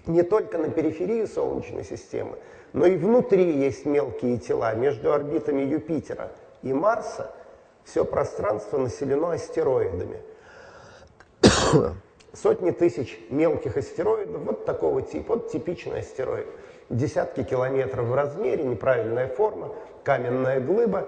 [0.06, 2.38] Не только на периферии Солнечной системы,
[2.74, 4.76] но и внутри есть мелкие тела.
[4.76, 6.32] Между орбитами Юпитера
[6.62, 7.32] и Марса
[7.86, 10.22] все пространство населено астероидами.
[12.34, 16.48] Сотни тысяч мелких астероидов вот такого типа, вот типичный астероид.
[16.90, 19.74] Десятки километров в размере, неправильная форма,
[20.04, 21.08] каменная глыба,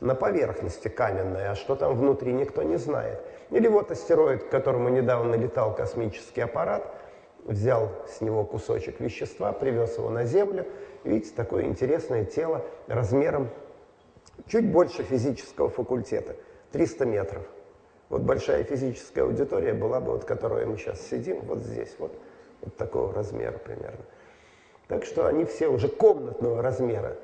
[0.00, 3.20] на поверхности каменная, а что там внутри никто не знает.
[3.50, 6.82] Или вот астероид, к которому недавно летал космический аппарат,
[7.44, 10.66] взял с него кусочек вещества, привез его на Землю.
[11.04, 13.50] Видите, такое интересное тело размером
[14.48, 16.34] чуть больше физического факультета,
[16.72, 17.42] 300 метров.
[18.12, 22.12] Вот большая физическая аудитория была бы, вот, которой мы сейчас сидим, вот здесь, вот,
[22.60, 24.04] вот такого размера примерно.
[24.86, 27.16] Так что они все уже комнатного размера.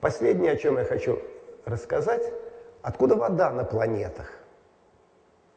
[0.00, 1.18] Последнее, о чем я хочу
[1.64, 2.22] рассказать,
[2.82, 4.30] откуда вода на планетах.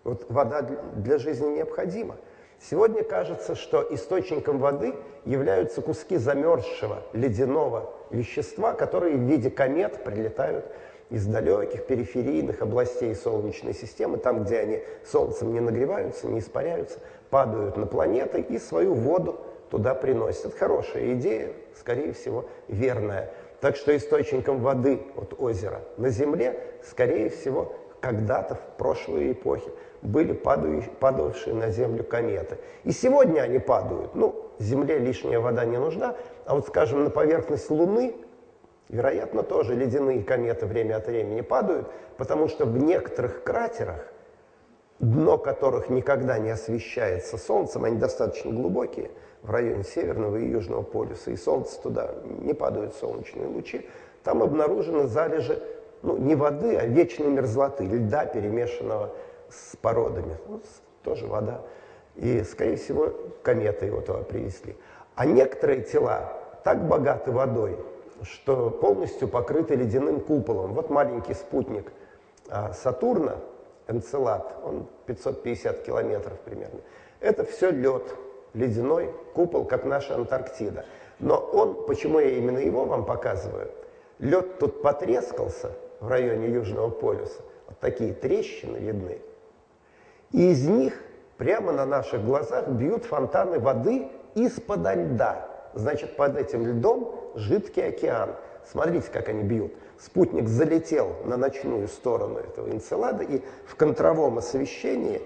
[0.03, 2.15] Вот вода для жизни необходима.
[2.59, 4.95] Сегодня кажется, что источником воды
[5.25, 10.65] являются куски замерзшего ледяного вещества, которые в виде комет прилетают
[11.11, 17.77] из далеких периферийных областей Солнечной системы, там, где они Солнцем не нагреваются, не испаряются, падают
[17.77, 19.39] на планеты и свою воду
[19.69, 20.47] туда приносят.
[20.47, 23.31] Это хорошая идея, скорее всего, верная.
[23.59, 29.69] Так что источником воды от озера на Земле, скорее всего, когда-то в прошлой эпохе
[30.01, 32.57] были падавшие на Землю кометы.
[32.85, 34.15] И сегодня они падают.
[34.15, 36.15] Ну, Земле лишняя вода не нужна,
[36.45, 38.15] а вот, скажем, на поверхность Луны,
[38.91, 41.87] вероятно, тоже ледяные кометы время от времени падают,
[42.17, 44.05] потому что в некоторых кратерах,
[44.99, 49.09] дно которых никогда не освещается Солнцем, они достаточно глубокие,
[49.41, 53.87] в районе Северного и Южного полюса, и Солнце туда не падают солнечные лучи,
[54.23, 55.59] там обнаружены залежи
[56.03, 59.15] ну, не воды, а вечной мерзлоты, льда, перемешанного
[59.49, 60.37] с породами.
[60.47, 60.61] Ну,
[61.03, 61.61] тоже вода.
[62.15, 63.11] И, скорее всего,
[63.41, 64.75] кометы его туда привезли.
[65.15, 67.77] А некоторые тела так богаты водой,
[68.23, 70.73] что полностью покрыты ледяным куполом.
[70.73, 71.91] Вот маленький спутник
[72.49, 73.37] а, Сатурна,
[73.87, 76.79] Энцелад, он 550 километров примерно.
[77.19, 78.03] Это все лед,
[78.53, 80.85] ледяной купол, как наша Антарктида.
[81.19, 83.69] Но он, почему я именно его вам показываю,
[84.19, 89.19] лед тут потрескался в районе Южного полюса, вот такие трещины видны,
[90.31, 90.99] и из них
[91.37, 95.47] прямо на наших глазах бьют фонтаны воды из-под льда.
[95.73, 98.35] Значит, под этим льдом жидкий океан.
[98.69, 99.73] Смотрите, как они бьют.
[99.99, 105.21] Спутник залетел на ночную сторону этого Энцелада, и в контровом освещении,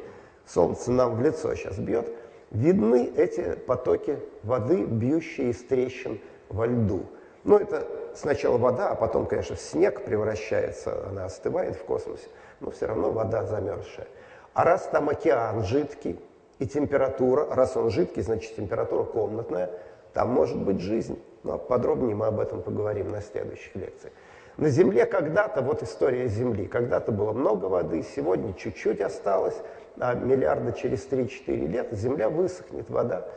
[0.45, 2.09] солнце нам в лицо сейчас бьет,
[2.51, 6.19] видны эти потоки воды, бьющие из трещин
[6.49, 7.05] во льду.
[7.43, 12.27] Ну, это сначала вода, а потом, конечно, снег превращается, она остывает в космосе,
[12.59, 14.07] но все равно вода замерзшая.
[14.53, 16.19] А раз там океан жидкий,
[16.57, 19.69] и температура, раз он жидкий, значит температура комнатная,
[20.15, 21.21] там может быть жизнь.
[21.43, 24.13] Но подробнее мы об этом поговорим на следующих лекциях.
[24.57, 29.57] На Земле когда-то, вот история Земли, когда-то было много воды, сегодня чуть-чуть осталось,
[29.99, 33.27] а миллиарда через 3-4 лет Земля высохнет, вода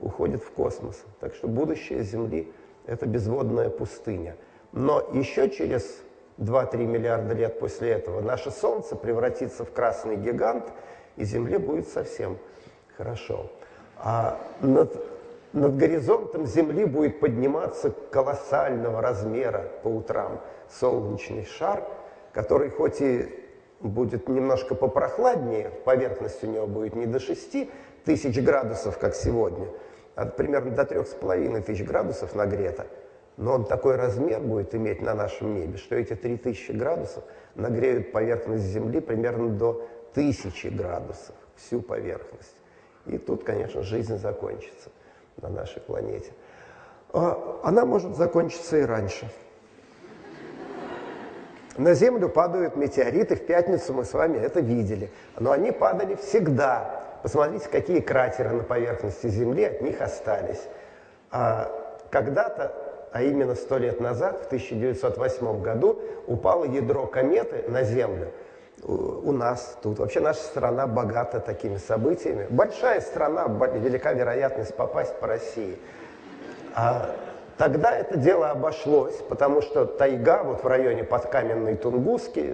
[0.00, 1.04] уходит в космос.
[1.20, 2.52] Так что будущее Земли–
[2.86, 4.34] это безводная пустыня.
[4.72, 6.02] Но еще через
[6.38, 10.64] 2-3 миллиарда лет после этого наше Солнце превратится в красный гигант,
[11.16, 12.38] и Земле будет совсем
[12.96, 13.48] хорошо.
[13.96, 14.92] А над,
[15.54, 21.84] над горизонтом Земли будет подниматься колоссального размера по утрам солнечный шар,
[22.32, 23.28] который хоть и
[23.80, 27.68] будет немножко попрохладнее, поверхность у него будет не до 6
[28.04, 29.68] тысяч градусов, как сегодня,
[30.16, 32.86] а примерно до 3,5 тысяч градусов нагрето.
[33.36, 37.22] Но он такой размер будет иметь на нашем небе, что эти 3000 градусов
[37.54, 42.56] нагреют поверхность Земли примерно до 1000 градусов, всю поверхность.
[43.06, 44.90] И тут, конечно, жизнь закончится
[45.40, 46.32] на нашей планете.
[47.12, 49.30] А она может закончиться и раньше.
[51.76, 55.10] На Землю падают метеориты, в пятницу мы с вами это видели.
[55.38, 57.02] Но они падали всегда.
[57.22, 60.62] Посмотрите, какие кратеры на поверхности Земли от них остались.
[61.30, 61.70] А
[62.10, 62.72] когда-то,
[63.12, 68.30] а именно сто лет назад, в 1908 году, упало ядро кометы на Землю.
[68.82, 72.46] У нас тут, вообще наша страна богата такими событиями.
[72.50, 75.78] Большая страна, велика вероятность попасть по России.
[76.74, 77.14] А
[77.56, 82.52] Тогда это дело обошлось, потому что тайга вот в районе подкаменной Тунгуски,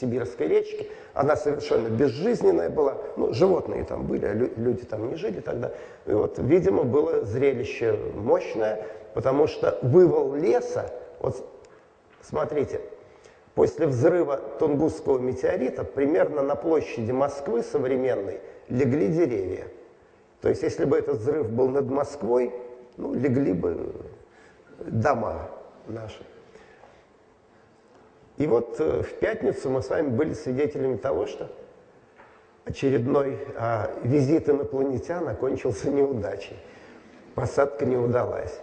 [0.00, 2.96] Сибирской речки, она совершенно безжизненная была.
[3.18, 5.72] Ну, животные там были, а люди там не жили тогда.
[6.06, 10.90] И вот, видимо, было зрелище мощное, потому что вывал леса,
[11.20, 11.46] вот
[12.22, 12.80] смотрите,
[13.54, 19.66] после взрыва Тунгусского метеорита примерно на площади Москвы современной легли деревья.
[20.40, 22.52] То есть, если бы этот взрыв был над Москвой,
[22.96, 23.94] ну, легли бы
[24.78, 25.48] дома
[25.86, 26.22] наши.
[28.36, 31.50] И вот э, в пятницу мы с вами были свидетелями того, что
[32.64, 36.56] очередной а, визит инопланетян окончился неудачей.
[37.34, 38.58] Посадка не удалась.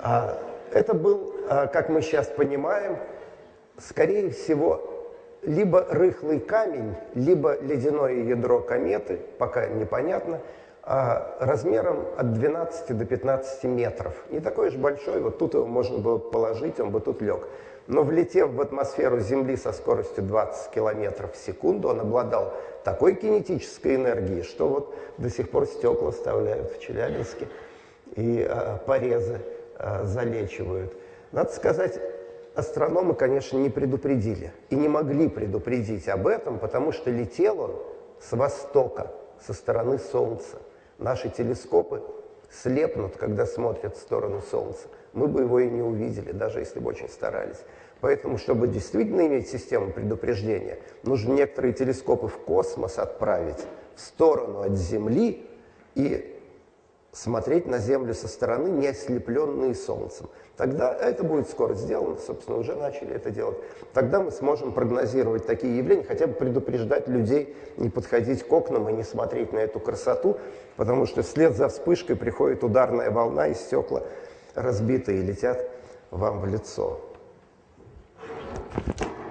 [0.00, 0.38] А,
[0.72, 2.98] это был, а, как мы сейчас понимаем,
[3.78, 4.82] скорее всего,
[5.42, 10.40] либо рыхлый камень, либо ледяное ядро кометы, пока непонятно–
[10.90, 14.14] а размером от 12 до 15 метров.
[14.30, 17.46] Не такой уж большой, вот тут его можно было положить, он бы тут лег.
[17.88, 23.96] Но влетев в атмосферу Земли со скоростью 20 километров в секунду, он обладал такой кинетической
[23.96, 27.48] энергией, что вот до сих пор стекла вставляют в Челябинске
[28.16, 29.42] и а, порезы
[29.76, 30.94] а, залечивают.
[31.32, 32.00] Надо сказать,
[32.58, 37.76] астрономы, конечно, не предупредили и не могли предупредить об этом, потому что летел он
[38.20, 40.58] с востока, со стороны Солнца.
[40.98, 42.02] Наши телескопы
[42.50, 44.88] слепнут, когда смотрят в сторону Солнца.
[45.12, 47.58] Мы бы его и не увидели, даже если бы очень старались.
[48.00, 53.64] Поэтому, чтобы действительно иметь систему предупреждения, нужно некоторые телескопы в космос отправить
[53.94, 55.46] в сторону от Земли
[55.94, 56.36] и
[57.12, 60.28] смотреть на Землю со стороны, не ослепленные Солнцем.
[60.58, 63.56] Тогда это будет скоро сделано, собственно, уже начали это делать.
[63.92, 68.92] Тогда мы сможем прогнозировать такие явления, хотя бы предупреждать людей не подходить к окнам и
[68.92, 70.36] не смотреть на эту красоту,
[70.76, 74.02] потому что вслед за вспышкой приходит ударная волна, и стекла
[74.56, 75.64] разбитые летят
[76.10, 77.00] вам в лицо.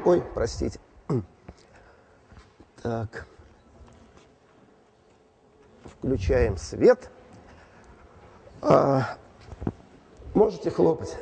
[0.06, 0.80] Ой, простите.
[2.82, 3.26] Так.
[5.84, 7.10] Включаем свет.
[8.62, 9.18] А,
[10.38, 11.18] можете хлопать.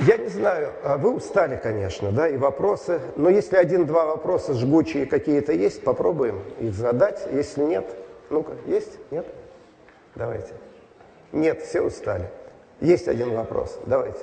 [0.00, 5.06] Я не знаю, а вы устали, конечно, да, и вопросы, но если один-два вопроса жгучие
[5.06, 7.26] какие-то есть, попробуем их задать.
[7.32, 7.86] Если нет,
[8.30, 8.98] ну-ка, есть?
[9.10, 9.26] Нет?
[10.14, 10.52] Давайте.
[11.32, 12.30] Нет, все устали.
[12.80, 14.20] Есть один вопрос, давайте.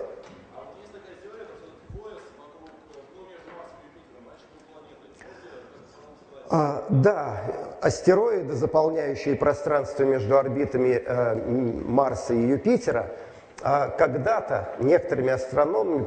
[6.55, 7.41] А, да,
[7.81, 11.35] астероиды, заполняющие пространство между орбитами э,
[11.88, 13.09] Марса и Юпитера,
[13.63, 16.05] э, когда-то некоторыми астрономами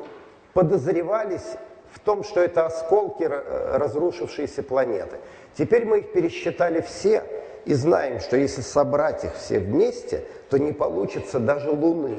[0.52, 1.56] подозревались
[1.90, 5.16] в том, что это осколки э, разрушившейся планеты.
[5.58, 7.24] Теперь мы их пересчитали все
[7.64, 12.18] и знаем, что если собрать их все вместе, то не получится даже Луны.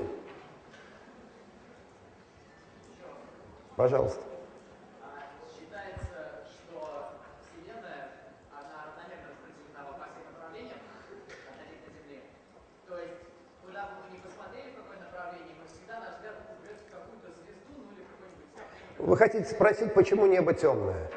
[3.77, 4.26] Пожалуйста.
[19.07, 21.09] Вы хотите спросить, почему небо темное?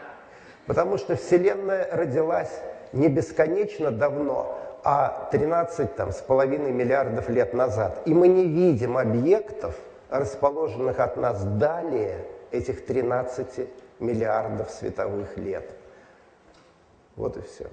[0.67, 2.61] Потому что Вселенная родилась
[2.93, 8.03] не бесконечно давно, а 13 там, с половиной миллиардов лет назад.
[8.05, 9.75] И мы не видим объектов,
[10.09, 13.69] расположенных от нас далее этих 13
[13.99, 15.69] миллиардов световых лет.
[17.17, 17.67] Вот и все.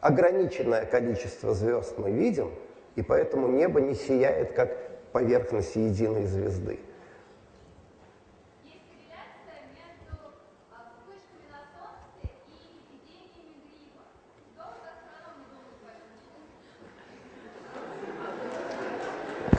[0.00, 2.50] Ограниченное количество звезд мы видим,
[2.96, 4.70] и поэтому небо не сияет, как
[5.12, 6.80] поверхность единой звезды.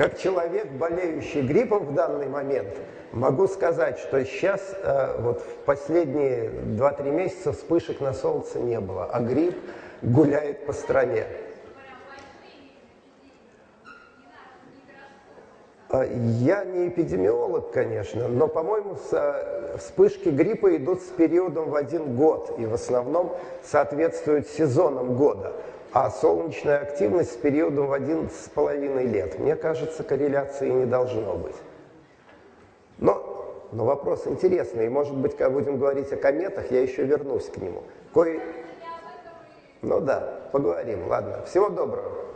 [0.02, 2.69] Как человек, болеющий гриппом в данный момент,
[3.11, 9.06] могу сказать, что сейчас, э, вот в последние 2-3 месяца вспышек на солнце не было,
[9.06, 9.56] а грипп
[10.02, 11.28] гуляет по стране.
[15.91, 22.15] А, я не эпидемиолог, конечно, но, по-моему, э, вспышки гриппа идут с периодом в один
[22.15, 25.53] год и в основном соответствуют сезонам года
[25.93, 29.39] а солнечная активность с периодом в 11,5 лет.
[29.39, 31.55] Мне кажется, корреляции не должно быть.
[32.97, 37.45] Но, но вопрос интересный, и, может быть, когда будем говорить о кометах, я еще вернусь
[37.45, 37.84] к нему.
[38.13, 38.39] Кое...
[39.81, 41.43] Ну да, поговорим, ладно.
[41.45, 42.31] Всего доброго.